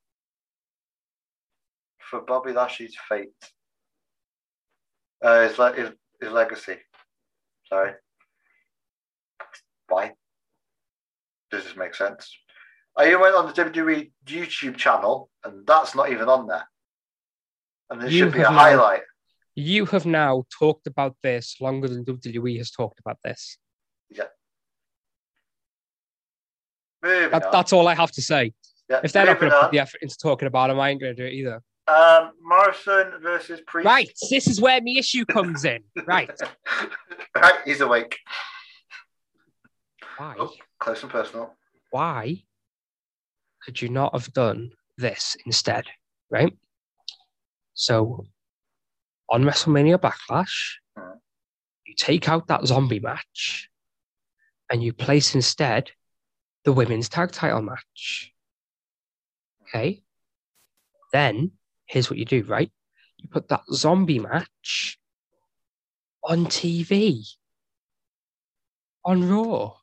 for 2.00 2.22
Bobby 2.22 2.54
Lashley's 2.54 2.98
fate. 3.08 3.30
Uh, 5.24 5.48
his, 5.48 5.60
le- 5.60 5.74
his, 5.74 5.92
his 6.20 6.32
legacy. 6.32 6.78
Sorry. 7.70 7.94
Why? 9.88 10.14
Does 11.52 11.64
this 11.64 11.76
make 11.76 11.96
sense? 11.96 12.36
Oh, 12.96 13.04
I 13.04 13.16
went 13.16 13.36
on 13.36 13.48
the 13.48 13.54
WWE 13.54 14.12
YouTube 14.26 14.76
channel, 14.78 15.30
and 15.44 15.66
that's 15.66 15.96
not 15.96 16.12
even 16.12 16.28
on 16.30 16.48
there. 16.48 16.68
And 17.90 18.02
there 18.02 18.10
You 18.10 18.26
should 18.26 18.34
be 18.34 18.40
a 18.40 18.44
now- 18.44 18.52
highlight. 18.52 19.02
You 19.60 19.86
have 19.88 20.06
now 20.06 20.44
talked 20.60 20.86
about 20.86 21.16
this 21.24 21.56
longer 21.60 21.88
than 21.88 22.06
WWE 22.06 22.58
has 22.60 22.70
talked 22.70 23.00
about 23.00 23.18
this. 23.24 23.58
Yeah. 24.12 24.26
That, 27.02 27.52
that's 27.52 27.74
all 27.74 27.88
I 27.88 27.96
have 27.96 28.12
to 28.14 28.22
say. 28.22 28.54
Yeah, 28.90 29.02
If 29.04 29.14
they're 29.14 29.26
not 29.26 29.40
going 29.40 29.52
to 29.52 29.60
put 29.62 29.72
the 29.72 29.80
effort 29.80 30.02
into 30.04 30.16
talking 30.22 30.48
about 30.48 30.68
them, 30.68 30.80
I 30.80 30.90
ain't 30.90 31.02
going 31.02 31.16
to 31.16 31.22
do 31.22 31.28
it 31.28 31.34
either. 31.34 31.62
Um, 31.88 32.32
Morrison 32.44 33.14
versus 33.22 33.62
Priest. 33.66 33.86
Right. 33.86 34.10
This 34.30 34.48
is 34.48 34.60
where 34.60 34.82
the 34.82 34.98
issue 34.98 35.26
comes 35.26 35.64
in. 35.64 35.84
Right. 36.06 36.30
right, 37.36 37.54
he's 37.66 37.80
awake. 37.82 38.18
Why? 40.18 40.36
Oh, 40.38 40.54
close 40.80 41.02
and 41.04 41.12
personal. 41.12 41.56
Why 41.92 42.44
could 43.64 43.82
you 43.82 43.90
not 43.90 44.14
have 44.14 44.34
done 44.34 44.72
this 44.98 45.38
instead? 45.46 45.86
Right? 46.30 46.58
So 47.74 48.26
on 49.30 49.44
WrestleMania 49.44 49.98
Backlash, 49.98 50.76
Mhm. 50.98 51.20
you 51.86 51.94
take 51.96 52.28
out 52.28 52.48
that 52.48 52.66
zombie 52.66 53.00
match 53.00 53.70
and 54.70 54.84
you 54.84 54.92
place 54.92 55.36
instead 55.36 55.92
the 56.66 56.74
women's 56.74 57.08
tag 57.08 57.32
title 57.32 57.62
match. 57.62 58.34
Okay. 59.62 60.04
Then 61.14 61.52
here's 61.88 62.10
what 62.10 62.20
you 62.20 62.26
do, 62.26 62.44
right? 62.44 62.72
You 63.18 63.30
put 63.30 63.48
that 63.50 63.64
zombie 63.74 64.20
match 64.20 65.00
on 66.24 66.46
TV 66.46 67.26
on 69.04 69.28
Raw. 69.30 69.74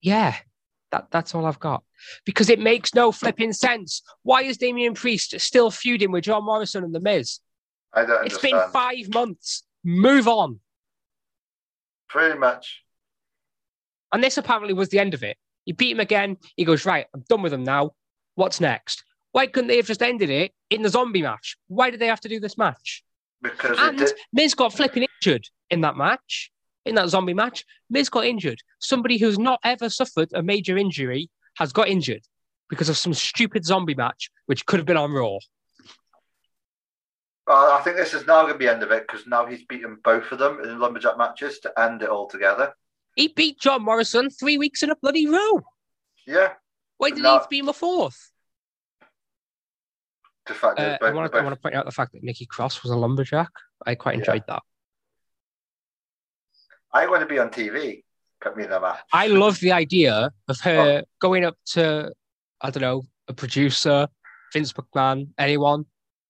Yeah, 0.00 0.36
that, 0.92 1.08
that's 1.10 1.34
all 1.34 1.44
I've 1.44 1.58
got. 1.60 1.82
Because 2.24 2.48
it 2.48 2.60
makes 2.60 2.94
no 2.94 3.10
flipping 3.10 3.52
sense. 3.52 4.02
Why 4.22 4.42
is 4.42 4.56
Damian 4.56 4.94
Priest 4.94 5.38
still 5.40 5.70
feuding 5.70 6.12
with 6.12 6.24
John 6.24 6.44
Morrison 6.44 6.84
and 6.84 6.94
The 6.94 7.00
Miz? 7.00 7.40
I 7.92 8.04
don't 8.04 8.24
It's 8.24 8.36
understand. 8.36 8.62
been 8.62 8.70
five 8.70 9.14
months. 9.14 9.64
Move 9.84 10.28
on. 10.28 10.60
Pretty 12.08 12.38
much. 12.38 12.82
And 14.12 14.22
this 14.22 14.38
apparently 14.38 14.72
was 14.72 14.88
the 14.88 15.00
end 15.00 15.14
of 15.14 15.22
it. 15.22 15.36
You 15.66 15.74
beat 15.74 15.90
him 15.90 16.00
again. 16.00 16.36
He 16.56 16.64
goes, 16.64 16.86
Right, 16.86 17.06
I'm 17.12 17.24
done 17.28 17.42
with 17.42 17.52
him 17.52 17.64
now. 17.64 17.90
What's 18.36 18.60
next? 18.60 19.02
Why 19.32 19.46
couldn't 19.46 19.68
they 19.68 19.76
have 19.76 19.86
just 19.86 20.02
ended 20.02 20.30
it 20.30 20.52
in 20.70 20.82
the 20.82 20.88
zombie 20.88 21.22
match? 21.22 21.56
Why 21.68 21.90
did 21.90 22.00
they 22.00 22.06
have 22.06 22.20
to 22.22 22.28
do 22.28 22.40
this 22.40 22.56
match? 22.58 23.02
Because 23.42 23.76
And 23.78 23.98
did, 23.98 24.10
Miz 24.32 24.54
got 24.54 24.72
flipping 24.72 25.06
injured 25.22 25.46
in 25.70 25.82
that 25.82 25.96
match, 25.96 26.50
in 26.84 26.94
that 26.96 27.08
zombie 27.08 27.34
match. 27.34 27.64
Miz 27.90 28.08
got 28.08 28.24
injured. 28.24 28.58
Somebody 28.80 29.18
who's 29.18 29.38
not 29.38 29.60
ever 29.64 29.88
suffered 29.90 30.30
a 30.34 30.42
major 30.42 30.76
injury 30.76 31.28
has 31.56 31.72
got 31.72 31.88
injured 31.88 32.22
because 32.68 32.88
of 32.88 32.96
some 32.96 33.14
stupid 33.14 33.64
zombie 33.64 33.94
match, 33.94 34.30
which 34.46 34.66
could 34.66 34.78
have 34.78 34.86
been 34.86 34.96
on 34.96 35.12
Raw. 35.12 35.38
well, 37.46 37.72
I 37.72 37.80
think 37.82 37.96
this 37.96 38.12
is 38.14 38.26
now 38.26 38.42
going 38.42 38.52
to 38.54 38.58
be 38.58 38.66
the 38.66 38.72
end 38.72 38.82
of 38.82 38.90
it 38.90 39.06
because 39.06 39.26
now 39.26 39.46
he's 39.46 39.64
beaten 39.64 39.98
both 40.04 40.30
of 40.32 40.38
them 40.38 40.60
in 40.62 40.78
lumberjack 40.78 41.16
matches 41.16 41.60
to 41.60 41.80
end 41.80 42.02
it 42.02 42.08
all 42.08 42.28
together. 42.28 42.74
He 43.16 43.28
beat 43.28 43.58
John 43.58 43.82
Morrison 43.82 44.30
three 44.30 44.58
weeks 44.58 44.82
in 44.82 44.90
a 44.90 44.96
bloody 44.96 45.26
row. 45.26 45.62
Yeah. 46.26 46.52
Why 46.98 47.10
did 47.10 47.22
No. 47.22 47.30
he 47.30 47.34
have 47.34 47.42
to 47.44 47.48
be 47.48 47.58
in 47.60 47.66
the 47.66 47.72
fourth? 47.72 48.30
The 50.48 50.54
fact 50.54 50.76
that 50.78 50.88
Uh, 50.92 50.94
it's 50.94 51.04
I 51.04 51.10
want 51.12 51.26
to 51.26 51.30
both- 51.32 51.40
I 51.40 51.44
want 51.44 51.54
to 51.56 51.60
point 51.60 51.74
out 51.74 51.84
the 51.84 51.92
fact 51.92 52.12
that 52.12 52.22
Nikki 52.22 52.46
Cross 52.46 52.82
was 52.82 52.90
a 52.90 52.96
lumberjack. 52.96 53.50
I 53.86 53.94
quite 53.94 54.14
Yeah. 54.14 54.20
enjoyed 54.20 54.44
that. 54.48 54.62
I 56.92 57.06
want 57.06 57.20
to 57.20 57.26
be 57.26 57.38
on 57.38 57.50
TV. 57.50 58.04
Put 58.40 58.56
me 58.56 58.64
in 58.64 58.72
a 58.72 58.80
match. 58.80 59.00
I 59.12 59.26
love 59.26 59.58
the 59.60 59.72
idea 59.72 60.30
of 60.48 60.60
her 60.60 61.04
going 61.20 61.44
up 61.44 61.56
to, 61.72 62.12
I 62.60 62.70
don't 62.70 62.80
know, 62.80 63.02
a 63.26 63.34
producer, 63.34 64.08
Vince 64.52 64.72
McMahon, 64.72 65.28
anyone, 65.38 65.84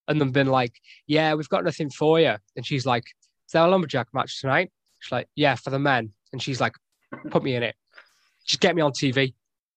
and 0.08 0.20
them 0.20 0.32
being 0.32 0.46
like, 0.48 0.80
"Yeah, 1.06 1.34
we've 1.34 1.48
got 1.48 1.64
nothing 1.64 1.90
for 1.90 2.18
you," 2.18 2.36
and 2.56 2.66
she's 2.66 2.86
like, 2.86 3.04
"Is 3.46 3.52
there 3.52 3.64
a 3.64 3.68
lumberjack 3.68 4.12
match 4.12 4.40
tonight?" 4.40 4.72
She's 5.00 5.12
like, 5.12 5.28
"Yeah, 5.36 5.54
for 5.54 5.70
the 5.70 5.78
men," 5.78 6.12
and 6.32 6.42
she's 6.42 6.60
like, 6.60 6.74
"Put 7.30 7.42
me 7.44 7.54
in 7.54 7.62
it. 7.62 7.76
Just 8.46 8.60
get 8.60 8.74
me 8.74 8.82
on 8.82 8.92
TV." 8.92 9.34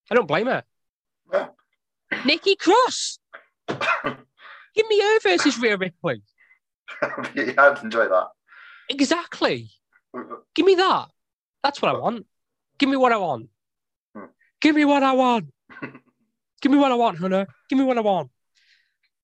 I 0.10 0.16
don't 0.16 0.26
blame 0.28 0.48
her. 0.48 0.64
Yeah. 1.32 1.50
Nikki 2.26 2.56
Cross, 2.56 3.20
give 4.76 4.88
me 4.88 5.00
her 5.02 5.20
versus 5.22 5.58
Rhea 5.60 5.78
Ripley. 5.78 6.22
yeah, 7.36 7.54
I'd 7.58 7.80
enjoy 7.84 8.08
that. 8.08 8.28
Exactly. 8.90 9.70
Give 10.56 10.66
me 10.66 10.76
that. 10.76 11.08
That's 11.64 11.82
what 11.82 11.96
I 11.96 11.98
want. 11.98 12.26
Give 12.78 12.90
me 12.90 12.98
what 12.98 13.12
I 13.12 13.18
want. 13.18 13.50
Hmm. 14.16 14.26
Give 14.60 14.76
me 14.76 14.86
what 14.86 15.04
I 15.04 15.14
want. 15.14 15.50
Give 16.62 16.72
me 16.72 16.78
what 16.78 16.92
I 16.92 16.96
want, 16.96 17.18
Hunter. 17.20 17.48
Give 17.70 17.80
me 17.80 17.86
what 17.86 17.98
I 17.98 18.02
want. 18.02 18.30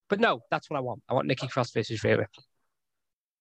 But 0.09 0.19
no, 0.19 0.41
that's 0.49 0.69
what 0.69 0.77
I 0.77 0.79
want. 0.79 1.03
I 1.09 1.13
want 1.13 1.27
Nikki 1.27 1.47
Cross 1.47 1.71
versus 1.71 2.03
Rhea 2.03 2.17
Ripley. 2.17 2.43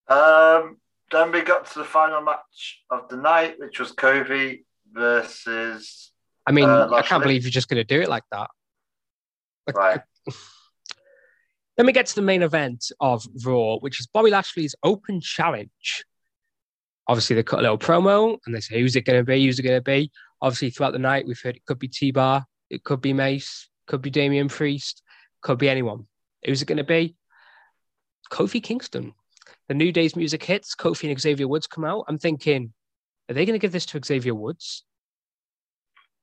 Um, 0.09 0.79
then 1.11 1.31
we 1.33 1.43
got 1.43 1.67
to 1.67 1.79
the 1.79 1.85
final 1.85 2.21
match 2.21 2.83
of 2.91 3.09
the 3.09 3.17
night, 3.17 3.59
which 3.59 3.79
was 3.79 3.93
Kofi 3.93 4.65
versus. 4.93 6.13
I 6.47 6.53
mean, 6.53 6.69
Uh, 6.69 6.89
I 6.93 7.03
can't 7.03 7.23
believe 7.23 7.45
you're 7.45 7.51
just 7.51 7.69
going 7.69 7.79
to 7.79 7.85
do 7.85 8.01
it 8.01 8.09
like 8.09 8.25
that. 8.33 8.51
Right. 9.73 10.01
Then 11.77 11.87
we 11.87 11.93
get 11.93 12.07
to 12.07 12.15
the 12.15 12.23
main 12.23 12.43
event 12.43 12.91
of 13.01 13.27
Raw, 13.45 13.77
which 13.77 14.01
is 14.01 14.07
Bobby 14.07 14.31
Lashley's 14.31 14.75
open 14.83 15.21
challenge. 15.21 16.05
Obviously, 17.07 17.37
they 17.37 17.43
cut 17.43 17.61
a 17.61 17.63
little 17.63 17.79
promo 17.79 18.39
and 18.47 18.55
they 18.55 18.61
say, 18.61 18.81
who's 18.81 18.97
it 18.97 19.05
going 19.05 19.19
to 19.19 19.25
be? 19.25 19.45
Who's 19.45 19.59
it 19.59 19.63
going 19.63 19.77
to 19.77 19.83
be? 19.83 20.11
Obviously, 20.41 20.71
throughout 20.71 20.93
the 20.93 20.99
night, 20.99 21.27
we've 21.27 21.41
heard 21.41 21.57
it 21.57 21.65
could 21.67 21.79
be 21.79 21.89
T 21.89 22.11
Bar, 22.11 22.47
it 22.71 22.83
could 22.83 23.01
be 23.01 23.13
Mace, 23.13 23.69
could 23.87 24.03
be 24.03 24.11
Damian 24.11 24.49
Priest, 24.49 25.03
could 25.43 25.59
be 25.59 25.69
anyone. 25.69 26.07
Who's 26.45 26.63
it 26.63 26.67
going 26.67 26.79
to 26.79 26.85
be? 26.85 27.15
Kofi 28.31 28.63
Kingston. 28.63 29.13
The 29.69 29.75
New 29.75 29.93
Day's 29.93 30.17
music 30.17 30.43
hits, 30.43 30.75
Kofi 30.75 31.11
and 31.11 31.21
Xavier 31.21 31.49
Woods 31.49 31.67
come 31.67 31.85
out. 31.85 32.05
I'm 32.09 32.19
thinking, 32.19 32.73
are 33.29 33.35
they 33.35 33.45
going 33.45 33.59
to 33.59 33.63
give 33.63 33.73
this 33.73 33.87
to 33.87 34.01
Xavier 34.05 34.35
Woods? 34.35 34.85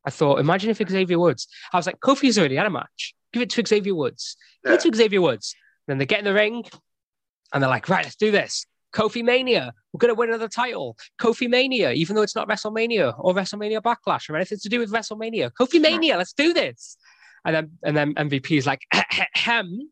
I 0.05 0.09
thought, 0.09 0.39
imagine 0.39 0.69
if 0.69 0.77
Xavier 0.77 1.19
Woods. 1.19 1.47
I 1.71 1.77
was 1.77 1.85
like, 1.85 1.99
Kofi's 1.99 2.37
already 2.37 2.55
had 2.55 2.65
a 2.65 2.69
match. 2.69 3.15
Give 3.33 3.41
it 3.41 3.49
to 3.51 3.63
Xavier 3.65 3.95
Woods. 3.95 4.37
Give 4.63 4.71
Yeah. 4.71 4.75
it 4.75 4.81
to 4.91 4.95
Xavier 4.95 5.21
Woods. 5.21 5.55
then 5.87 5.97
they 5.97 6.05
get 6.05 6.19
in 6.19 6.25
the 6.25 6.33
ring 6.33 6.63
and 7.51 7.61
they're 7.61 7.69
like, 7.69 7.89
right, 7.89 8.05
let's 8.05 8.15
do 8.15 8.31
this. 8.31 8.65
Kofi 8.93 9.21
Mania. 9.23 9.73
We're 9.91 9.97
going 9.97 10.13
to 10.13 10.15
win 10.15 10.29
another 10.29 10.47
title. 10.47 10.95
Kofi 11.19 11.49
Mania, 11.49 11.91
even 11.91 12.15
though 12.15 12.21
it's 12.21 12.35
not 12.35 12.47
WrestleMania 12.47 13.13
or 13.19 13.33
WrestleMania 13.33 13.81
Backlash 13.81 14.29
or 14.29 14.35
anything 14.37 14.59
to 14.59 14.69
do 14.69 14.79
with 14.79 14.91
WrestleMania. 14.93 15.51
Kofi 15.59 15.81
Mania, 15.81 16.15
let's 16.15 16.31
do 16.33 16.53
this. 16.53 16.95
And 17.43 17.53
then 17.55 17.71
and 17.83 17.97
then 17.97 18.13
MVP 18.15 18.57
is 18.57 18.65
like, 18.65 18.81
hem. 19.33 19.91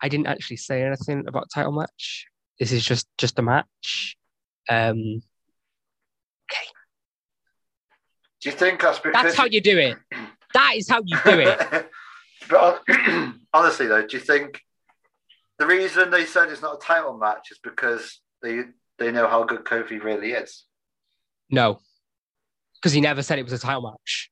I 0.00 0.08
didn't 0.08 0.28
actually 0.28 0.56
say 0.58 0.82
anything 0.82 1.24
about 1.26 1.50
title 1.52 1.72
match. 1.72 2.26
This 2.58 2.72
is 2.72 2.84
just 2.84 3.06
just 3.18 3.38
a 3.38 3.42
match. 3.42 4.16
Um, 4.68 5.20
okay. 6.50 6.66
Do 8.40 8.50
you 8.50 8.52
think 8.52 8.80
that's 8.80 8.98
because? 8.98 9.22
that's 9.22 9.36
how 9.36 9.44
you 9.44 9.60
do 9.60 9.76
it. 9.78 9.98
That 10.54 10.72
is 10.76 10.88
how 10.88 11.02
you 11.04 11.18
do 11.24 11.40
it. 11.40 11.90
but 12.48 12.82
honestly, 13.52 13.86
though, 13.86 14.06
do 14.06 14.16
you 14.16 14.22
think 14.22 14.60
the 15.58 15.66
reason 15.66 16.10
they 16.10 16.24
said 16.24 16.48
it's 16.48 16.62
not 16.62 16.76
a 16.76 16.78
title 16.78 17.16
match 17.16 17.50
is 17.50 17.58
because 17.62 18.20
they 18.42 18.62
they 18.98 19.12
know 19.12 19.28
how 19.28 19.44
good 19.44 19.64
Kofi 19.64 20.02
really 20.02 20.32
is? 20.32 20.64
No, 21.50 21.80
because 22.74 22.92
he 22.92 23.00
never 23.00 23.22
said 23.22 23.38
it 23.38 23.44
was 23.44 23.52
a 23.52 23.58
title 23.58 23.82
match. 23.82 24.30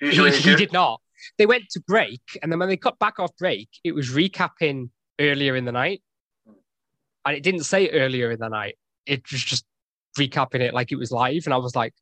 Usually, 0.00 0.30
he, 0.32 0.50
he 0.50 0.56
did 0.56 0.72
not. 0.72 1.00
They 1.36 1.46
went 1.46 1.64
to 1.70 1.80
break, 1.80 2.20
and 2.42 2.50
then 2.50 2.58
when 2.58 2.68
they 2.68 2.76
cut 2.76 2.98
back 2.98 3.18
off 3.18 3.36
break, 3.36 3.68
it 3.82 3.92
was 3.92 4.10
recapping 4.10 4.90
earlier 5.18 5.56
in 5.56 5.64
the 5.64 5.72
night, 5.72 6.02
and 7.24 7.36
it 7.36 7.42
didn't 7.42 7.64
say 7.64 7.90
earlier 7.90 8.30
in 8.30 8.38
the 8.38 8.48
night. 8.48 8.76
It 9.06 9.22
was 9.30 9.42
just 9.42 9.64
recapping 10.18 10.60
it 10.60 10.74
like 10.74 10.92
it 10.92 10.96
was 10.96 11.10
live, 11.10 11.42
and 11.46 11.54
I 11.54 11.58
was 11.58 11.74
like, 11.74 11.94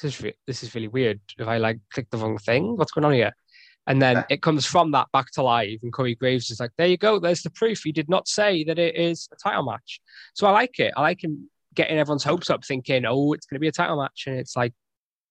"This 0.00 0.14
is 0.14 0.20
re- 0.22 0.36
this 0.46 0.62
is 0.62 0.74
really 0.74 0.88
weird. 0.88 1.20
If 1.38 1.48
I 1.48 1.58
like 1.58 1.78
click 1.92 2.08
the 2.10 2.18
wrong 2.18 2.38
thing, 2.38 2.76
what's 2.76 2.92
going 2.92 3.04
on 3.04 3.12
here?" 3.12 3.34
And 3.86 4.00
then 4.00 4.16
Yeah. 4.16 4.24
it 4.30 4.42
comes 4.42 4.64
from 4.64 4.92
that 4.92 5.08
back 5.12 5.30
to 5.32 5.42
live, 5.42 5.80
and 5.82 5.92
Corey 5.92 6.14
Graves 6.14 6.50
is 6.50 6.58
like, 6.60 6.70
"There 6.76 6.86
you 6.86 6.96
go. 6.96 7.18
There's 7.18 7.42
the 7.42 7.50
proof. 7.50 7.82
He 7.84 7.92
did 7.92 8.08
not 8.08 8.28
say 8.28 8.64
that 8.64 8.78
it 8.78 8.96
is 8.96 9.28
a 9.32 9.36
title 9.36 9.64
match." 9.64 10.00
So 10.34 10.46
I 10.46 10.52
like 10.52 10.78
it. 10.80 10.94
I 10.96 11.02
like 11.02 11.22
him 11.22 11.50
getting 11.74 11.98
everyone's 11.98 12.24
hopes 12.24 12.48
up, 12.48 12.64
thinking, 12.64 13.04
"Oh, 13.04 13.32
it's 13.34 13.46
going 13.46 13.56
to 13.56 13.60
be 13.60 13.68
a 13.68 13.72
title 13.72 14.00
match," 14.00 14.24
and 14.26 14.36
it's 14.38 14.56
like, 14.56 14.72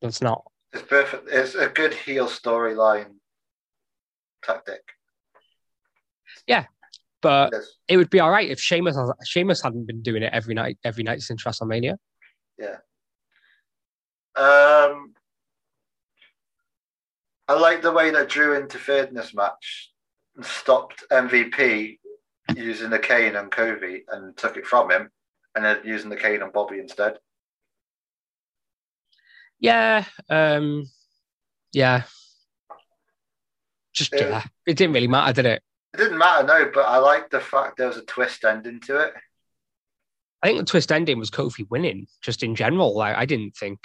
it's 0.02 0.22
not. 0.22 0.44
It's 0.72 0.84
perfect. 0.84 1.30
It's 1.30 1.56
a 1.56 1.68
good 1.70 1.94
heel 1.94 2.28
storyline 2.28 3.16
tactic. 4.44 4.82
Yeah. 6.46 6.66
But 7.22 7.54
Yes. 7.54 7.78
it 7.88 7.98
would 7.98 8.10
be 8.10 8.20
all 8.20 8.30
right 8.30 8.50
if 8.50 8.60
Sheamus 8.60 8.98
Sheamus 9.24 9.62
hadn't 9.62 9.86
been 9.86 10.02
doing 10.02 10.24
it 10.24 10.34
every 10.34 10.54
night 10.54 10.78
every 10.84 11.04
night 11.04 11.22
since 11.22 11.44
WrestleMania. 11.44 11.98
Yeah. 12.58 12.80
Um, 14.36 15.14
I 17.48 17.60
like 17.60 17.82
the 17.82 17.92
way 17.92 18.12
that 18.12 18.30
Drew 18.30 18.56
interfered 18.56 19.10
in 19.10 19.16
this 19.16 19.34
match 19.34 19.92
and 20.36 20.46
stopped 20.46 21.04
MVP 21.12 22.00
using 22.56 22.90
the 22.90 23.00
cane 23.00 23.36
on 23.36 23.50
Kofi 23.50 24.02
and 24.10 24.36
took 24.38 24.58
it 24.58 24.66
from 24.66 24.92
him, 24.92 25.10
and 25.56 25.64
then 25.64 25.80
using 25.84 26.10
the 26.10 26.16
cane 26.16 26.42
on 26.42 26.52
Bobby 26.52 26.80
instead. 26.80 27.18
Yeah, 29.60 30.06
um, 30.30 30.86
yeah. 31.72 32.04
Just 33.94 34.14
Yeah. 34.14 34.30
yeah, 34.30 34.44
it 34.66 34.76
didn't 34.76 34.94
really 34.94 35.08
matter, 35.08 35.34
did 35.34 35.46
it? 35.46 35.64
It 35.94 35.98
didn't 35.98 36.18
matter, 36.18 36.48
no, 36.48 36.72
but 36.74 36.86
I 36.88 36.98
like 36.98 37.30
the 37.30 37.40
fact 37.40 37.78
there 37.78 37.88
was 37.88 37.98
a 37.98 38.06
twist 38.06 38.44
ending 38.44 38.80
to 38.82 39.00
it. 39.00 39.14
I 40.42 40.48
think 40.48 40.60
the 40.60 40.66
twist 40.66 40.92
ending 40.92 41.20
was 41.20 41.30
Kofi 41.30 41.66
winning, 41.70 42.08
just 42.22 42.44
in 42.44 42.56
general. 42.56 42.96
Like 42.96 43.16
I 43.16 43.26
didn't 43.26 43.56
think 43.56 43.80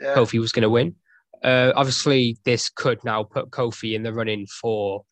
Yeah, 0.00 0.14
Kofi 0.14 0.38
was 0.38 0.52
going 0.52 0.64
to 0.64 0.70
win. 0.70 0.96
Uh, 1.42 1.72
obviously, 1.74 2.38
this 2.44 2.68
could 2.68 3.02
now 3.04 3.24
put 3.24 3.50
Kofi 3.50 3.94
in 3.94 4.02
the 4.02 4.12
running 4.12 4.46
for 4.46 5.04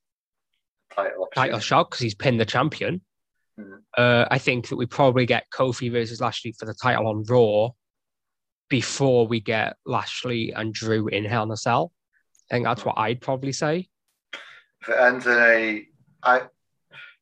title, 0.95 1.29
title 1.35 1.59
shot 1.59 1.91
because 1.91 2.01
he's 2.01 2.15
pinned 2.15 2.41
the 2.41 2.47
champion. 2.47 3.01
Mhm. 3.59 3.83
Uh, 3.97 4.27
I 4.31 4.39
think 4.39 4.69
that 4.69 4.77
we 4.77 4.87
probably 4.87 5.27
get 5.27 5.51
Kofi 5.53 5.91
versus 5.91 6.21
Lashley 6.21 6.53
for 6.53 6.67
the 6.67 6.75
title 6.75 7.09
on 7.09 7.25
Raw 7.25 7.71
before 8.69 9.27
we 9.27 9.41
get 9.41 9.77
Lashley 9.85 10.53
and 10.53 10.73
Drew 10.73 11.09
in 11.09 11.25
Hell 11.25 11.43
in 11.43 11.51
a 11.51 11.57
Cell. 11.57 11.93
I 12.51 12.55
think 12.55 12.65
that's 12.65 12.85
what 12.85 12.99
I'd 12.99 13.21
probably 13.21 13.53
say. 13.53 13.89
If 14.83 14.89
it 14.89 14.97
ends 14.99 15.27
in 15.27 15.37
a 15.37 15.89
I, 16.23 16.43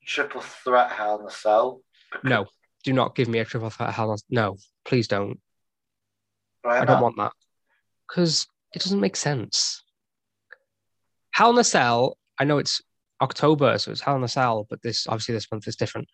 triple 0.04 0.40
threat 0.42 0.92
Hell 0.92 1.20
in 1.20 1.26
a 1.26 1.30
Cell. 1.30 1.82
No, 2.22 2.46
do 2.84 2.92
not 2.92 3.14
give 3.14 3.28
me 3.28 3.38
a 3.38 3.44
triple 3.44 3.70
threat 3.70 3.94
Hell 3.94 4.12
in 4.12 4.18
a 4.18 4.22
No, 4.28 4.56
please 4.84 5.08
don't. 5.08 5.40
Right 6.64 6.82
I 6.82 6.84
don't 6.84 7.02
want 7.02 7.16
that 7.16 7.32
because 8.06 8.46
it 8.74 8.82
doesn't 8.82 9.00
make 9.00 9.16
sense. 9.16 9.82
Hell 11.30 11.50
in 11.50 11.58
a 11.58 11.64
Cell, 11.64 12.16
I 12.38 12.44
know 12.44 12.58
it's 12.58 12.80
October, 13.20 13.78
so 13.78 13.90
it's 13.90 14.00
Hell 14.00 14.16
in 14.16 14.24
a 14.24 14.28
Cell, 14.28 14.66
but 14.68 14.82
this 14.82 15.06
obviously 15.06 15.34
this 15.34 15.50
month 15.50 15.68
is 15.68 15.76
different. 15.76 16.08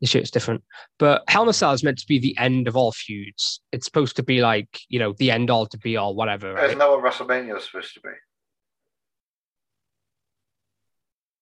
This 0.00 0.14
year 0.14 0.22
it's 0.22 0.30
different. 0.30 0.62
But 0.98 1.24
Hell 1.28 1.42
in 1.42 1.48
a 1.48 1.52
Cell 1.52 1.72
is 1.72 1.82
meant 1.82 1.98
to 1.98 2.06
be 2.06 2.18
the 2.18 2.36
end 2.38 2.68
of 2.68 2.76
all 2.76 2.92
feuds. 2.92 3.60
It's 3.72 3.86
supposed 3.86 4.16
to 4.16 4.22
be 4.22 4.40
like, 4.40 4.80
you 4.88 4.98
know, 4.98 5.14
the 5.18 5.30
end 5.30 5.50
all 5.50 5.66
to 5.66 5.78
be 5.78 5.96
all, 5.96 6.14
whatever, 6.14 6.54
right? 6.54 6.66
Isn't 6.66 6.78
that 6.78 6.88
what 6.88 7.02
WrestleMania 7.02 7.56
is 7.56 7.64
supposed 7.64 7.94
to 7.94 8.00
be? 8.00 8.10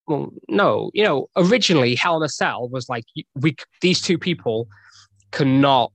well, 0.07 0.33
no, 0.49 0.91
you 0.95 1.03
know, 1.03 1.29
originally 1.37 1.95
Hell 1.95 2.17
in 2.17 2.23
a 2.23 2.29
Cell 2.29 2.69
was 2.69 2.89
like 2.89 3.05
we 3.35 3.57
these 3.81 4.01
two 4.01 4.19
people 4.19 4.69
cannot 5.33 5.93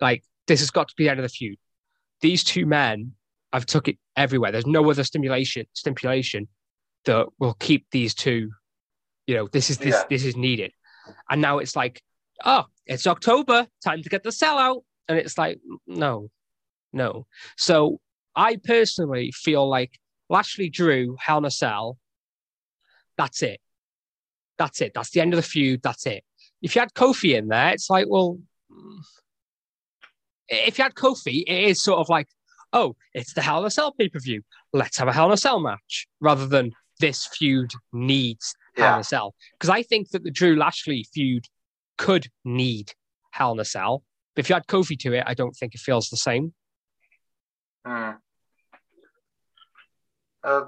like 0.00 0.24
this 0.46 0.60
has 0.60 0.70
got 0.70 0.88
to 0.88 0.94
be 0.96 1.04
the 1.04 1.10
end 1.10 1.20
of 1.20 1.24
the 1.24 1.28
feud. 1.28 1.58
These 2.20 2.44
two 2.44 2.66
men, 2.66 3.12
I've 3.52 3.66
took 3.66 3.88
it 3.88 3.98
everywhere. 4.16 4.52
There's 4.52 4.66
no 4.66 4.88
other 4.90 5.04
stimulation 5.04 5.66
stimulation 5.74 6.48
that 7.04 7.26
will 7.38 7.54
keep 7.54 7.86
these 7.90 8.14
two. 8.14 8.50
You 9.26 9.36
know, 9.36 9.48
this 9.48 9.70
is 9.70 9.78
this 9.78 9.94
Yeah. 9.94 10.04
this 10.08 10.24
is 10.24 10.36
needed, 10.36 10.72
and 11.30 11.40
now 11.40 11.58
it's 11.58 11.76
like, 11.76 12.02
oh, 12.44 12.64
it's 12.86 13.06
October, 13.06 13.66
time 13.84 14.02
to 14.02 14.08
get 14.08 14.22
the 14.22 14.30
sellout, 14.30 14.82
and 15.08 15.18
it's 15.18 15.38
like, 15.38 15.60
no, 15.86 16.30
no. 16.92 17.26
So 17.56 18.00
I 18.34 18.56
personally 18.56 19.32
feel 19.32 19.68
like 19.68 19.98
Lashley 20.28 20.70
Drew 20.70 21.16
Hell 21.20 21.38
in 21.38 21.44
a 21.44 21.50
Cell 21.50 21.98
that's 23.16 23.42
it. 23.42 23.60
That's 24.58 24.80
it. 24.80 24.92
That's 24.94 25.10
the 25.10 25.20
end 25.20 25.34
of 25.34 25.36
the 25.36 25.42
feud. 25.42 25.82
That's 25.82 26.06
it. 26.06 26.24
If 26.60 26.74
you 26.74 26.80
had 26.80 26.94
Kofi 26.94 27.36
in 27.36 27.48
there, 27.48 27.70
it's 27.72 27.90
like, 27.90 28.06
well, 28.08 28.38
if 30.48 30.78
you 30.78 30.82
had 30.84 30.94
Kofi, 30.94 31.42
it 31.46 31.64
is 31.70 31.82
sort 31.82 31.98
of 32.00 32.08
like, 32.08 32.28
oh, 32.72 32.96
it's 33.14 33.34
the 33.34 33.42
Hell 33.42 33.60
in 33.60 33.66
a 33.66 33.70
Cell 33.70 33.92
pay 33.92 34.08
per 34.08 34.18
view. 34.18 34.42
Let's 34.72 34.98
have 34.98 35.08
a 35.08 35.12
Hell 35.12 35.26
in 35.26 35.32
a 35.32 35.36
Cell 35.36 35.60
match 35.60 36.06
rather 36.20 36.46
than 36.46 36.72
this 37.00 37.26
feud 37.26 37.72
needs 37.92 38.54
Hell 38.76 38.94
in 38.94 39.00
a 39.00 39.04
Cell. 39.04 39.34
Because 39.52 39.70
I 39.70 39.82
think 39.82 40.10
that 40.10 40.24
the 40.24 40.30
Drew 40.30 40.56
Lashley 40.56 41.06
feud 41.12 41.46
could 41.98 42.26
need 42.44 42.92
Hell 43.30 43.52
in 43.52 43.60
a 43.60 43.64
Cell. 43.64 44.02
But 44.34 44.44
if 44.44 44.48
you 44.48 44.56
add 44.56 44.66
Kofi 44.66 44.98
to 45.00 45.12
it, 45.12 45.24
I 45.26 45.34
don't 45.34 45.52
think 45.52 45.74
it 45.74 45.80
feels 45.80 46.08
the 46.08 46.16
same. 46.16 46.54
Hmm. 47.84 48.12
Uh, 50.42 50.64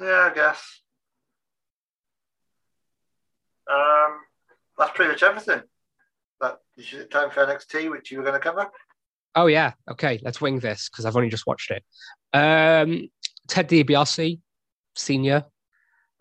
yeah, 0.00 0.30
I 0.30 0.34
guess. 0.34 0.80
Um, 3.70 4.20
that's 4.78 4.92
pretty 4.94 5.10
much 5.10 5.22
everything. 5.22 5.62
That 6.40 6.58
is 6.76 6.92
it 6.92 7.10
time 7.10 7.30
for 7.30 7.44
NXT, 7.44 7.90
which 7.90 8.10
you 8.10 8.18
were 8.18 8.24
going 8.24 8.34
to 8.34 8.40
cover. 8.40 8.70
Oh 9.34 9.46
yeah, 9.46 9.72
okay. 9.90 10.20
Let's 10.22 10.40
wing 10.40 10.58
this 10.58 10.88
because 10.88 11.06
I've 11.06 11.16
only 11.16 11.28
just 11.28 11.46
watched 11.46 11.70
it. 11.70 11.84
Um, 12.32 13.08
Ted 13.48 13.68
DiBiase, 13.68 14.40
senior, 14.94 15.44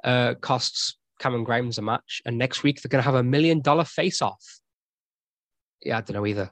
uh, 0.03 0.35
costs 0.35 0.97
Cameron 1.19 1.43
Grimes 1.43 1.77
a 1.77 1.81
match, 1.81 2.21
and 2.25 2.37
next 2.37 2.63
week 2.63 2.81
they're 2.81 2.89
going 2.89 3.03
to 3.03 3.05
have 3.05 3.15
a 3.15 3.23
million 3.23 3.61
dollar 3.61 3.83
face 3.83 4.21
off. 4.21 4.43
Yeah, 5.83 5.97
I 5.97 6.01
don't 6.01 6.15
know 6.15 6.25
either. 6.25 6.51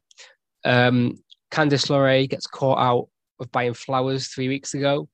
Um, 0.66 1.18
Candice 1.52 1.90
LeRae 1.90 2.30
gets 2.30 2.48
caught 2.48 2.80
out 2.80 3.08
of 3.40 3.52
buying 3.52 3.74
flowers 3.74 4.28
three 4.28 4.48
weeks 4.48 4.74
ago, 4.74 5.08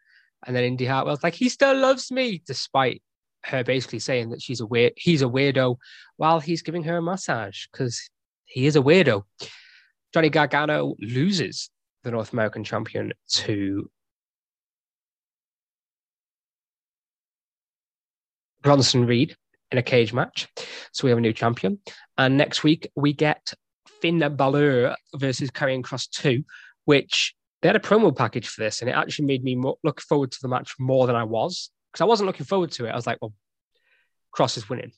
and 0.46 0.56
then 0.56 0.64
Indi 0.64 0.86
Hartwell's 0.86 1.24
like, 1.24 1.36
he 1.36 1.50
still 1.50 1.78
loves 1.78 2.12
me, 2.12 2.42
despite 2.46 3.02
her 3.46 3.64
basically 3.64 4.00
saying 4.00 4.30
that 4.30 4.42
she's 4.42 4.62
a 4.62 4.66
weird, 4.66 4.94
he's 4.96 5.22
a 5.22 5.26
weirdo, 5.26 5.78
while 6.18 6.40
he's 6.40 6.62
giving 6.62 6.84
her 6.84 6.98
a 6.98 7.02
massage 7.02 7.66
because 7.72 8.10
he 8.46 8.66
is 8.66 8.76
a 8.76 8.82
weirdo. 8.82 9.24
Johnny 10.14 10.30
Gargano 10.30 10.96
loses 11.00 11.70
the 12.04 12.12
North 12.12 12.34
American 12.34 12.64
champion 12.64 13.14
to 13.30 13.90
Bronson 18.62 19.06
Reed 19.06 19.36
in 19.72 19.78
a 19.78 19.84
cage 19.84 20.14
match. 20.14 20.48
So 20.92 21.06
we 21.06 21.10
have 21.10 21.18
a 21.18 21.22
new 21.22 21.34
champion. 21.34 21.80
And 22.18 22.38
next 22.38 22.64
week 22.64 22.90
we 22.96 23.14
get 23.14 23.54
Finn 24.02 24.20
Balor 24.36 24.96
versus 25.16 25.50
Karrion 25.50 25.82
Kross 25.82 26.10
2, 26.10 26.44
which 26.86 27.34
they 27.62 27.70
had 27.70 27.76
a 27.76 27.80
promo 27.80 28.16
package 28.16 28.48
for 28.48 28.62
this, 28.62 28.82
and 28.82 28.90
it 28.90 28.94
actually 28.94 29.26
made 29.26 29.44
me 29.44 29.58
look 29.84 30.02
forward 30.02 30.32
to 30.32 30.38
the 30.42 30.48
match 30.48 30.76
more 30.80 31.08
than 31.08 31.16
I 31.16 31.24
was 31.24 31.72
because 31.92 32.02
I 32.02 32.08
wasn't 32.08 32.28
looking 32.28 32.46
forward 32.46 32.72
to 32.74 32.86
it. 32.86 32.92
I 32.92 32.96
was 32.96 33.08
like, 33.08 33.20
well, 33.22 33.34
Kross 34.36 34.58
is 34.58 34.70
winning. 34.70 34.92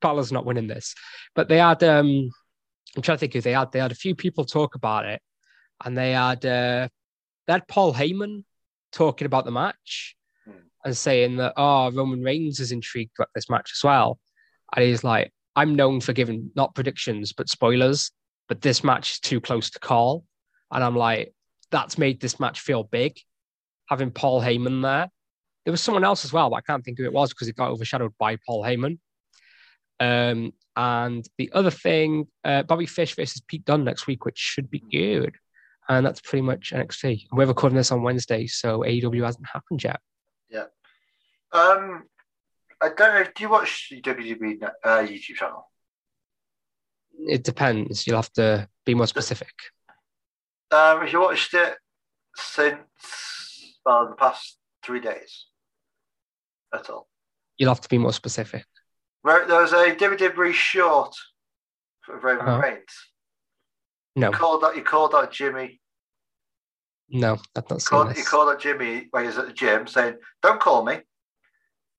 Balor's 0.00 0.32
not 0.32 0.46
winning 0.46 0.68
this. 0.68 0.94
But 1.34 1.48
they 1.48 1.58
had 1.58 1.82
um 1.82 2.30
I'm 2.96 3.02
trying 3.02 3.16
to 3.16 3.20
think 3.20 3.34
who 3.34 3.40
they 3.42 3.52
had. 3.52 3.70
They 3.72 3.78
had 3.78 3.92
a 3.92 3.96
few 3.96 4.14
people 4.14 4.44
talk 4.44 4.74
about 4.74 5.04
it, 5.04 5.20
and 5.84 5.96
they 5.96 6.12
had 6.12 6.44
uh, 6.44 6.88
they 7.46 7.52
had 7.52 7.68
Paul 7.68 7.92
Heyman 7.94 8.44
talking 8.92 9.26
about 9.26 9.44
the 9.44 9.50
match 9.50 10.14
Hmm. 10.46 10.52
and 10.84 10.96
saying 10.96 11.36
that 11.36 11.54
oh 11.56 11.90
Roman 11.90 12.22
Reigns 12.22 12.60
is 12.60 12.72
intrigued 12.72 13.12
about 13.18 13.30
this 13.34 13.50
match 13.50 13.72
as 13.76 13.82
well, 13.84 14.18
and 14.74 14.84
he's 14.84 15.04
like, 15.04 15.32
I'm 15.54 15.74
known 15.74 16.00
for 16.00 16.12
giving 16.12 16.50
not 16.54 16.74
predictions 16.74 17.32
but 17.32 17.48
spoilers, 17.48 18.12
but 18.48 18.62
this 18.62 18.82
match 18.84 19.12
is 19.12 19.20
too 19.20 19.40
close 19.40 19.70
to 19.70 19.78
call, 19.78 20.24
and 20.72 20.82
I'm 20.82 20.96
like, 20.96 21.34
that's 21.70 21.98
made 21.98 22.20
this 22.20 22.38
match 22.40 22.60
feel 22.60 22.84
big, 22.84 23.18
having 23.90 24.10
Paul 24.10 24.40
Heyman 24.40 24.82
there. 24.82 25.08
There 25.64 25.72
was 25.72 25.82
someone 25.82 26.04
else 26.04 26.24
as 26.24 26.32
well, 26.32 26.48
but 26.48 26.56
I 26.56 26.60
can't 26.60 26.84
think 26.84 26.98
who 26.98 27.04
it 27.04 27.12
was 27.12 27.30
because 27.30 27.48
it 27.48 27.56
got 27.56 27.70
overshadowed 27.70 28.14
by 28.20 28.36
Paul 28.46 28.62
Heyman. 28.62 28.98
Um, 29.98 30.52
and 30.76 31.26
the 31.38 31.50
other 31.54 31.70
thing, 31.70 32.28
uh, 32.44 32.62
Bobby 32.62 32.86
Fish 32.86 33.16
versus 33.16 33.40
Pete 33.40 33.64
Dunne 33.64 33.84
next 33.84 34.06
week, 34.06 34.24
which 34.24 34.38
should 34.38 34.70
be 34.70 34.82
good. 34.92 35.34
And 35.88 36.04
that's 36.04 36.20
pretty 36.20 36.42
much 36.42 36.72
NXT. 36.74 37.26
We're 37.32 37.46
recording 37.46 37.76
this 37.76 37.92
on 37.92 38.02
Wednesday, 38.02 38.46
so 38.46 38.80
AEW 38.80 39.24
hasn't 39.24 39.46
happened 39.46 39.82
yet. 39.82 40.00
Yeah. 40.50 40.64
Um, 41.52 42.04
I 42.82 42.88
don't 42.88 42.98
know. 42.98 43.24
Do 43.34 43.42
you 43.42 43.48
watch 43.48 43.88
the 43.90 44.02
WWE 44.02 44.62
uh, 44.84 44.98
YouTube 44.98 45.36
channel? 45.36 45.70
It 47.18 47.44
depends. 47.44 48.06
You'll 48.06 48.16
have 48.16 48.32
to 48.34 48.68
be 48.84 48.94
more 48.94 49.06
specific. 49.06 49.54
Um, 50.70 51.00
have 51.00 51.12
you 51.12 51.20
watched 51.20 51.54
it 51.54 51.76
since 52.34 53.78
well 53.84 54.08
the 54.08 54.16
past 54.16 54.58
three 54.84 55.00
days 55.00 55.46
at 56.74 56.90
all? 56.90 57.08
You'll 57.56 57.70
have 57.70 57.80
to 57.80 57.88
be 57.88 57.98
more 57.98 58.12
specific. 58.12 58.66
There 59.26 59.60
was 59.60 59.72
a 59.72 59.94
WWE 59.96 60.52
short 60.52 61.14
for 62.02 62.18
Roman 62.18 62.46
Uh-huh. 62.46 62.60
Reigns. 62.62 63.10
No, 64.14 64.28
You 64.28 64.32
called 64.36 64.62
that, 64.62 64.76
you 64.76 64.82
called 64.82 65.12
that 65.12 65.32
Jimmy. 65.32 65.80
no, 67.08 67.32
I've 67.56 67.68
not 67.68 67.80
He 67.82 67.86
called, 67.86 68.10
this. 68.14 68.28
called 68.28 68.48
out 68.50 68.60
Jimmy 68.60 69.08
when 69.10 69.24
he 69.24 69.26
was 69.26 69.38
at 69.38 69.46
the 69.46 69.52
gym, 69.52 69.86
saying, 69.86 70.18
"Don't 70.42 70.60
call 70.60 70.84
me. 70.84 71.00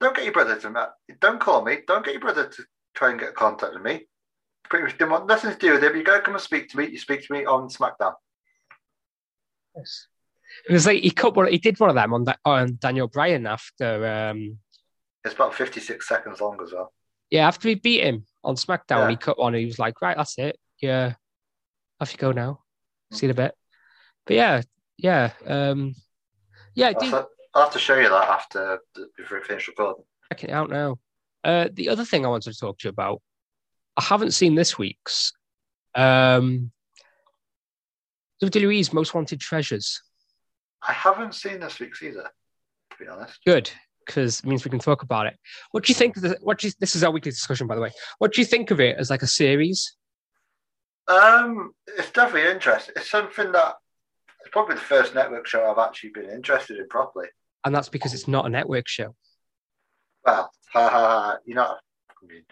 Don't 0.00 0.14
get 0.16 0.24
your 0.24 0.32
brother 0.32 0.58
to 0.60 0.90
Don't 1.20 1.40
call 1.40 1.64
me. 1.64 1.78
Don't 1.86 2.04
get 2.04 2.14
your 2.14 2.20
brother 2.20 2.48
to 2.48 2.64
try 2.94 3.10
and 3.10 3.20
get 3.20 3.34
contact 3.34 3.74
with 3.74 3.82
me. 3.82 4.06
Pretty 4.70 4.84
much 4.84 4.98
didn't 4.98 5.10
want 5.10 5.26
nothing 5.26 5.50
to 5.52 5.58
do 5.58 5.72
with 5.72 5.84
it. 5.84 5.92
But 5.92 5.98
you 5.98 6.04
gotta 6.04 6.22
come 6.22 6.34
and 6.34 6.42
speak 6.42 6.68
to 6.70 6.76
me. 6.78 6.86
You 6.88 6.98
speak 6.98 7.26
to 7.26 7.32
me 7.32 7.44
on 7.44 7.68
SmackDown. 7.68 8.14
Yes. 9.76 10.06
It 10.68 10.72
was 10.72 10.86
like 10.86 11.02
he 11.02 11.10
cut 11.10 11.34
one. 11.36 11.46
He 11.48 11.58
did 11.58 11.78
one 11.78 11.90
of 11.90 11.94
them 11.96 12.12
on, 12.14 12.24
that, 12.24 12.38
on 12.44 12.76
Daniel 12.80 13.06
Bryan 13.08 13.46
after. 13.46 14.06
Um, 14.06 14.58
It's 15.24 15.34
about 15.34 15.54
fifty-six 15.54 16.08
seconds 16.08 16.40
long 16.40 16.60
as 16.62 16.72
well. 16.72 16.92
Yeah, 17.30 17.46
after 17.46 17.68
he 17.68 17.74
beat 17.74 18.02
him 18.02 18.24
on 18.44 18.56
SmackDown, 18.56 19.04
Yeah. 19.04 19.10
he 19.10 19.16
cut 19.16 19.38
one. 19.38 19.54
And 19.54 19.60
he 19.60 19.66
was 19.66 19.78
like, 19.78 20.00
"Right, 20.02 20.16
that's 20.16 20.38
it. 20.38 20.58
Yeah, 20.80 21.14
off 22.00 22.12
you 22.12 22.18
go 22.18 22.32
now. 22.32 22.62
See 23.12 23.26
you 23.26 23.30
in 23.30 23.38
a 23.38 23.42
bit." 23.42 23.54
But 24.26 24.36
yeah, 24.36 24.62
yeah, 24.96 25.32
um, 25.46 25.94
yeah. 26.74 26.88
I'll 26.94 27.00
D- 27.00 27.06
have, 27.10 27.26
I'll 27.54 27.62
have 27.64 27.72
to 27.72 27.78
show 27.78 27.96
you 27.98 28.08
that 28.08 28.28
after 28.28 28.80
before 29.16 29.38
we 29.40 29.44
finish 29.44 29.68
recording. 29.68 30.04
check 30.32 30.44
it 30.44 30.50
out 30.50 30.70
now. 30.70 30.98
Uh, 31.44 31.68
the 31.72 31.88
other 31.88 32.04
thing 32.04 32.24
I 32.24 32.28
wanted 32.28 32.52
to 32.52 32.58
talk 32.58 32.78
to 32.78 32.88
you 32.88 32.90
about, 32.90 33.22
I 33.96 34.02
haven't 34.02 34.32
seen 34.32 34.54
this 34.54 34.76
week's 34.76 35.32
um, 35.94 36.70
WWE's 38.42 38.92
Most 38.92 39.14
Wanted 39.14 39.40
Treasures. 39.40 40.02
I 40.86 40.92
haven't 40.92 41.34
seen 41.34 41.60
this 41.60 41.78
week's 41.80 42.02
either, 42.02 42.30
to 42.90 42.96
be 42.98 43.08
honest. 43.08 43.38
Good, 43.46 43.70
because 44.08 44.40
it 44.40 44.46
means 44.46 44.64
we 44.64 44.70
can 44.70 44.80
talk 44.80 45.02
about 45.02 45.26
it. 45.26 45.38
What 45.70 45.84
do 45.84 45.92
you 45.92 45.94
think? 45.94 46.16
Of 46.16 46.22
the, 46.22 46.38
what 46.40 46.58
do 46.58 46.66
you, 46.66 46.72
this 46.80 46.96
is 46.96 47.04
our 47.04 47.12
weekly 47.12 47.30
discussion, 47.30 47.66
by 47.66 47.76
the 47.76 47.80
way. 47.80 47.92
What 48.18 48.32
do 48.32 48.40
you 48.40 48.46
think 48.46 48.70
of 48.72 48.80
it 48.80 48.96
as 48.98 49.10
like 49.10 49.22
a 49.22 49.26
series? 49.26 49.94
Um, 51.06 51.72
it's 51.86 52.10
definitely 52.10 52.50
interesting. 52.50 52.94
It's 52.96 53.10
something 53.10 53.52
that 53.52 53.74
it's 54.40 54.50
probably 54.50 54.74
the 54.74 54.80
first 54.80 55.14
network 55.14 55.46
show 55.46 55.70
I've 55.70 55.78
actually 55.78 56.10
been 56.10 56.30
interested 56.30 56.78
in 56.78 56.88
properly. 56.88 57.28
And 57.64 57.74
that's 57.74 57.88
because 57.88 58.14
it's 58.14 58.26
not 58.26 58.46
a 58.46 58.48
network 58.48 58.88
show. 58.88 59.14
Well, 60.24 60.50
ha 60.72 60.88
ha 60.88 60.90
ha. 60.90 61.36
You 61.44 61.54
know, 61.54 61.62
I 62.10 62.26
mean, 62.26 62.42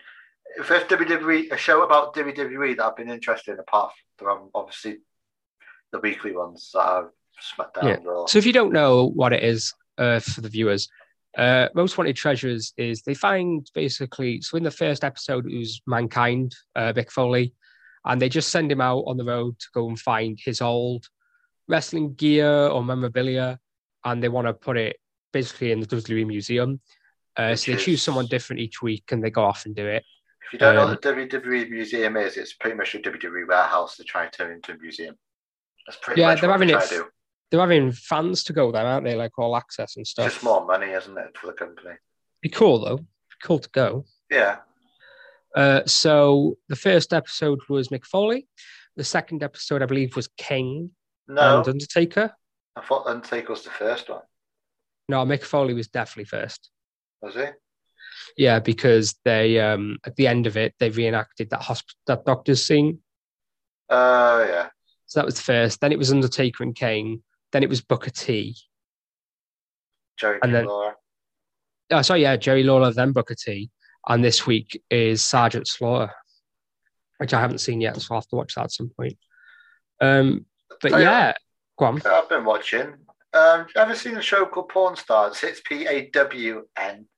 first 0.63 0.89
WWE 0.89 1.53
a 1.53 1.57
show 1.57 1.83
about 1.83 2.15
WWE 2.15 2.77
that 2.77 2.85
I've 2.85 2.97
been 2.97 3.11
interested 3.11 3.53
in. 3.53 3.61
Apart 3.61 3.93
from 4.19 4.29
I'm 4.29 4.51
obviously 4.55 4.99
the 5.93 6.01
weekly 6.01 6.33
ones 6.33 6.71
that 6.75 6.81
are 6.81 7.13
SmackDown. 7.59 8.05
Yeah. 8.05 8.25
So 8.27 8.39
if 8.39 8.47
you 8.47 8.53
don't 8.53 8.73
know 8.73 9.07
what 9.07 9.33
it 9.33 9.43
is 9.43 9.75
uh, 9.99 10.21
for 10.21 10.41
the 10.41 10.49
viewers, 10.49 10.89
uh, 11.37 11.69
Most 11.75 11.99
Wanted 11.99 12.17
Treasures 12.17 12.73
is 12.77 13.03
they 13.03 13.15
find 13.15 13.69
basically, 13.75 14.41
so 14.41 14.57
in 14.57 14.63
the 14.63 14.71
first 14.71 15.05
episode, 15.05 15.47
it 15.51 15.57
was 15.57 15.81
Mankind, 15.87 16.55
uh, 16.75 16.93
Mick 16.95 17.11
Foley, 17.11 17.53
and 18.05 18.21
they 18.21 18.29
just 18.29 18.49
send 18.51 18.71
him 18.73 18.81
out 18.81 19.05
on 19.07 19.17
the 19.17 19.25
road 19.25 19.59
to 19.59 19.67
go 19.75 19.89
and 19.89 19.99
find 19.99 20.39
his 20.43 20.61
old 20.63 21.07
wrestling 21.69 22.15
gear 22.15 22.49
or 22.69 22.83
memorabilia, 22.85 23.59
and 24.05 24.23
they 24.23 24.29
want 24.29 24.47
to 24.47 24.55
put 24.55 24.77
it 24.77 24.97
basically 25.33 25.73
in 25.73 25.81
the 25.81 25.87
WWE 25.87 26.27
Museum. 26.27 26.81
Uh, 27.37 27.55
so 27.55 27.73
they 27.73 27.79
choose 27.79 28.01
someone 28.03 28.27
different 28.27 28.61
each 28.61 28.81
week 28.81 29.05
and 29.13 29.23
they 29.23 29.29
go 29.29 29.45
off 29.45 29.67
and 29.67 29.77
do 29.77 29.87
it. 29.87 30.03
If 30.47 30.53
you 30.55 30.59
don't 30.59 30.75
know 30.75 30.83
Um, 30.85 30.91
what 30.91 31.03
the 31.03 31.13
WWE 31.13 31.69
museum 31.69 32.17
is, 32.17 32.37
it's 32.39 32.55
pretty 32.55 32.77
much 32.77 32.95
a 32.95 32.99
WWE 32.99 33.47
warehouse 33.47 33.97
they 33.97 34.05
try 34.05 34.25
and 34.25 34.33
turn 34.33 34.53
into 34.53 34.73
a 34.73 34.79
museum. 34.79 35.17
That's 35.87 35.99
pretty 36.01 36.23
Yeah, 36.23 36.29
much 36.29 36.41
they're 36.41 36.49
what 36.49 36.61
they 36.61 36.67
having 36.73 36.79
try 36.79 36.85
it 36.85 36.89
to 36.89 36.95
do. 36.97 37.11
They're 37.51 37.61
having 37.61 37.93
fans 37.93 38.45
to 38.45 38.53
go 38.53 38.73
there, 38.73 38.85
aren't 38.87 39.05
they? 39.05 39.15
Like 39.15 39.39
all 39.39 39.57
access 39.57 39.97
and 39.97 40.07
stuff. 40.07 40.33
just 40.33 40.43
more 40.45 40.65
money, 40.67 40.91
isn't 40.91 41.17
it, 41.17 41.37
for 41.37 41.47
the 41.47 41.53
company? 41.53 41.95
Be 42.43 42.49
cool 42.49 42.81
though. 42.85 42.99
Be 42.99 43.37
cool 43.43 43.59
to 43.59 43.69
go. 43.71 44.05
Yeah. 44.31 44.59
Uh, 45.55 45.83
so 45.87 46.57
the 46.69 46.77
first 46.77 47.13
episode 47.13 47.61
was 47.69 47.89
Mick 47.89 48.05
Foley. 48.05 48.47
The 48.97 49.05
second 49.05 49.43
episode, 49.43 49.83
I 49.83 49.87
believe, 49.87 50.17
was 50.17 50.29
King 50.37 50.91
No, 51.29 51.59
and 51.59 51.69
Undertaker. 51.69 52.33
I 52.77 52.81
thought 52.83 53.07
Undertaker 53.07 53.53
was 53.53 53.63
the 53.63 53.71
first 53.71 54.09
one. 54.09 54.23
No, 55.09 55.25
Mick 55.25 55.45
Foley 55.45 55.73
was 55.75 55.89
definitely 55.89 56.25
first. 56.25 56.71
Was 57.23 57.35
he? 57.35 57.45
Yeah, 58.37 58.59
because 58.59 59.15
they 59.25 59.61
um 59.61 59.99
at 60.05 60.17
the 60.17 60.27
end 60.27 60.47
of 60.47 60.57
it 60.57 60.75
they 60.79 60.91
reenacted 60.91 61.51
that 61.51 61.61
hosp- 61.61 61.95
that 62.07 62.25
doctor's 62.25 62.65
scene. 62.67 62.99
Oh, 63.89 64.45
yeah. 64.45 64.69
So 65.07 65.21
that 65.21 65.27
was 65.27 65.37
the 65.37 65.43
first. 65.43 65.81
Then 65.81 65.93
it 65.93 65.99
was 65.99 66.11
Undertaker 66.11 66.65
and 66.65 66.75
Kane. 66.75 67.23
Then 67.53 67.63
it 67.63 67.69
was 67.69 67.81
Booker 67.81 68.11
T. 68.11 68.57
Jerry 70.17 70.39
And 70.43 70.55
then- 70.55 70.67
Lawler. 70.67 70.97
Oh, 71.93 72.03
sorry, 72.03 72.23
yeah, 72.23 72.37
Jerry 72.37 72.65
Lawler, 72.65 72.93
then 72.93 73.13
Booker 73.13 73.37
T. 73.37 73.71
And 74.09 74.25
this 74.25 74.47
week 74.47 74.83
is 74.91 75.25
Sergeant 75.25 75.69
Slaughter, 75.69 76.13
which 77.19 77.33
I 77.35 77.41
haven't 77.41 77.59
seen 77.59 77.81
yet, 77.81 78.01
so 78.01 78.15
I'll 78.15 78.21
have 78.21 78.29
to 78.29 78.37
watch 78.37 78.55
that 78.55 78.65
at 78.65 78.73
some 78.73 78.91
point. 78.97 79.17
Um, 80.01 80.47
but 80.83 80.93
you 80.93 80.99
yeah, 80.99 81.35
go 81.79 81.87
on. 81.87 82.03
I've 82.05 82.29
been 82.29 82.45
watching. 82.45 82.95
Um, 83.33 83.67
ever 83.77 83.95
seen 83.95 84.17
a 84.17 84.23
show 84.23 84.47
called 84.47 84.69
Pawn 84.69 84.97
Stars? 84.97 85.43
It's 85.43 85.61
P 85.61 85.87
A 85.87 86.09
W 86.11 86.67
N. 86.77 87.07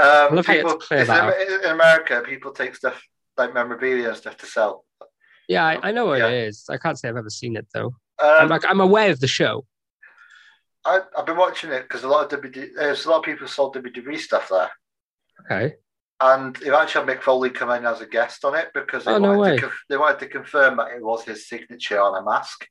Um, 0.00 0.36
love 0.36 0.46
how 0.46 0.52
you 0.52 0.58
had 0.60 0.66
people, 0.66 0.78
to 0.78 0.86
clear 0.86 1.00
it's 1.00 1.08
that 1.08 1.40
in, 1.40 1.64
in 1.64 1.70
America, 1.72 2.22
people 2.24 2.52
take 2.52 2.76
stuff 2.76 3.02
like 3.36 3.52
memorabilia 3.52 4.06
and 4.10 4.16
stuff 4.16 4.36
to 4.36 4.46
sell. 4.46 4.84
Yeah, 5.48 5.64
I, 5.64 5.88
I 5.88 5.90
know 5.90 6.06
what 6.06 6.20
Yeah. 6.20 6.28
it 6.28 6.46
is. 6.46 6.66
I 6.70 6.76
can't 6.76 6.96
say 6.96 7.08
I've 7.08 7.16
ever 7.16 7.28
seen 7.30 7.56
it 7.56 7.66
though. 7.74 7.96
Um, 8.20 8.34
I'm 8.40 8.48
like 8.48 8.64
I'm 8.68 8.80
aware 8.80 9.10
of 9.10 9.20
the 9.20 9.26
show. 9.28 9.64
I, 10.84 11.00
I've 11.16 11.26
been 11.26 11.36
watching 11.36 11.70
it 11.70 11.82
because 11.82 12.04
a 12.04 12.08
lot 12.08 12.32
of 12.32 12.40
WD, 12.40 12.70
there's 12.76 13.04
a 13.04 13.10
lot 13.10 13.18
of 13.18 13.24
people 13.24 13.46
sold 13.48 13.76
WWE 13.76 14.18
stuff 14.18 14.48
there, 14.48 14.70
Okay. 15.44 15.74
and 16.20 16.56
they've 16.56 16.72
actually 16.72 17.06
had 17.06 17.18
Mick 17.18 17.22
Foley 17.22 17.50
come 17.50 17.70
in 17.70 17.84
as 17.84 18.00
a 18.00 18.06
guest 18.06 18.44
on 18.44 18.54
it 18.54 18.68
because 18.74 19.04
they, 19.04 19.12
Oh, 19.12 19.18
no 19.18 19.36
wanted, 19.36 19.40
way. 19.40 19.54
to 19.56 19.60
conf- 19.62 19.84
they 19.88 19.96
wanted 19.96 20.18
to 20.20 20.28
confirm 20.28 20.76
that 20.78 20.92
it 20.92 21.02
was 21.02 21.24
his 21.24 21.48
signature 21.48 22.00
on 22.00 22.20
a 22.20 22.24
mask 22.24 22.66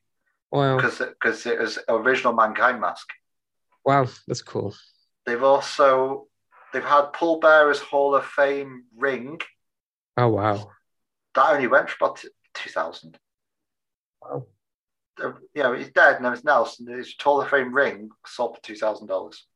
Wow. 0.50 0.76
because 0.76 0.98
because 0.98 1.46
it 1.46 1.58
was 1.58 1.78
original 1.88 2.32
Mankind 2.32 2.80
mask. 2.80 3.08
Wow, 3.84 4.06
that's 4.26 4.42
cool. 4.42 4.74
They've 5.26 5.42
also 5.42 6.26
they've 6.72 6.84
had 6.84 7.12
Paul 7.12 7.40
Bearer's 7.40 7.80
Hall 7.80 8.14
of 8.14 8.24
Fame 8.26 8.84
ring 8.96 9.40
Oh 10.16 10.28
wow. 10.28 10.70
that 11.34 11.52
only 11.54 11.68
went 11.68 11.88
for 11.90 12.04
about 12.06 12.24
two 12.54 12.70
thousand. 12.70 13.18
Wow. 14.22 14.46
You 15.20 15.62
know, 15.62 15.72
he's 15.74 15.90
dead 15.90 16.16
and 16.16 16.26
everything 16.26 16.48
else, 16.48 16.78
and 16.80 16.88
his 16.88 17.14
Hall 17.20 17.40
of 17.40 17.48
Fame 17.48 17.74
ring 17.74 18.10
sold 18.26 18.56
for 18.56 18.62
two 18.62 18.76
thousand 18.76 19.06
dollars. 19.08 19.46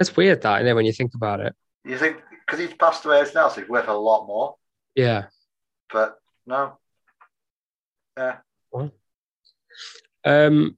It's 0.00 0.16
weird 0.16 0.42
that, 0.42 0.58
isn't 0.58 0.68
it, 0.68 0.74
when 0.74 0.86
you 0.86 0.92
think 0.92 1.14
about 1.14 1.40
it. 1.40 1.54
You 1.84 1.96
think 1.98 2.16
because 2.44 2.58
he's 2.58 2.74
passed 2.74 3.04
away 3.04 3.24
now, 3.34 3.48
so 3.48 3.60
he's 3.60 3.70
worth 3.70 3.88
a 3.88 3.92
lot 3.92 4.26
more. 4.26 4.56
Yeah. 4.94 5.26
But 5.92 6.18
no, 6.46 6.78
yeah, 8.16 8.38
Um 10.24 10.76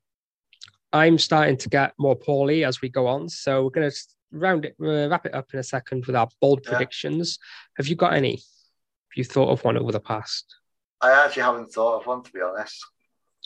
I'm 0.92 1.18
starting 1.18 1.56
to 1.58 1.68
get 1.68 1.92
more 1.98 2.16
poorly 2.16 2.64
as 2.64 2.80
we 2.80 2.88
go 2.88 3.06
on. 3.06 3.28
So 3.28 3.64
we're 3.64 3.70
gonna 3.70 3.90
round 4.32 4.64
it 4.64 4.76
uh, 4.80 5.08
wrap 5.08 5.26
it 5.26 5.34
up 5.34 5.52
in 5.52 5.58
a 5.60 5.62
second 5.62 6.06
with 6.06 6.16
our 6.16 6.28
bold 6.40 6.60
Yeah. 6.64 6.70
predictions. 6.70 7.38
Have 7.76 7.86
you 7.86 7.96
got 7.96 8.12
any? 8.14 8.32
Have 8.36 9.16
you 9.16 9.24
thought 9.24 9.50
of 9.50 9.64
one 9.64 9.76
over 9.78 9.92
the 9.92 10.00
past? 10.00 10.56
I 11.00 11.12
actually 11.24 11.42
haven't 11.42 11.72
thought 11.72 12.00
of 12.00 12.06
one 12.06 12.22
to 12.22 12.32
be 12.32 12.40
honest. 12.40 12.84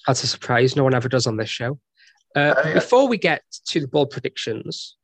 That's 0.06 0.24
a 0.24 0.26
surprise. 0.26 0.76
No 0.76 0.84
one 0.84 0.94
ever 0.94 1.08
does 1.08 1.26
on 1.26 1.36
this 1.36 1.50
show. 1.50 1.78
Uh, 2.34 2.54
Oh, 2.56 2.68
yeah. 2.68 2.74
Before 2.74 3.08
we 3.08 3.18
get 3.18 3.42
to 3.66 3.80
the 3.80 3.88
bold 3.88 4.10
predictions, 4.10 4.96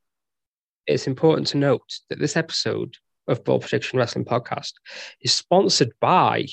it's 0.86 1.06
important 1.06 1.48
to 1.48 1.58
note 1.58 1.98
that 2.08 2.18
this 2.18 2.36
episode 2.36 2.96
of 3.28 3.44
Bold 3.44 3.62
Prediction 3.62 3.98
Wrestling 3.98 4.24
Podcast 4.24 4.72
is 5.20 5.32
sponsored 5.32 5.92
by 6.00 6.46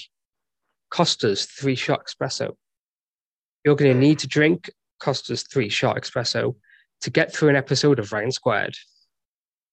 Costa's 0.89 1.45
Three 1.45 1.75
Shot 1.75 2.07
Espresso. 2.07 2.55
You're 3.63 3.75
going 3.75 3.93
to 3.93 3.99
need 3.99 4.19
to 4.19 4.27
drink 4.27 4.71
Costa's 4.99 5.43
Three 5.43 5.69
Shot 5.69 5.97
Espresso 5.97 6.55
to 7.01 7.09
get 7.09 7.33
through 7.33 7.49
an 7.49 7.55
episode 7.55 7.99
of 7.99 8.11
Ryan 8.11 8.31
Squared. 8.31 8.75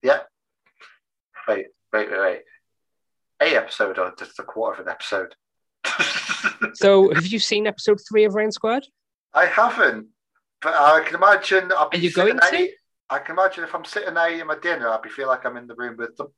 Yeah. 0.02 0.20
Wait, 1.48 1.66
wait, 1.92 2.10
wait, 2.10 2.20
wait. 2.20 2.40
A 3.42 3.56
episode 3.56 3.98
or 3.98 4.12
just 4.18 4.38
a 4.38 4.42
quarter 4.42 4.80
of 4.80 4.86
an 4.86 4.92
episode? 4.92 5.34
So, 6.74 7.12
have 7.12 7.26
you 7.26 7.38
seen 7.38 7.66
episode 7.66 7.98
three 8.08 8.24
of 8.24 8.34
Ryan 8.34 8.52
Squared? 8.52 8.86
I 9.34 9.46
haven't, 9.46 10.06
but 10.62 10.74
I 10.74 11.02
can 11.04 11.16
imagine. 11.16 11.72
I'll 11.76 11.88
be 11.90 11.98
Are 11.98 12.00
you 12.00 12.12
going 12.12 12.38
to? 12.38 12.48
there- 12.50 12.68
I 13.12 13.18
can 13.18 13.34
imagine 13.34 13.64
if 13.64 13.74
I'm 13.74 13.84
sitting 13.84 14.14
there 14.14 14.32
eating 14.32 14.46
my 14.46 14.56
dinner, 14.56 14.88
I'll 14.88 15.00
be 15.02 15.08
feel 15.08 15.26
like 15.26 15.44
I'm 15.44 15.56
in 15.56 15.66
the 15.66 15.74
room 15.74 15.96
with 15.96 16.16
them. 16.16 16.28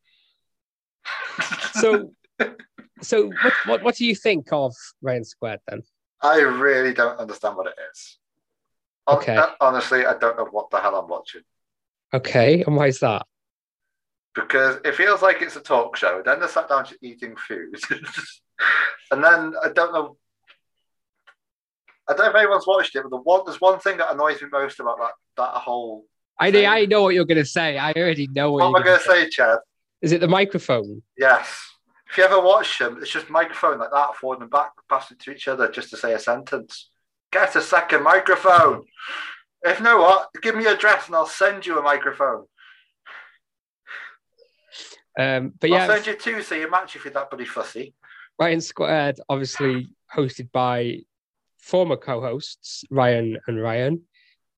So, 1.75 2.15
so 3.03 3.27
what, 3.43 3.53
what, 3.67 3.83
what 3.83 3.95
do 3.97 4.07
you 4.07 4.15
think 4.15 4.49
of 4.53 4.75
Ryan 5.03 5.25
Squared 5.25 5.61
then? 5.69 5.83
I 6.23 6.39
really 6.41 6.95
don't 6.95 7.19
understand 7.19 7.57
what 7.57 7.67
it 7.67 7.75
is. 7.93 8.19
Okay. 9.07 9.37
uh, 9.37 9.49
Honestly, 9.61 10.07
I 10.07 10.17
don't 10.17 10.37
know 10.39 10.47
what 10.51 10.71
the 10.71 10.79
hell 10.81 10.95
I'm 10.97 11.09
watching 11.09 11.43
Okay, 12.15 12.63
and 12.63 12.75
why 12.77 12.87
is 12.87 13.01
that? 13.01 13.27
because 14.35 14.79
it 14.85 14.95
feels 14.95 15.21
like 15.21 15.43
it's 15.43 15.57
a 15.57 15.61
talk 15.61 15.95
show. 15.97 16.23
Then 16.25 16.41
they 16.41 16.47
sat 16.47 16.69
down 16.71 16.87
to 16.87 16.97
eating 17.03 17.37
food, 17.37 17.75
and 19.11 19.23
then 19.23 19.55
I 19.63 19.69
don't 19.75 19.93
know. 19.93 20.17
I 22.09 22.15
don't 22.15 22.27
know 22.27 22.31
if 22.31 22.37
anyone's 22.37 22.67
watched 22.67 22.97
it, 22.97 23.03
but 23.03 23.11
the 23.11 23.19
one 23.19 23.43
there's 23.47 23.61
one 23.61 23.79
thing 23.79 23.99
that 23.99 24.13
annoys 24.13 24.43
me 24.43 24.49
most 24.51 24.81
about 24.81 24.99
that 24.99 25.13
that 25.37 25.61
whole. 25.61 26.05
I 26.39 26.51
Same. 26.51 26.69
I 26.69 26.85
know 26.87 27.03
what 27.03 27.15
you're 27.15 27.25
going 27.25 27.39
to 27.39 27.45
say. 27.45 27.79
I 27.79 27.93
already 27.93 28.27
know 28.27 28.53
what, 28.53 28.61
What 28.61 28.69
am 28.69 28.75
I 28.75 28.79
you're 28.79 28.99
going 28.99 28.99
to 28.99 29.05
say, 29.05 29.29
Chad? 29.29 29.59
Is 30.01 30.13
it 30.13 30.21
the 30.21 30.29
microphone? 30.29 31.03
Yes. 31.17 31.49
If 32.11 32.19
you 32.19 32.25
ever 32.25 32.41
watch 32.41 32.79
them, 32.79 32.99
it's 33.01 33.11
just 33.11 33.31
microphone 33.31 33.79
like 33.79 33.91
that, 33.93 34.17
forward 34.17 34.41
and 34.41 34.51
back, 34.51 34.73
passing 34.89 35.17
to 35.19 35.31
each 35.31 35.49
other 35.49 35.71
just 35.71 35.91
to 35.91 35.97
say 35.97 36.13
a 36.13 36.19
sentence. 36.19 36.91
Get 37.31 37.57
a 37.57 37.63
second 37.63 38.03
microphone. 38.03 38.83
If 39.63 39.79
you 39.79 39.85
know 39.85 40.03
what, 40.03 40.29
give 40.43 40.57
me 40.57 40.65
your 40.65 40.75
address 40.75 41.07
and 41.07 41.17
I'll 41.17 41.27
send 41.27 41.65
you 41.65 41.79
a 41.79 41.83
microphone. 41.83 42.45
Um, 45.19 45.55
but 45.59 45.71
I'll 45.71 45.79
yeah, 45.79 45.87
send 45.87 46.07
you 46.07 46.17
two 46.17 46.43
so 46.43 46.55
you 46.55 46.71
match 46.71 46.97
if 46.97 47.05
you're 47.05 47.15
that 47.15 47.31
bloody 47.31 47.45
fussy. 47.45 47.95
Ryan 48.43 48.61
Squared, 48.61 49.21
obviously 49.29 49.95
hosted 50.13 50.51
by 50.51 50.99
former 51.59 51.97
co-hosts 51.97 52.83
Ryan 52.91 53.39
and 53.47 53.63
Ryan. 53.63 54.03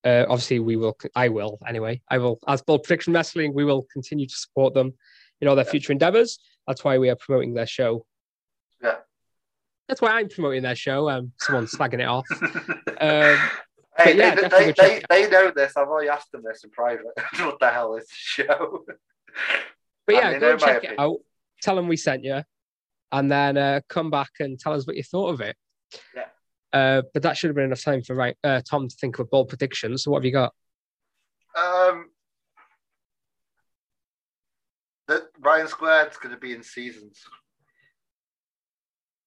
Uh, 0.02 0.24
obviously, 0.26 0.58
we 0.58 0.76
will. 0.76 0.96
I 1.14 1.28
will 1.28 1.58
anyway. 1.68 2.00
I 2.08 2.16
will, 2.16 2.38
as 2.48 2.62
Bold 2.62 2.84
Prediction 2.84 3.12
Wrestling, 3.12 3.52
we 3.52 3.62
will 3.62 3.86
continue 3.92 4.26
to 4.26 4.34
support 4.34 4.72
them 4.72 4.94
in 5.42 5.48
all 5.48 5.54
their 5.54 5.66
future 5.66 5.92
endeavors. 5.92 6.38
That's 6.66 6.82
why 6.82 6.96
we 6.96 7.10
are 7.10 7.16
promoting 7.16 7.52
their 7.52 7.66
show. 7.66 8.06
Yeah. 8.82 8.96
That's 9.86 10.00
why 10.00 10.12
I'm 10.12 10.30
promoting 10.30 10.62
their 10.62 10.76
show. 10.76 11.10
Um, 11.10 11.32
someone's 11.38 11.72
slagging 11.72 12.00
it 12.00 12.08
off. 12.08 12.26
Um, 13.00 13.36
hey, 13.98 14.16
yeah, 14.16 14.34
they, 14.34 14.48
they, 14.48 14.72
they, 14.72 15.02
they 15.10 15.28
know 15.28 15.50
this. 15.50 15.76
I've 15.76 15.88
already 15.88 16.08
asked 16.08 16.32
them 16.32 16.42
this 16.42 16.64
in 16.64 16.70
private. 16.70 17.04
what 17.40 17.58
the 17.58 17.68
hell 17.70 17.96
is 17.96 18.06
the 18.06 18.44
show? 18.44 18.86
But 20.06 20.14
yeah, 20.14 20.38
go 20.38 20.38
know 20.38 20.52
and 20.52 20.60
my 20.60 20.66
check 20.66 20.76
it 20.76 20.86
opinion. 20.86 21.00
out. 21.00 21.16
Tell 21.60 21.76
them 21.76 21.88
we 21.88 21.96
sent 21.98 22.24
you, 22.24 22.44
and 23.14 23.30
then 23.30 23.56
uh, 23.56 23.80
come 23.88 24.10
back 24.10 24.30
and 24.40 24.58
tell 24.58 24.72
us 24.72 24.86
what 24.88 24.96
you 24.96 25.04
thought 25.04 25.28
of 25.28 25.40
it. 25.40 25.56
Yeah. 26.14 26.24
Uh, 26.72 27.02
but 27.12 27.22
that 27.22 27.36
should 27.36 27.48
have 27.48 27.54
been 27.54 27.66
enough 27.66 27.84
time 27.84 28.02
for 28.02 28.16
right, 28.16 28.36
uh, 28.42 28.60
Tom 28.68 28.88
to 28.88 28.96
think 28.96 29.18
of 29.18 29.26
a 29.26 29.28
bold 29.28 29.48
prediction. 29.48 29.96
So 29.96 30.10
what 30.10 30.18
have 30.18 30.24
you 30.24 30.32
got? 30.32 30.52
Um, 31.56 32.10
the 35.06 35.28
Ryan 35.38 35.68
Squared's 35.68 36.16
going 36.16 36.34
to 36.34 36.40
be 36.40 36.52
in 36.52 36.64
seasons. 36.64 37.20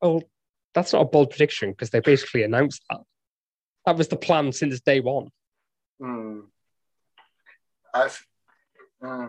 Oh, 0.01 0.21
that's 0.73 0.91
not 0.91 1.03
a 1.03 1.05
bold 1.05 1.29
prediction 1.29 1.71
because 1.71 1.89
they 1.89 2.01
basically 2.01 2.43
announced 2.43 2.83
that. 2.89 2.99
That 3.85 3.95
was 3.95 4.09
the 4.09 4.17
plan 4.17 4.51
since 4.51 4.81
day 4.81 4.99
one. 4.99 5.29
Hmm. 6.01 6.41
That's, 7.93 8.21
hmm. 9.01 9.27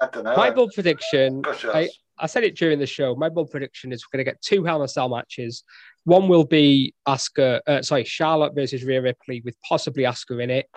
I 0.00 0.06
don't 0.12 0.22
know. 0.22 0.36
My 0.36 0.50
bold 0.52 0.70
prediction, 0.72 1.42
Push 1.42 1.64
I, 1.64 1.84
us. 1.86 1.98
I 2.22 2.26
said 2.26 2.44
it 2.44 2.56
during 2.56 2.78
the 2.78 2.86
show. 2.86 3.16
My 3.16 3.28
bold 3.28 3.50
prediction 3.50 3.92
is 3.92 4.04
we're 4.04 4.16
going 4.16 4.24
to 4.24 4.30
get 4.30 4.40
two 4.40 4.62
Hell 4.62 4.76
in 4.76 4.84
a 4.84 4.88
Cell 4.88 5.08
matches 5.08 5.64
One 6.04 6.28
will 6.28 6.44
be 6.44 6.94
Asuka, 7.06 7.60
uh, 7.66 7.82
sorry, 7.82 8.04
Charlotte 8.04 8.54
versus 8.54 8.84
Rhea 8.84 9.02
Ripley 9.02 9.42
with 9.44 9.56
possibly 9.68 10.04
Asuka 10.04 10.40
in 10.40 10.48
it, 10.48 10.70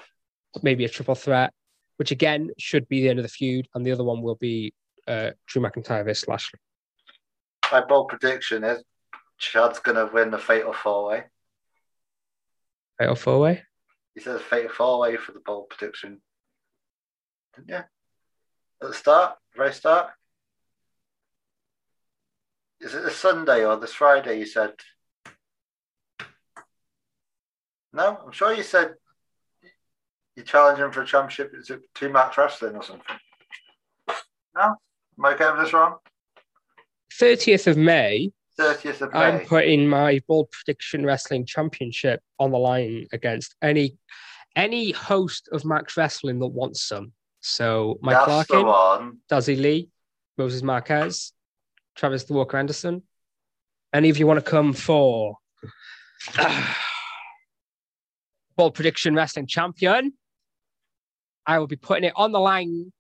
maybe 0.64 0.86
a 0.86 0.90
triple 0.90 1.14
threat, 1.14 1.54
which 1.98 2.10
again 2.10 2.50
should 2.58 2.90
be 2.90 3.04
the 3.04 3.10
end 3.10 3.20
of 3.20 3.24
the 3.24 3.30
feud. 3.30 3.68
And 3.76 3.86
the 3.86 3.92
other 3.92 4.04
one 4.04 4.24
will 4.24 4.36
be 4.36 4.74
uh, 5.08 5.32
Drew 5.46 5.62
McIntyre 5.62 6.04
versus 6.04 6.28
Lashley. 6.28 6.60
My 7.72 7.82
bold 7.82 8.08
prediction 8.08 8.64
is 8.64 8.84
Chad's 9.38 9.80
going 9.80 9.98
to 9.98 10.12
win 10.12 10.32
the 10.32 10.40
Fatal 10.40 10.74
Four 10.74 11.10
Way. 11.10 11.24
Fatal 12.98 13.16
four 13.16 13.40
way. 13.40 13.64
He 14.16 14.22
says 14.22 14.42
Fatal 14.42 14.72
Four 14.72 15.00
Way 15.00 15.18
for 15.18 15.32
the 15.32 15.42
bold 15.46 15.70
prediction. 15.70 16.22
Didn't 17.56 17.70
you? 17.70 17.76
At 17.76 17.88
the 18.82 18.94
start, 18.94 19.38
very 19.56 19.74
start. 19.74 20.12
Is 22.82 22.94
it 22.94 23.04
this 23.04 23.18
Sunday 23.18 23.66
or 23.66 23.78
this 23.78 23.94
Friday? 23.94 24.40
You 24.40 24.46
said. 24.46 24.74
No, 27.94 28.20
I'm 28.26 28.32
sure 28.34 28.54
you 28.54 28.64
said 28.64 28.96
you're 30.36 30.46
challenging 30.46 30.92
for 30.92 31.02
a 31.02 31.06
championship. 31.06 31.54
Is 31.58 31.70
it 31.70 31.82
two 31.94 32.10
match 32.10 32.38
wrestling 32.38 32.76
or 32.76 32.84
something? 32.84 33.16
No, 34.56 34.64
am 34.64 35.26
I 35.26 35.38
getting 35.38 35.64
this 35.64 35.72
wrong? 35.72 35.96
30th 37.14 37.68
of 37.68 37.78
May, 37.78 38.32
30th 38.60 39.02
of 39.02 39.14
May. 39.14 39.20
I'm 39.20 39.46
putting 39.46 39.88
my 39.88 40.20
bold 40.28 40.52
prediction 40.52 41.06
wrestling 41.06 41.46
championship 41.46 42.22
on 42.38 42.52
the 42.52 42.58
line 42.58 43.08
against 43.14 43.56
any 43.62 43.98
any 44.56 44.92
host 44.92 45.50
of 45.52 45.66
Max 45.66 45.96
Wrestling 45.98 46.40
that 46.40 46.48
wants 46.48 46.86
some. 46.86 47.14
So 47.40 47.98
Mike 48.02 48.16
That's 48.16 48.48
the 48.48 48.56
Larkin, 48.56 48.66
one. 48.66 49.18
Dazzy 49.32 49.60
Lee, 49.60 49.90
Moses 50.38 50.64
Marquez, 50.64 51.32
Travis 51.96 52.26
the 52.26 52.34
Walker 52.34 52.58
Anderson. 52.58 53.04
Any 53.94 54.10
of 54.10 54.18
you 54.18 54.28
want 54.28 54.44
to 54.44 54.50
come 54.50 54.74
for 54.74 55.38
bold 58.58 58.74
prediction 58.74 59.16
wrestling 59.16 59.48
champion? 59.48 60.14
I 61.46 61.60
will 61.60 61.68
be 61.68 61.76
putting 61.76 62.04
it 62.04 62.14
on 62.16 62.32
the 62.32 62.40
line. 62.40 62.92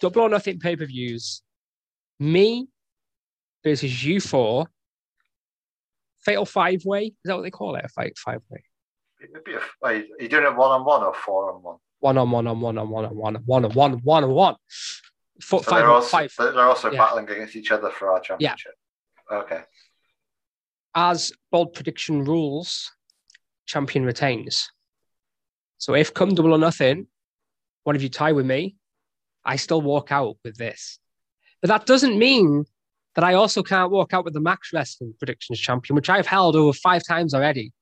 Double 0.00 0.22
or 0.22 0.28
nothing 0.28 0.58
pay 0.58 0.76
per 0.76 0.86
views. 0.86 1.42
Me 2.18 2.66
versus 3.62 4.04
you 4.04 4.20
four. 4.20 4.66
Fatal 6.24 6.46
five 6.46 6.84
way. 6.84 7.04
Is 7.04 7.14
that 7.24 7.36
what 7.36 7.42
they 7.42 7.50
call 7.50 7.76
it? 7.76 7.84
A 7.84 7.88
fight 7.88 8.18
five 8.18 8.40
way. 8.48 8.64
It'd 9.22 9.44
be 9.44 9.54
a, 9.54 9.60
are 9.82 9.94
you 9.94 10.28
doing 10.28 10.44
it 10.44 10.56
one 10.56 10.70
on 10.70 10.84
one 10.84 11.02
or 11.02 11.14
four 11.14 11.52
on 11.52 11.62
one? 11.62 11.76
One 12.00 12.16
on 12.16 12.30
one 12.30 12.46
on 12.46 12.60
one 12.60 12.78
on 12.78 12.88
one 12.88 13.04
on 13.04 13.16
one 13.16 13.36
on 13.36 13.42
one 13.44 13.64
on 13.64 13.72
one 13.72 13.92
one 14.02 14.24
on 14.24 14.30
one. 14.30 14.56
Foot 15.42 15.64
So 15.64 15.70
five 15.70 15.80
they're 15.80 15.90
also, 15.90 16.08
five. 16.08 16.34
They're 16.38 16.60
also 16.60 16.90
Yeah. 16.90 16.98
battling 16.98 17.28
against 17.30 17.56
each 17.56 17.70
other 17.70 17.90
for 17.90 18.12
our 18.12 18.20
championship. 18.20 18.74
Okay. 19.30 19.62
as 20.94 21.32
bold 21.52 21.72
prediction 21.72 22.24
rules, 22.24 22.90
champion 23.66 24.04
retains. 24.04 24.68
So 25.78 25.94
if 25.94 26.12
come 26.12 26.34
double 26.34 26.52
or 26.52 26.58
nothing, 26.58 27.06
one 27.84 27.94
of 27.94 28.02
you 28.02 28.08
tie 28.08 28.32
with 28.32 28.44
me, 28.44 28.76
I 29.44 29.54
still 29.54 29.80
walk 29.80 30.10
out 30.10 30.36
with 30.44 30.56
this. 30.56 30.98
But 31.62 31.68
that 31.68 31.86
doesn't 31.86 32.18
mean 32.18 32.64
that 33.14 33.22
I 33.22 33.34
also 33.34 33.62
can't 33.62 33.92
walk 33.92 34.12
out 34.12 34.24
with 34.24 34.34
the 34.34 34.40
Max 34.40 34.72
Wrestling 34.72 35.14
Predictions 35.18 35.60
Champion, 35.60 35.94
which 35.94 36.10
I've 36.10 36.26
held 36.26 36.56
over 36.56 36.72
five 36.72 37.02
times 37.06 37.34
already. 37.34 37.72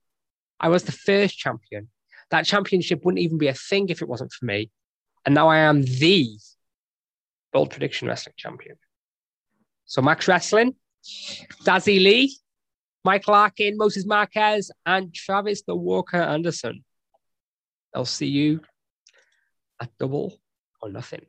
I 0.60 0.68
was 0.68 0.82
the 0.84 0.92
first 0.92 1.38
champion. 1.38 1.88
That 2.30 2.44
championship 2.44 3.04
wouldn't 3.04 3.22
even 3.22 3.38
be 3.38 3.48
a 3.48 3.54
thing 3.54 3.88
if 3.88 4.02
it 4.02 4.08
wasn't 4.08 4.32
for 4.32 4.44
me. 4.44 4.70
And 5.24 5.34
now 5.34 5.48
I 5.48 5.58
am 5.58 5.82
the 5.82 6.28
Bold 7.52 7.70
Prediction 7.70 8.08
Wrestling 8.08 8.34
Champion. 8.36 8.76
So 9.84 10.02
Max 10.02 10.28
Wrestling, 10.28 10.74
Dazzy 11.64 12.02
Lee, 12.02 12.36
Mike 13.04 13.26
Larkin, 13.26 13.76
Moses 13.76 14.04
Marquez, 14.04 14.70
and 14.84 15.14
Travis 15.14 15.62
the 15.62 15.74
Walker 15.74 16.20
Anderson. 16.20 16.84
I'll 17.94 18.04
see 18.04 18.26
you 18.26 18.60
at 19.80 19.90
double 19.98 20.38
or 20.82 20.90
nothing. 20.90 21.16